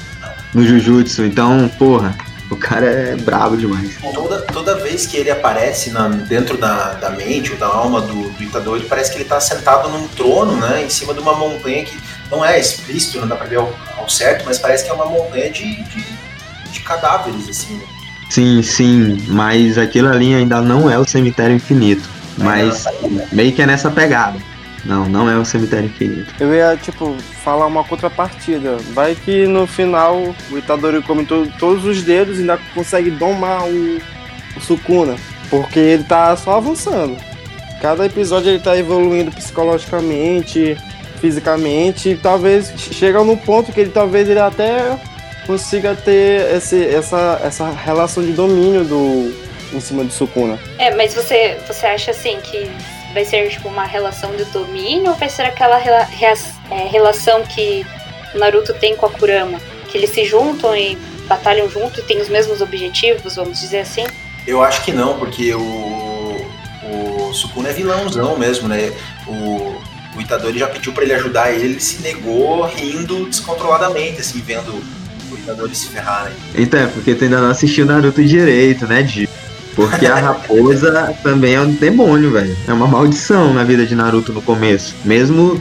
no 0.55 0.65
Jujutsu. 0.65 1.25
Então, 1.25 1.69
porra, 1.79 2.15
o 2.51 2.57
cara 2.57 2.85
é 2.87 3.17
brabo 3.17 3.57
demais. 3.57 3.97
Toda, 4.13 4.43
toda 4.43 4.75
vez 4.77 5.07
que 5.07 5.17
ele 5.17 5.31
aparece 5.31 5.91
na- 5.91 6.09
dentro 6.09 6.57
da, 6.59 6.95
da 6.95 7.11
mente 7.11 7.53
ou 7.53 7.59
da 7.59 7.67
alma 7.67 8.01
do, 8.01 8.31
do 8.31 8.43
Itadori, 8.43 8.85
parece 8.85 9.11
que 9.13 9.19
ele 9.19 9.25
tá 9.25 9.41
sentado 9.41 9.89
num 9.89 10.09
trono, 10.09 10.57
né? 10.57 10.83
Em 10.85 10.91
cima 10.91 11.15
de 11.15 11.21
uma 11.21 11.35
montanha 11.35 11.85
que 11.85 11.97
não 12.31 12.45
é 12.45 12.59
explícito, 12.59 13.21
não 13.21 13.29
dá 13.29 13.37
pra 13.37 13.47
ver 13.47 13.57
ao, 13.57 13.73
ao 13.97 14.09
certo, 14.09 14.45
mas 14.45 14.59
parece 14.59 14.85
que 14.85 14.91
é 14.91 14.93
uma 14.93 15.07
montanha 15.07 15.51
de, 15.51 15.83
de, 15.85 16.05
de 16.73 16.81
cadáveres, 16.81 17.49
assim, 17.49 17.75
né? 17.77 17.85
Sim, 18.31 18.63
sim, 18.63 19.25
mas 19.29 19.77
aquilo 19.79 20.09
ali 20.09 20.35
ainda 20.35 20.61
não 20.61 20.89
é 20.91 20.97
o 20.99 21.05
cemitério 21.05 21.55
infinito. 21.57 22.09
Mas 22.39 22.85
meio 23.33 23.53
que 23.53 23.61
é 23.61 23.67
nessa 23.67 23.91
pegada. 23.91 24.39
Não, 24.85 25.07
não 25.09 25.29
é 25.29 25.37
o 25.37 25.45
cemitério 25.45 25.87
infinito. 25.87 26.33
Eu 26.41 26.55
ia, 26.55 26.77
tipo, 26.81 27.15
falar 27.51 27.67
uma 27.67 27.83
contrapartida. 27.83 28.77
Vai 28.93 29.17
que 29.17 29.45
no 29.47 29.67
final 29.67 30.17
o 30.51 30.59
Itadori 30.59 31.03
come 31.03 31.27
to- 31.27 31.51
todos 31.59 31.85
os 31.85 32.01
dedos 32.03 32.39
e 32.39 32.43
ainda 32.43 32.59
consegue 32.75 33.11
domar 33.11 33.65
o, 33.65 33.97
o 34.57 34.61
Sukuna. 34.61 35.17
Porque 35.51 35.81
ele 35.81 36.05
tá 36.05 36.37
só 36.37 36.59
avançando. 36.59 37.17
Cada 37.83 38.07
episódio 38.07 38.51
ele 38.51 38.61
tá 38.61 38.77
evoluindo 38.79 39.33
psicologicamente, 39.33 40.77
fisicamente. 41.21 42.11
E 42.11 42.17
talvez 42.17 42.73
chega 42.77 43.25
num 43.25 43.37
ponto 43.37 43.73
que 43.73 43.81
ele 43.81 43.91
talvez 43.91 44.29
ele 44.29 44.39
até 44.39 44.97
consiga 45.45 45.97
ter 45.97 46.55
esse, 46.55 46.87
essa, 46.87 47.41
essa 47.43 47.69
relação 47.71 48.23
de 48.23 48.31
domínio 48.33 48.85
do, 48.85 49.35
em 49.73 49.81
cima 49.81 50.05
do 50.05 50.13
Sukuna. 50.13 50.57
É, 50.79 50.95
mas 50.95 51.15
você, 51.15 51.59
você 51.67 51.87
acha 51.87 52.13
assim 52.13 52.39
que 52.45 52.71
vai 53.13 53.25
ser 53.25 53.49
tipo 53.51 53.69
uma 53.69 53.85
relação 53.85 54.35
de 54.37 54.45
domínio 54.47 55.11
ou 55.11 55.15
vai 55.17 55.29
ser 55.29 55.43
aquela 55.43 55.77
rela- 55.79 56.09
é, 56.71 56.87
relação 56.89 57.43
que 57.43 57.85
o 58.35 58.39
Naruto 58.39 58.73
tem 58.75 58.95
com 58.97 59.07
a 59.07 59.11
Kurama? 59.11 59.59
Que 59.89 59.99
eles 59.99 60.11
se 60.11 60.25
juntam 60.25 60.77
e 60.77 60.97
batalham 61.27 61.69
junto 61.71 62.01
e 62.01 62.03
têm 62.03 62.21
os 62.21 62.29
mesmos 62.29 62.61
objetivos, 62.61 63.37
vamos 63.37 63.61
dizer 63.61 63.81
assim? 63.81 64.05
Eu 64.47 64.63
acho 64.63 64.83
que 64.85 64.93
não, 64.93 65.19
porque 65.19 65.55
o, 65.55 66.47
o 66.85 67.33
Sukuna 67.35 67.69
é 67.71 67.73
vilãozão 67.73 68.37
mesmo, 68.39 68.69
né? 68.69 68.93
O, 69.27 69.81
o 70.17 70.21
Itadori 70.21 70.59
já 70.59 70.67
pediu 70.67 70.93
pra 70.93 71.05
ele 71.05 71.15
ajudar 71.15 71.53
ele, 71.53 71.65
ele 71.67 71.81
se 71.81 72.03
negou 72.03 72.65
rindo 72.65 73.27
descontroladamente, 73.27 74.21
assim, 74.21 74.41
vendo 74.41 74.73
o 75.31 75.35
Itadori 75.37 75.75
se 75.75 75.89
ferrar, 75.89 76.25
né? 76.25 76.33
Então, 76.57 76.81
é 76.81 76.87
porque 76.89 77.15
tu 77.15 77.25
ainda 77.25 77.41
não 77.41 77.51
assistiu 77.51 77.87
Naruto 77.87 78.23
direito, 78.25 78.87
né, 78.87 79.03
Di? 79.03 79.29
Porque 79.75 80.07
a 80.07 80.17
raposa 80.17 81.15
também 81.23 81.55
é 81.55 81.61
um 81.61 81.71
demônio, 81.71 82.31
velho. 82.33 82.57
É 82.67 82.73
uma 82.73 82.87
maldição 82.87 83.55
na 83.55 83.65
vida 83.65 83.87
de 83.87 83.95
Naruto 83.95 84.33
no 84.33 84.43
começo. 84.43 84.95
Mesmo 85.05 85.61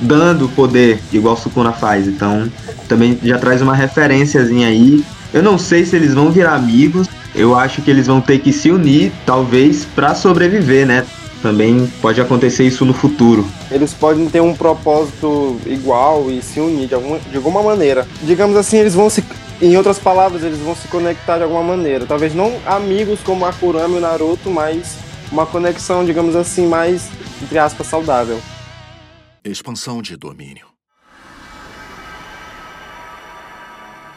dando 0.00 0.48
poder, 0.48 0.98
igual 1.12 1.36
Sukuna 1.36 1.72
faz. 1.72 2.06
Então, 2.06 2.50
também 2.88 3.18
já 3.22 3.38
traz 3.38 3.62
uma 3.62 3.74
referenciazinha 3.74 4.68
aí. 4.68 5.04
Eu 5.32 5.42
não 5.42 5.56
sei 5.56 5.84
se 5.84 5.96
eles 5.96 6.14
vão 6.14 6.30
virar 6.30 6.54
amigos. 6.54 7.08
Eu 7.34 7.56
acho 7.56 7.80
que 7.80 7.90
eles 7.90 8.06
vão 8.06 8.20
ter 8.20 8.38
que 8.38 8.52
se 8.52 8.70
unir, 8.70 9.10
talvez, 9.24 9.86
pra 9.94 10.14
sobreviver, 10.14 10.86
né? 10.86 11.06
Também 11.40 11.90
pode 12.00 12.20
acontecer 12.20 12.64
isso 12.64 12.84
no 12.84 12.94
futuro. 12.94 13.44
Eles 13.70 13.92
podem 13.92 14.28
ter 14.28 14.40
um 14.40 14.54
propósito 14.54 15.58
igual 15.66 16.30
e 16.30 16.40
se 16.42 16.60
unir 16.60 16.86
de 16.86 16.94
alguma, 16.94 17.18
de 17.18 17.36
alguma 17.36 17.62
maneira. 17.62 18.06
Digamos 18.22 18.56
assim, 18.56 18.76
eles 18.76 18.94
vão 18.94 19.10
se. 19.10 19.24
Em 19.62 19.76
outras 19.76 19.96
palavras, 19.96 20.42
eles 20.42 20.58
vão 20.58 20.74
se 20.74 20.88
conectar 20.88 21.36
de 21.36 21.44
alguma 21.44 21.62
maneira. 21.62 22.04
Talvez 22.04 22.34
não 22.34 22.60
amigos 22.66 23.20
como 23.20 23.46
a 23.46 23.52
Kurama 23.52 23.94
e 23.94 23.98
o 23.98 24.00
Naruto, 24.00 24.50
mas 24.50 24.98
uma 25.30 25.46
conexão, 25.46 26.04
digamos 26.04 26.34
assim, 26.34 26.66
mais, 26.66 27.08
entre 27.40 27.60
aspas, 27.60 27.86
saudável. 27.86 28.40
Expansão 29.44 30.02
de 30.02 30.16
domínio. 30.16 30.66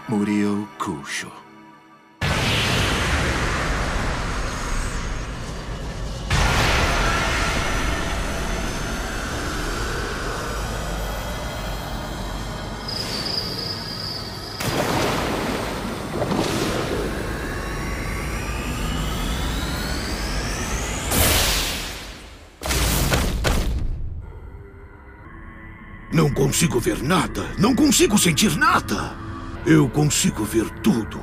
Muriel 0.10 0.68
Kusho. 0.80 1.45
Consigo 26.46 26.80
ver 26.80 27.02
nada. 27.02 27.44
Não 27.58 27.74
consigo 27.74 28.20
sentir 28.20 28.56
nada. 28.56 29.16
Eu 29.66 29.90
consigo 29.90 30.44
ver 30.44 30.70
tudo. 30.84 31.20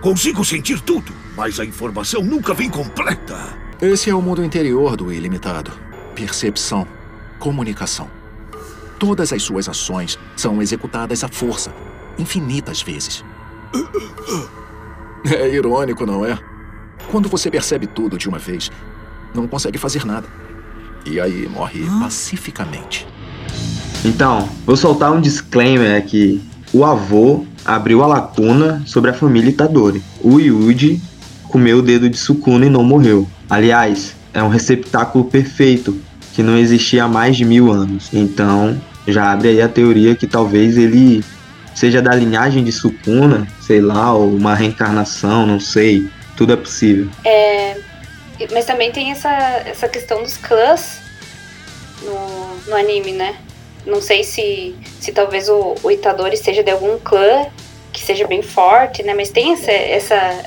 Consigo 0.00 0.44
sentir 0.44 0.80
tudo, 0.80 1.12
mas 1.36 1.58
a 1.58 1.64
informação 1.64 2.22
nunca 2.22 2.54
vem 2.54 2.70
completa. 2.70 3.36
Esse 3.82 4.10
é 4.10 4.14
o 4.14 4.22
mundo 4.22 4.44
interior 4.44 4.96
do 4.96 5.12
ilimitado. 5.12 5.72
Percepção, 6.14 6.86
comunicação. 7.40 8.08
Todas 8.96 9.32
as 9.32 9.42
suas 9.42 9.68
ações 9.68 10.16
são 10.36 10.62
executadas 10.62 11.24
à 11.24 11.28
força, 11.28 11.74
infinitas 12.16 12.80
vezes. 12.80 13.24
É 15.26 15.48
irônico, 15.48 16.04
não 16.04 16.22
é? 16.22 16.38
Quando 17.10 17.30
você 17.30 17.50
percebe 17.50 17.86
tudo 17.86 18.18
de 18.18 18.28
uma 18.28 18.38
vez, 18.38 18.70
não 19.34 19.48
consegue 19.48 19.78
fazer 19.78 20.04
nada. 20.04 20.28
E 21.06 21.18
aí 21.18 21.48
morre 21.48 21.80
pacificamente. 21.98 23.06
Então, 24.04 24.46
vou 24.66 24.76
soltar 24.76 25.10
um 25.12 25.20
disclaimer 25.20 25.96
aqui. 25.96 26.42
O 26.72 26.84
avô 26.84 27.46
abriu 27.64 28.02
a 28.02 28.06
lacuna 28.06 28.82
sobre 28.84 29.10
a 29.10 29.14
família 29.14 29.48
Itadori. 29.48 30.02
O 30.20 30.38
Yuji 30.38 31.00
comeu 31.44 31.78
o 31.78 31.82
dedo 31.82 32.10
de 32.10 32.18
Sukuna 32.18 32.66
e 32.66 32.70
não 32.70 32.84
morreu. 32.84 33.26
Aliás, 33.48 34.14
é 34.34 34.42
um 34.42 34.48
receptáculo 34.48 35.24
perfeito 35.24 35.98
que 36.34 36.42
não 36.42 36.58
existia 36.58 37.04
há 37.04 37.08
mais 37.08 37.36
de 37.36 37.44
mil 37.44 37.72
anos. 37.72 38.10
Então, 38.12 38.78
já 39.06 39.32
abre 39.32 39.48
aí 39.48 39.62
a 39.62 39.68
teoria 39.68 40.14
que 40.14 40.26
talvez 40.26 40.76
ele 40.76 41.24
seja 41.74 42.02
da 42.02 42.14
linhagem 42.14 42.62
de 42.62 42.72
Sukuna, 42.72 43.46
sei 43.60 43.80
lá, 43.80 44.12
ou 44.12 44.34
uma 44.34 44.54
reencarnação, 44.54 45.46
não 45.46 45.58
sei. 45.58 46.08
Tudo 46.36 46.52
é 46.52 46.56
possível. 46.56 47.08
É, 47.24 47.78
mas 48.52 48.66
também 48.66 48.90
tem 48.92 49.12
essa, 49.12 49.30
essa 49.30 49.88
questão 49.88 50.22
dos 50.22 50.36
clãs 50.36 51.00
no, 52.02 52.70
no 52.70 52.76
anime, 52.76 53.12
né? 53.12 53.36
Não 53.86 54.00
sei 54.00 54.24
se, 54.24 54.74
se 55.00 55.12
talvez 55.12 55.48
o, 55.48 55.74
o 55.82 55.90
Itadori 55.90 56.36
seja 56.36 56.62
de 56.62 56.70
algum 56.70 56.98
clã 56.98 57.46
que 57.92 58.02
seja 58.02 58.26
bem 58.26 58.42
forte, 58.42 59.02
né? 59.02 59.14
Mas 59.14 59.30
tem 59.30 59.52
essa, 59.52 59.70
essa, 59.70 60.44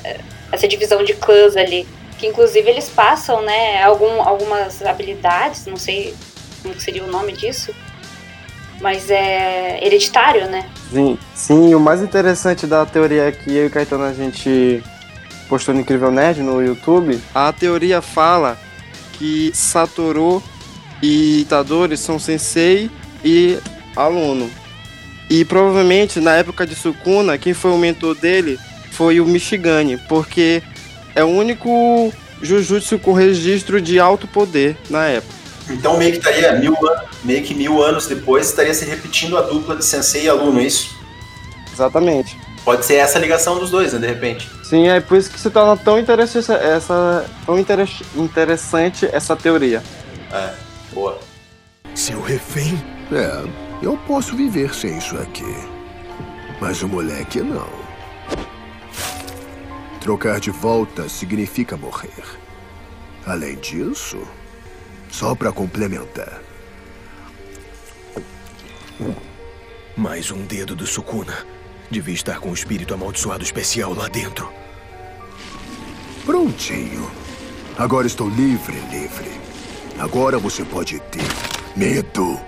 essa 0.52 0.68
divisão 0.68 1.02
de 1.04 1.14
clãs 1.14 1.56
ali. 1.56 1.86
Que 2.18 2.26
inclusive 2.26 2.68
eles 2.68 2.88
passam, 2.88 3.42
né, 3.42 3.80
algum, 3.84 4.20
algumas 4.20 4.82
habilidades, 4.82 5.66
não 5.66 5.76
sei 5.76 6.14
como 6.62 6.78
seria 6.80 7.04
o 7.04 7.06
nome 7.06 7.32
disso. 7.32 7.72
Mas 8.80 9.08
é 9.08 9.78
hereditário, 9.84 10.48
né? 10.48 10.68
Sim, 10.92 11.18
sim, 11.32 11.74
o 11.74 11.80
mais 11.80 12.02
interessante 12.02 12.66
da 12.66 12.84
teoria 12.84 13.28
é 13.28 13.32
que 13.32 13.54
eu 13.54 13.64
e 13.64 13.66
o 13.66 13.70
Caetano 13.70 14.04
a 14.04 14.12
gente 14.12 14.82
postou 15.48 15.74
no 15.74 15.80
Incrível 15.80 16.10
Nerd 16.10 16.42
no 16.42 16.60
YouTube. 16.60 17.20
A 17.34 17.52
teoria 17.52 18.02
fala 18.02 18.58
que 19.12 19.52
Satoru 19.54 20.42
e 21.02 21.40
Itadori 21.40 21.96
são 21.96 22.18
sensei 22.18 22.90
e 23.24 23.58
aluno. 23.96 24.50
E 25.30 25.44
provavelmente 25.44 26.20
na 26.20 26.34
época 26.36 26.66
de 26.66 26.74
Sukuna, 26.74 27.36
quem 27.36 27.52
foi 27.52 27.70
o 27.70 27.78
mentor 27.78 28.14
dele 28.14 28.58
foi 28.92 29.20
o 29.20 29.26
Michigane, 29.26 29.98
porque 30.08 30.62
é 31.14 31.22
o 31.22 31.28
único 31.28 32.12
Jujutsu 32.40 32.98
com 32.98 33.12
registro 33.12 33.80
de 33.80 34.00
alto 34.00 34.26
poder 34.26 34.76
na 34.88 35.06
época. 35.06 35.34
Então 35.70 35.98
meio 35.98 36.12
que 36.12 36.18
estaria 36.18 36.52
mil 36.52 36.74
anos, 36.74 37.08
meio 37.22 37.42
que 37.42 37.54
mil 37.54 37.82
anos 37.82 38.06
depois 38.06 38.48
estaria 38.48 38.72
se 38.72 38.86
repetindo 38.86 39.36
a 39.36 39.42
dupla 39.42 39.76
de 39.76 39.84
sensei 39.84 40.24
e 40.24 40.28
aluno, 40.28 40.60
é 40.60 40.64
isso? 40.64 40.96
Exatamente. 41.72 42.36
Pode 42.64 42.84
ser 42.84 42.94
essa 42.94 43.18
ligação 43.18 43.58
dos 43.58 43.70
dois, 43.70 43.92
né, 43.92 43.98
de 43.98 44.06
repente. 44.06 44.48
Sim, 44.64 44.88
é 44.88 45.00
por 45.00 45.16
isso 45.16 45.30
que 45.30 45.38
se 45.38 45.50
torna 45.50 45.76
tão 45.76 45.98
interessante 45.98 46.50
essa, 46.50 47.24
tão 47.46 47.58
inter- 47.58 47.88
interessante 48.16 49.08
essa 49.12 49.36
teoria. 49.36 49.82
É, 50.32 50.50
boa. 50.92 51.18
Seu 51.94 52.20
refém? 52.20 52.82
É, 53.10 53.48
eu 53.82 53.96
posso 54.06 54.36
viver 54.36 54.74
sem 54.74 54.98
isso 54.98 55.16
aqui. 55.18 55.54
Mas 56.60 56.82
o 56.82 56.88
moleque 56.88 57.40
não. 57.40 57.68
Trocar 60.00 60.40
de 60.40 60.50
volta 60.50 61.08
significa 61.08 61.76
morrer. 61.76 62.24
Além 63.26 63.56
disso, 63.56 64.18
só 65.10 65.34
para 65.34 65.52
complementar, 65.52 66.40
Mais 69.96 70.30
um 70.30 70.44
dedo 70.46 70.76
do 70.76 70.86
Sukuna. 70.86 71.44
Devia 71.90 72.14
estar 72.14 72.38
com 72.38 72.50
o 72.50 72.54
espírito 72.54 72.94
amaldiçoado 72.94 73.42
especial 73.42 73.92
lá 73.94 74.08
dentro. 74.08 74.48
prontinho. 76.24 77.10
Agora 77.76 78.06
estou 78.06 78.28
livre, 78.28 78.76
livre. 78.90 79.30
Agora 79.98 80.38
você 80.38 80.64
pode 80.64 81.00
ter 81.00 81.26
medo. 81.76 82.38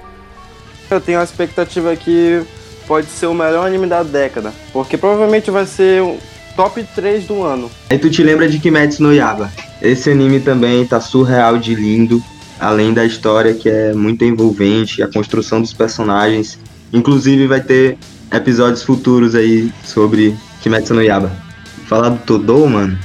Eu 0.91 1.01
tenho 1.01 1.21
a 1.21 1.25
expectativa 1.25 1.95
que 1.95 2.43
pode 2.87 3.07
ser 3.07 3.27
o 3.27 3.35
melhor 3.35 3.67
anime 3.67 3.87
da 3.87 4.03
década, 4.03 4.53
porque 4.73 4.97
provavelmente 4.97 5.51
vai 5.51 5.65
ser 5.65 6.03
o 6.03 6.19
top 6.57 6.85
3 6.95 7.27
do 7.27 7.43
ano. 7.43 7.71
Aí 7.89 7.99
tu 7.99 8.11
te 8.11 8.23
lembra 8.23 8.49
de 8.49 8.59
Kimetsu 8.59 9.03
no 9.03 9.15
Yaba. 9.15 9.53
Esse 9.81 10.11
anime 10.11 10.41
também 10.41 10.85
tá 10.85 11.01
surreal 11.01 11.57
de 11.59 11.75
lindo, 11.75 12.23
além 12.59 12.93
da 12.93 13.05
história 13.05 13.55
que 13.55 13.69
é 13.69 13.95
muito 13.95 14.25
envolvente, 14.25 15.03
a 15.03 15.09
construção 15.09 15.61
dos 15.61 15.73
personagens. 15.73 16.59
Inclusive 16.93 17.47
vai 17.47 17.61
ter 17.61 17.97
episódios 18.33 18.83
futuros 18.83 19.35
aí 19.35 19.73
sobre 19.85 20.37
Kimetsu 20.61 20.95
no 20.95 21.03
Yaba. 21.03 21.31
Falar 21.87 22.09
do 22.09 22.19
Todou, 22.19 22.69
mano. 22.69 22.99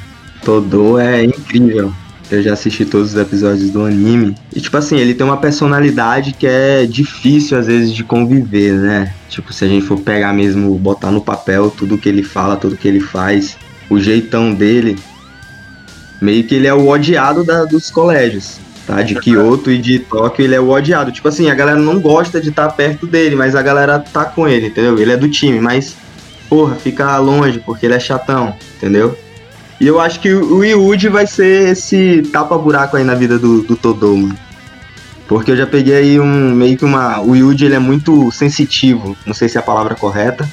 Todou 0.44 1.00
é 1.00 1.24
incrível. 1.24 1.94
Eu 2.32 2.42
já 2.42 2.54
assisti 2.54 2.86
todos 2.86 3.14
os 3.14 3.16
episódios 3.22 3.70
do 3.70 3.86
anime. 3.86 4.36
E, 4.56 4.60
tipo 4.60 4.76
assim, 4.76 4.98
ele 4.98 5.14
tem 5.14 5.26
uma 5.26 5.38
personalidade 5.38 6.34
que 6.34 6.48
é 6.48 6.86
difícil, 6.86 7.58
às 7.58 7.68
vezes, 7.68 7.94
de 7.94 8.04
conviver, 8.04 8.74
né? 8.74 9.14
Tipo, 9.30 9.54
se 9.54 9.64
a 9.64 9.68
gente 9.68 9.86
for 9.86 10.00
pegar 10.00 10.34
mesmo, 10.34 10.76
botar 10.80 11.12
no 11.12 11.22
papel 11.22 11.70
tudo 11.70 11.98
que 11.98 12.10
ele 12.10 12.24
fala, 12.24 12.56
tudo 12.58 12.76
que 12.76 12.88
ele 12.88 13.00
faz, 13.00 13.56
o 13.90 14.00
jeitão 14.00 14.54
dele, 14.54 14.98
meio 16.20 16.44
que 16.44 16.56
ele 16.56 16.66
é 16.68 16.74
o 16.74 16.88
odiado 16.88 17.44
da- 17.44 17.66
dos 17.66 17.92
colégios, 17.92 18.58
tá? 18.88 19.04
De 19.04 19.14
Kyoto 19.16 19.70
e 19.70 19.78
de 19.78 20.00
Tóquio, 20.00 20.44
ele 20.46 20.56
é 20.56 20.60
o 20.60 20.70
odiado. 20.70 21.12
Tipo 21.12 21.28
assim, 21.28 21.50
a 21.52 21.56
galera 21.56 21.78
não 21.80 22.00
gosta 22.00 22.42
de 22.42 22.50
estar 22.50 22.70
perto 22.70 23.06
dele, 23.06 23.36
mas 23.36 23.56
a 23.56 23.62
galera 23.62 24.00
tá 24.00 24.26
com 24.26 24.48
ele, 24.48 24.68
entendeu? 24.68 24.98
Ele 24.98 25.12
é 25.12 25.18
do 25.18 25.30
time, 25.30 25.60
mas, 25.60 25.96
porra, 26.50 26.76
fica 26.76 27.16
longe 27.20 27.60
porque 27.60 27.86
ele 27.86 27.94
é 27.94 28.00
chatão, 28.00 28.56
entendeu? 28.78 29.16
E 29.80 29.88
eu 29.88 30.00
acho 30.00 30.20
que 30.20 30.34
o 30.34 30.64
Yuji 30.64 31.10
vai 31.10 31.28
ser 31.28 31.70
esse 31.70 32.22
tapa-buraco 32.32 32.96
aí 32.96 33.04
na 33.04 33.14
vida 33.14 33.38
do, 33.38 33.62
do 33.62 33.76
Todou, 33.76 34.16
mano. 34.16 34.38
Porque 35.28 35.52
eu 35.52 35.58
já 35.58 35.66
peguei 35.66 35.96
aí 35.96 36.20
um 36.20 36.54
meio 36.54 36.78
que 36.78 36.86
uma. 36.86 37.20
O 37.20 37.36
Yuji 37.36 37.66
ele 37.66 37.76
é 37.76 37.80
muito 37.80 38.32
sensitivo, 38.32 39.18
não 39.26 39.34
sei 39.34 39.50
se 39.50 39.58
é 39.58 39.60
a 39.60 39.64
palavra 39.64 39.96
correta, 39.96 40.50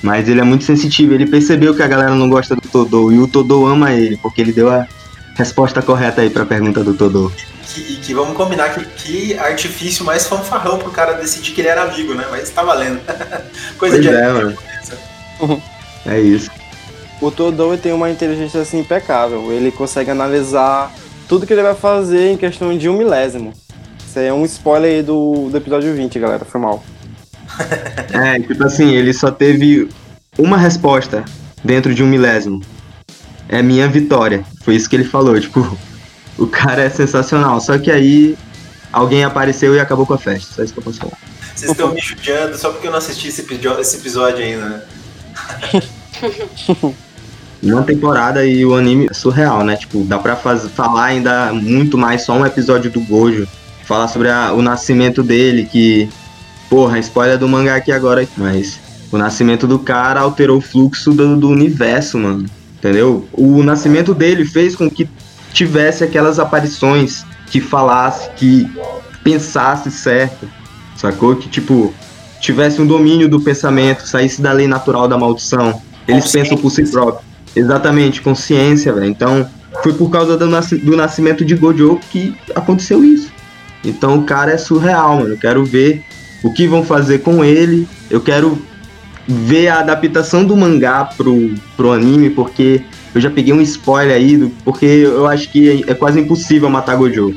mas 0.00 0.28
ele 0.28 0.40
é 0.40 0.44
muito 0.44 0.64
sensitivo. 0.64 1.12
Ele 1.12 1.26
percebeu 1.26 1.74
que 1.74 1.82
a 1.82 1.88
galera 1.88 2.14
não 2.14 2.30
gosta 2.30 2.54
do 2.54 2.62
Todou 2.62 3.12
e 3.12 3.18
o 3.18 3.26
Todou 3.26 3.66
ama 3.66 3.92
ele, 3.92 4.16
porque 4.16 4.40
ele 4.40 4.52
deu 4.52 4.70
a 4.70 4.86
resposta 5.34 5.82
correta 5.82 6.22
aí 6.22 6.30
pra 6.30 6.46
pergunta 6.46 6.82
do 6.82 6.94
Todou. 6.94 7.30
Que, 7.66 7.80
e 7.80 7.96
que 7.96 8.14
vamos 8.14 8.36
combinar 8.36 8.70
que, 8.70 8.84
que 8.84 9.38
artifício 9.38 10.04
mais 10.04 10.26
fanfarrão 10.26 10.78
pro 10.78 10.90
cara 10.90 11.14
decidir 11.14 11.52
que 11.52 11.60
ele 11.60 11.68
era 11.68 11.82
amigo, 11.82 12.14
né? 12.14 12.26
Mas 12.30 12.50
tá 12.50 12.62
valendo. 12.62 13.00
Coisa 13.76 13.96
Pois 13.96 14.00
de 14.00 14.08
é, 14.08 14.32
mano. 14.32 14.56
É 16.06 16.20
isso. 16.20 16.50
O 17.22 17.30
Todou 17.30 17.78
tem 17.78 17.92
uma 17.92 18.10
inteligência 18.10 18.60
assim 18.60 18.80
impecável. 18.80 19.52
Ele 19.52 19.70
consegue 19.70 20.10
analisar 20.10 20.92
tudo 21.28 21.46
que 21.46 21.52
ele 21.52 21.62
vai 21.62 21.74
fazer 21.76 22.32
em 22.32 22.36
questão 22.36 22.76
de 22.76 22.88
um 22.88 22.98
milésimo. 22.98 23.52
Isso 24.04 24.18
aí 24.18 24.26
é 24.26 24.34
um 24.34 24.44
spoiler 24.44 24.96
aí 24.96 25.02
do, 25.04 25.48
do 25.48 25.56
episódio 25.56 25.94
20, 25.94 26.18
galera. 26.18 26.44
Foi 26.44 26.60
mal. 26.60 26.82
É, 28.12 28.38
tipo 28.38 28.62
assim, 28.64 28.90
ele 28.90 29.14
só 29.14 29.30
teve 29.30 29.88
uma 30.36 30.58
resposta 30.58 31.24
dentro 31.64 31.94
de 31.94 32.02
um 32.02 32.06
milésimo. 32.06 32.60
É 33.48 33.62
minha 33.62 33.88
vitória. 33.88 34.44
Foi 34.64 34.74
isso 34.74 34.88
que 34.88 34.96
ele 34.96 35.04
falou. 35.04 35.40
Tipo, 35.40 35.78
o 36.36 36.46
cara 36.46 36.82
é 36.82 36.90
sensacional. 36.90 37.58
Só 37.60 37.78
que 37.78 37.90
aí 37.90 38.36
alguém 38.92 39.24
apareceu 39.24 39.74
e 39.74 39.80
acabou 39.80 40.04
com 40.04 40.14
a 40.14 40.18
festa. 40.18 40.54
Só 40.54 40.62
isso 40.62 40.74
que 40.74 40.80
eu 40.80 40.84
posso 40.84 40.98
falar. 40.98 41.18
Vocês 41.54 41.70
estão 41.70 41.94
me 41.94 42.00
judiando 42.00 42.58
só 42.58 42.70
porque 42.70 42.88
eu 42.88 42.90
não 42.90 42.98
assisti 42.98 43.28
esse 43.28 43.42
episódio, 43.42 43.80
esse 43.80 43.96
episódio 43.96 44.44
ainda, 44.44 44.68
né? 44.68 44.82
Uma 47.62 47.82
temporada 47.82 48.44
e 48.44 48.64
o 48.66 48.74
anime 48.74 49.06
é 49.10 49.14
surreal, 49.14 49.62
né? 49.64 49.76
Tipo, 49.76 50.02
dá 50.04 50.18
pra 50.18 50.34
faz- 50.34 50.68
falar 50.74 51.04
ainda 51.04 51.52
muito 51.52 51.96
mais 51.96 52.22
só 52.22 52.32
um 52.36 52.44
episódio 52.44 52.90
do 52.90 53.00
Gojo. 53.00 53.46
Falar 53.84 54.08
sobre 54.08 54.28
a- 54.30 54.52
o 54.52 54.60
nascimento 54.62 55.22
dele, 55.22 55.64
que. 55.70 56.08
Porra, 56.68 56.98
spoiler 56.98 57.38
do 57.38 57.46
mangá 57.48 57.76
aqui 57.76 57.92
agora, 57.92 58.26
mas. 58.36 58.80
O 59.12 59.18
nascimento 59.18 59.66
do 59.66 59.78
cara 59.78 60.20
alterou 60.20 60.56
o 60.58 60.60
fluxo 60.60 61.12
do, 61.12 61.36
do 61.36 61.48
universo, 61.50 62.18
mano. 62.18 62.46
Entendeu? 62.78 63.28
O 63.32 63.62
nascimento 63.62 64.12
dele 64.14 64.44
fez 64.44 64.74
com 64.74 64.90
que 64.90 65.08
tivesse 65.52 66.02
aquelas 66.02 66.38
aparições 66.38 67.24
que 67.46 67.60
falasse, 67.60 68.28
que 68.36 68.66
pensasse 69.22 69.90
certo. 69.90 70.48
Sacou? 70.96 71.36
Que, 71.36 71.48
tipo, 71.48 71.92
tivesse 72.40 72.80
um 72.80 72.86
domínio 72.86 73.28
do 73.28 73.38
pensamento, 73.40 74.06
saísse 74.08 74.40
da 74.42 74.50
lei 74.50 74.66
natural 74.66 75.06
da 75.06 75.16
maldição. 75.18 75.80
Eles 76.08 76.30
pensam 76.32 76.56
por 76.56 76.70
si 76.70 76.82
próprios. 76.90 77.30
Exatamente, 77.54 78.22
consciência, 78.22 78.92
velho. 78.92 79.06
Então, 79.06 79.48
foi 79.82 79.92
por 79.92 80.10
causa 80.10 80.36
do, 80.36 80.46
nasci- 80.46 80.78
do 80.78 80.96
nascimento 80.96 81.44
de 81.44 81.54
Gojo 81.54 81.98
que 82.10 82.34
aconteceu 82.54 83.04
isso. 83.04 83.30
Então, 83.84 84.16
o 84.18 84.24
cara 84.24 84.52
é 84.52 84.56
surreal, 84.58 85.16
mano. 85.16 85.30
Eu 85.34 85.38
quero 85.38 85.64
ver 85.64 86.02
o 86.42 86.52
que 86.52 86.66
vão 86.66 86.84
fazer 86.84 87.18
com 87.18 87.44
ele. 87.44 87.86
Eu 88.10 88.20
quero 88.20 88.58
ver 89.26 89.68
a 89.68 89.80
adaptação 89.80 90.44
do 90.44 90.56
mangá 90.56 91.04
pro, 91.04 91.54
pro 91.76 91.92
anime, 91.92 92.30
porque 92.30 92.82
eu 93.14 93.20
já 93.20 93.30
peguei 93.30 93.52
um 93.52 93.60
spoiler 93.60 94.16
aí, 94.16 94.36
do, 94.36 94.50
porque 94.64 94.86
eu 94.86 95.26
acho 95.26 95.50
que 95.50 95.84
é, 95.86 95.90
é 95.92 95.94
quase 95.94 96.18
impossível 96.20 96.70
matar 96.70 96.96
Gojo. 96.96 97.36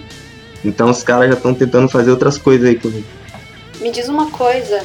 Então, 0.64 0.90
os 0.90 1.04
caras 1.04 1.28
já 1.30 1.36
estão 1.36 1.54
tentando 1.54 1.90
fazer 1.90 2.10
outras 2.12 2.38
coisas 2.38 2.68
aí 2.68 2.76
com 2.76 2.88
ele. 2.88 3.06
Me 3.82 3.92
diz 3.92 4.08
uma 4.08 4.32
coisa. 4.32 4.82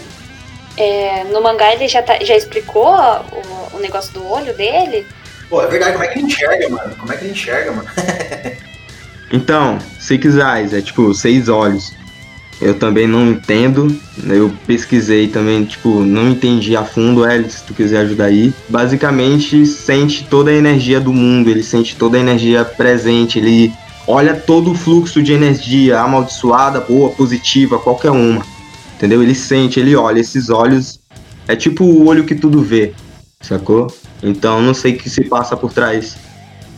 é, 0.76 1.24
no 1.24 1.40
mangá 1.42 1.72
ele 1.72 1.86
já, 1.88 2.02
tá- 2.02 2.18
já 2.22 2.36
explicou 2.36 2.94
o, 2.94 3.76
o 3.76 3.80
negócio 3.80 4.12
do 4.12 4.26
olho 4.26 4.54
dele? 4.56 5.06
Pô, 5.50 5.60
é 5.60 5.66
verdade, 5.66 5.92
como 5.92 6.04
é 6.04 6.08
que 6.08 6.18
ele 6.20 6.26
enxerga, 6.28 6.68
mano? 6.68 6.96
Como 6.96 7.12
é 7.12 7.16
que 7.16 7.24
ele 7.24 7.32
enxerga, 7.32 7.72
mano? 7.72 7.88
Então, 9.32 9.78
Six 10.00 10.34
Eyes, 10.34 10.72
é 10.74 10.80
tipo 10.82 11.14
seis 11.14 11.48
olhos. 11.48 11.92
Eu 12.60 12.74
também 12.74 13.06
não 13.06 13.30
entendo. 13.30 13.96
Eu 14.26 14.52
pesquisei 14.66 15.28
também, 15.28 15.64
tipo, 15.64 16.00
não 16.00 16.30
entendi 16.30 16.76
a 16.76 16.84
fundo, 16.84 17.24
é, 17.24 17.40
se 17.44 17.62
tu 17.62 17.72
quiser 17.72 18.00
ajudar 18.00 18.24
aí. 18.24 18.52
Basicamente, 18.68 19.64
sente 19.64 20.26
toda 20.28 20.50
a 20.50 20.54
energia 20.54 21.00
do 21.00 21.12
mundo, 21.12 21.48
ele 21.48 21.62
sente 21.62 21.94
toda 21.94 22.16
a 22.16 22.20
energia 22.20 22.64
presente, 22.64 23.38
ele 23.38 23.72
olha 24.04 24.34
todo 24.34 24.72
o 24.72 24.74
fluxo 24.74 25.22
de 25.22 25.32
energia, 25.32 26.00
amaldiçoada, 26.00 26.80
boa, 26.80 27.10
positiva, 27.10 27.78
qualquer 27.78 28.10
uma. 28.10 28.44
Entendeu? 28.96 29.22
Ele 29.22 29.34
sente, 29.34 29.78
ele 29.78 29.94
olha, 29.94 30.18
esses 30.18 30.50
olhos 30.50 30.98
é 31.46 31.54
tipo 31.54 31.84
o 31.84 32.06
olho 32.08 32.24
que 32.24 32.34
tudo 32.34 32.60
vê, 32.60 32.92
sacou? 33.40 33.86
Então 34.22 34.60
não 34.60 34.74
sei 34.74 34.94
o 34.94 34.98
que 34.98 35.08
se 35.08 35.24
passa 35.24 35.56
por 35.56 35.72
trás 35.72 36.16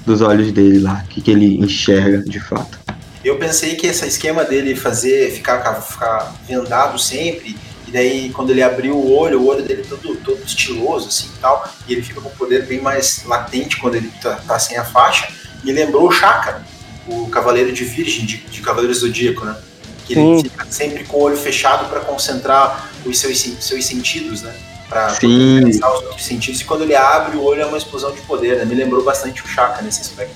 dos 0.05 0.21
olhos 0.21 0.53
dele 0.53 0.79
lá, 0.79 1.03
o 1.05 1.09
que, 1.09 1.21
que 1.21 1.31
ele 1.31 1.59
enxerga 1.59 2.19
de 2.19 2.41
fato. 2.41 2.79
Eu 3.25 3.39
pensei 3.39 3.77
que 3.77 3.87
esse 3.87 4.05
esquema 4.07 4.45
dele 4.45 4.75
fazer, 4.75 5.31
ficar, 5.31 5.75
ficar 5.81 6.35
vendado 6.47 6.99
sempre, 6.99 7.57
e 7.87 7.91
daí 7.91 8.31
quando 8.31 8.51
ele 8.51 8.63
abriu 8.63 8.97
o 8.97 9.13
olho, 9.13 9.41
o 9.41 9.47
olho 9.47 9.63
dele 9.63 9.85
todo, 9.89 10.17
todo 10.17 10.43
estiloso 10.45 11.09
assim 11.09 11.29
e 11.37 11.41
tal, 11.41 11.69
e 11.87 11.93
ele 11.93 12.03
fica 12.03 12.21
com 12.21 12.29
o 12.29 12.33
poder 12.33 12.67
bem 12.67 12.81
mais 12.81 13.23
latente 13.25 13.77
quando 13.77 13.95
ele 13.95 14.11
tá, 14.21 14.37
tá 14.47 14.59
sem 14.59 14.77
a 14.77 14.85
faixa, 14.85 15.29
me 15.63 15.73
lembrou 15.73 16.09
o 16.09 16.11
Chaka, 16.11 16.63
o 17.07 17.29
Cavaleiro 17.29 17.73
de 17.73 17.85
Virgem, 17.85 18.27
de, 18.27 18.39
de 18.39 18.61
Cavaleiro 18.61 18.95
Zodíaco, 18.95 19.45
né? 19.45 19.57
Que 20.05 20.15
ele 20.15 20.39
Sim. 20.39 20.43
fica 20.43 20.67
sempre 20.69 21.05
com 21.05 21.19
o 21.19 21.21
olho 21.23 21.37
fechado 21.37 21.89
para 21.89 22.01
concentrar 22.01 22.91
os 23.05 23.19
seus, 23.19 23.39
seus 23.39 23.85
sentidos, 23.85 24.43
né? 24.43 24.53
Pra 24.93 25.09
Sim. 25.09 25.61
pensar 25.65 25.91
os 25.93 26.03
outros 26.03 26.25
sentidos, 26.25 26.61
e 26.61 26.65
quando 26.65 26.83
ele 26.83 26.95
abre 26.95 27.37
o 27.37 27.43
olho 27.43 27.63
é 27.63 27.67
uma 27.67 27.79
explosão 27.79 28.13
de 28.13 28.21
poder, 28.23 28.59
né? 28.59 28.65
Me 28.65 28.75
lembrou 28.75 29.03
bastante 29.03 29.43
o 29.43 29.47
Chaka 29.49 29.83
nesse 29.83 30.03
aspecto. 30.03 30.35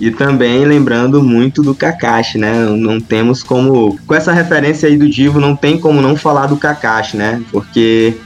E 0.00 0.10
também 0.10 0.64
lembrando 0.64 1.22
muito 1.22 1.62
do 1.62 1.74
Kakashi, 1.74 2.38
né? 2.38 2.64
Não 2.64 3.00
temos 3.00 3.42
como. 3.42 3.98
Com 4.06 4.14
essa 4.14 4.32
referência 4.32 4.88
aí 4.88 4.96
do 4.96 5.08
Divo, 5.08 5.38
não 5.38 5.54
tem 5.54 5.78
como 5.78 6.00
não 6.00 6.16
falar 6.16 6.46
do 6.46 6.56
Kakashi, 6.56 7.16
né? 7.16 7.40
Porque, 7.52 8.16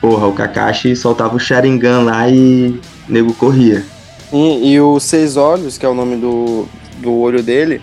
porra, 0.00 0.26
o 0.26 0.32
Kakashi 0.32 0.96
soltava 0.96 1.36
o 1.36 1.38
Sharingan 1.38 2.00
lá 2.02 2.28
e 2.28 2.80
o 3.08 3.12
nego 3.12 3.32
corria. 3.34 3.84
E, 4.32 4.72
e 4.72 4.80
o 4.80 4.98
Seis 4.98 5.36
Olhos, 5.36 5.76
que 5.78 5.86
é 5.86 5.88
o 5.88 5.94
nome 5.94 6.16
do, 6.16 6.66
do 6.98 7.12
olho 7.12 7.42
dele, 7.42 7.80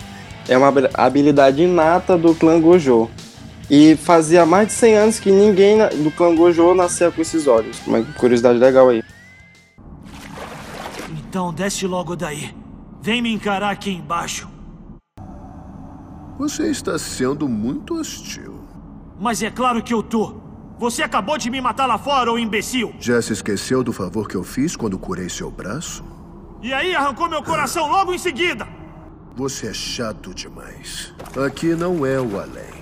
é 0.49 0.57
uma 0.57 0.67
habi- 0.67 0.89
habilidade 0.93 1.61
inata 1.61 2.17
do 2.17 2.33
clã 2.35 2.59
Gojo. 2.59 3.09
E 3.69 3.95
fazia 3.95 4.45
mais 4.45 4.67
de 4.67 4.73
100 4.73 4.95
anos 4.95 5.19
que 5.19 5.31
ninguém 5.31 5.77
do 6.03 6.09
clã 6.11 6.35
Gojo 6.35 6.73
nascia 6.73 7.11
com 7.11 7.21
esses 7.21 7.45
olhos. 7.45 7.79
Uma 7.85 8.03
curiosidade 8.03 8.57
legal 8.57 8.89
aí. 8.89 9.03
Então 11.11 11.53
desce 11.53 11.85
logo 11.85 12.15
daí. 12.15 12.55
Vem 13.01 13.21
me 13.21 13.31
encarar 13.31 13.69
aqui 13.69 13.91
embaixo. 13.91 14.49
Você 16.39 16.71
está 16.71 16.97
sendo 16.97 17.47
muito 17.47 17.95
hostil. 17.95 18.61
Mas 19.19 19.43
é 19.43 19.51
claro 19.51 19.83
que 19.83 19.93
eu 19.93 20.01
tô. 20.01 20.35
Você 20.79 21.03
acabou 21.03 21.37
de 21.37 21.51
me 21.51 21.59
matar 21.59 21.85
lá 21.85 21.97
fora, 21.97 22.31
ô 22.31 22.39
imbecil. 22.39 22.95
Já 22.99 23.21
se 23.21 23.33
esqueceu 23.33 23.83
do 23.83 23.91
favor 23.91 24.27
que 24.27 24.35
eu 24.35 24.43
fiz 24.43 24.75
quando 24.75 24.97
curei 24.97 25.29
seu 25.29 25.51
braço? 25.51 26.03
E 26.61 26.73
aí 26.73 26.95
arrancou 26.95 27.29
meu 27.29 27.43
coração 27.43 27.87
logo 27.89 28.13
em 28.13 28.17
seguida. 28.17 28.67
Você 29.35 29.67
é 29.67 29.73
chato 29.73 30.33
demais. 30.33 31.13
Aqui 31.45 31.75
não 31.75 32.05
é 32.05 32.19
o 32.19 32.39
além. 32.39 32.79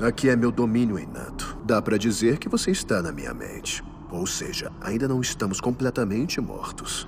Aqui 0.00 0.30
é 0.30 0.36
meu 0.36 0.50
domínio 0.50 0.98
inato. 0.98 1.58
Dá 1.62 1.82
pra 1.82 1.98
dizer 1.98 2.38
que 2.38 2.48
você 2.48 2.70
está 2.70 3.02
na 3.02 3.12
minha 3.12 3.34
mente. 3.34 3.84
Ou 4.10 4.26
seja, 4.26 4.72
ainda 4.80 5.06
não 5.06 5.20
estamos 5.20 5.60
completamente 5.60 6.40
mortos. 6.40 7.06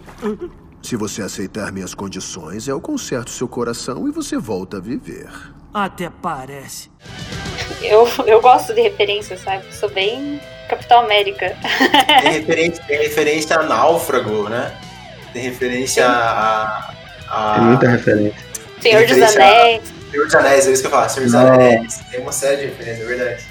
Se 0.82 0.94
você 0.94 1.22
aceitar 1.22 1.72
minhas 1.72 1.94
condições, 1.94 2.68
eu 2.68 2.78
conserto 2.82 3.30
seu 3.30 3.48
coração 3.48 4.06
e 4.06 4.10
você 4.10 4.36
volta 4.36 4.76
a 4.76 4.80
viver. 4.80 5.30
Até 5.72 6.10
parece. 6.10 6.90
Eu, 7.80 8.06
eu 8.26 8.42
gosto 8.42 8.74
de 8.74 8.82
referência, 8.82 9.38
sabe? 9.38 9.74
Sou 9.74 9.88
bem 9.88 10.38
Capitão 10.68 11.00
América. 11.00 11.56
Tem 12.22 12.32
referência, 12.32 12.84
tem 12.84 12.98
referência 12.98 13.58
a 13.58 13.62
Náufrago, 13.62 14.50
né? 14.50 14.78
Tem 15.32 15.42
referência 15.42 16.06
a. 16.06 16.94
a 17.28 17.54
Tem 17.54 17.64
muita 17.64 17.88
referência. 17.88 18.38
Senhor 18.80 19.06
dos 19.06 19.22
Anéis. 19.22 20.01
Senhor 20.12 20.26
dos 20.26 20.34
Anéis, 20.36 20.68
é 20.68 20.72
isso 20.72 20.82
que 20.82 20.86
eu 20.86 20.90
falo, 20.92 21.08
Senhor 21.08 21.24
dos. 21.26 21.34
Anéis. 21.34 22.00
Tem 22.10 22.20
uma 22.20 22.30
série 22.32 22.56
de 22.58 22.66
referências, 22.66 23.00
é 23.00 23.04
verdade. 23.16 23.44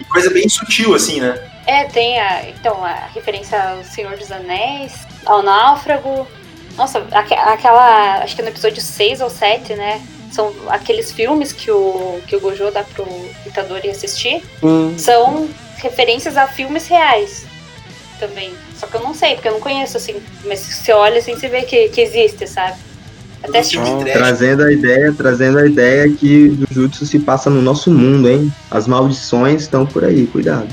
E 0.00 0.04
coisa 0.04 0.30
bem 0.30 0.48
sutil, 0.48 0.94
assim, 0.94 1.20
né? 1.20 1.38
É, 1.66 1.84
tem 1.84 2.18
a, 2.18 2.48
então, 2.48 2.82
a 2.84 2.94
referência 3.14 3.62
ao 3.62 3.84
Senhor 3.84 4.16
dos 4.16 4.32
Anéis, 4.32 4.94
ao 5.26 5.42
Náufrago. 5.42 6.26
Nossa, 6.76 7.06
aque- 7.12 7.34
aquela. 7.34 8.18
Acho 8.22 8.34
que 8.34 8.42
no 8.42 8.48
episódio 8.48 8.80
6 8.82 9.20
ou 9.20 9.28
7, 9.30 9.74
né? 9.74 10.00
São 10.32 10.52
aqueles 10.68 11.12
filmes 11.12 11.52
que 11.52 11.70
o, 11.70 12.20
que 12.26 12.34
o 12.36 12.40
Gojo 12.40 12.70
dá 12.70 12.82
pro 12.82 13.04
Itadori 13.44 13.90
assistir. 13.90 14.42
Hum, 14.62 14.96
São 14.98 15.48
referências 15.76 16.36
a 16.36 16.46
filmes 16.46 16.86
reais 16.86 17.44
também. 18.18 18.54
Só 18.78 18.86
que 18.86 18.94
eu 18.96 19.00
não 19.02 19.12
sei, 19.12 19.34
porque 19.34 19.48
eu 19.48 19.52
não 19.52 19.60
conheço, 19.60 19.96
assim. 19.96 20.22
Mas 20.44 20.60
se 20.60 20.72
você 20.72 20.92
olha 20.92 21.18
assim, 21.18 21.34
você 21.34 21.48
vê 21.48 21.62
que, 21.62 21.88
que 21.90 22.00
existe, 22.00 22.46
sabe? 22.46 22.78
Até 23.42 23.62
trash. 23.62 23.72
Trazendo 24.12 24.62
a 24.62 24.72
ideia, 24.72 25.14
trazendo 25.16 25.58
a 25.58 25.66
ideia 25.66 26.10
que 26.12 26.48
o 26.48 26.74
Jujutsu 26.74 27.06
se 27.06 27.18
passa 27.18 27.48
no 27.48 27.62
nosso 27.62 27.90
mundo, 27.90 28.28
hein? 28.28 28.52
As 28.70 28.86
maldições 28.86 29.62
estão 29.62 29.86
por 29.86 30.04
aí, 30.04 30.26
cuidado. 30.26 30.68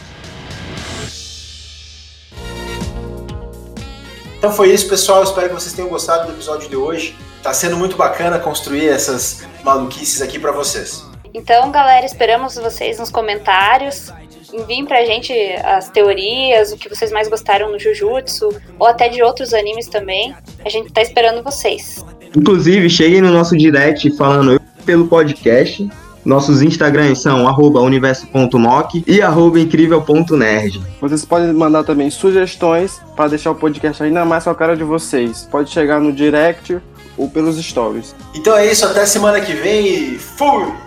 Então 4.37 4.51
foi 4.51 4.71
isso, 4.71 4.87
pessoal. 4.87 5.23
Espero 5.23 5.49
que 5.49 5.55
vocês 5.55 5.73
tenham 5.73 5.89
gostado 5.89 6.27
do 6.27 6.33
episódio 6.33 6.69
de 6.69 6.75
hoje. 6.75 7.15
Tá 7.41 7.53
sendo 7.53 7.77
muito 7.77 7.95
bacana 7.95 8.37
construir 8.37 8.87
essas 8.87 9.45
maluquices 9.63 10.21
aqui 10.21 10.37
pra 10.37 10.51
vocês. 10.51 11.03
Então, 11.33 11.71
galera, 11.71 12.05
esperamos 12.05 12.55
vocês 12.55 12.99
nos 12.99 13.09
comentários. 13.09 14.11
Enviem 14.53 14.85
pra 14.85 15.05
gente 15.05 15.33
as 15.63 15.89
teorias, 15.89 16.71
o 16.71 16.77
que 16.77 16.87
vocês 16.87 17.11
mais 17.11 17.27
gostaram 17.27 17.71
no 17.71 17.77
Jujutsu, 17.77 18.49
ou 18.79 18.87
até 18.87 19.09
de 19.09 19.21
outros 19.21 19.53
animes 19.53 19.87
também. 19.87 20.35
A 20.63 20.69
gente 20.69 20.91
tá 20.91 21.01
esperando 21.01 21.43
vocês. 21.43 22.03
Inclusive, 22.35 22.89
cheguem 22.89 23.21
no 23.21 23.31
nosso 23.31 23.55
direct 23.57 24.09
falando 24.17 24.53
eu 24.53 24.59
pelo 24.85 25.07
podcast. 25.07 25.87
Nossos 26.25 26.61
Instagrams 26.61 27.21
são 27.21 27.47
arroba 27.47 27.79
universo.mock 27.79 29.03
e 29.07 29.21
arroba 29.21 29.59
incrível.nerd. 29.59 30.81
Vocês 30.99 31.23
podem 31.23 31.53
mandar 31.53 31.85
também 31.85 32.09
sugestões 32.09 32.99
para 33.15 33.29
deixar 33.29 33.51
o 33.51 33.55
podcast 33.55 34.03
ainda 34.03 34.25
mais 34.25 34.43
com 34.43 34.49
a 34.49 34.55
cara 34.55 34.75
de 34.75 34.83
vocês. 34.83 35.47
Pode 35.49 35.69
chegar 35.69 36.01
no 36.01 36.11
direct 36.11 36.79
ou 37.17 37.29
pelos 37.29 37.57
stories. 37.57 38.13
Então 38.35 38.57
é 38.57 38.69
isso, 38.69 38.85
até 38.85 39.05
semana 39.05 39.39
que 39.39 39.53
vem 39.53 39.87
e 39.87 40.17
fui! 40.17 40.86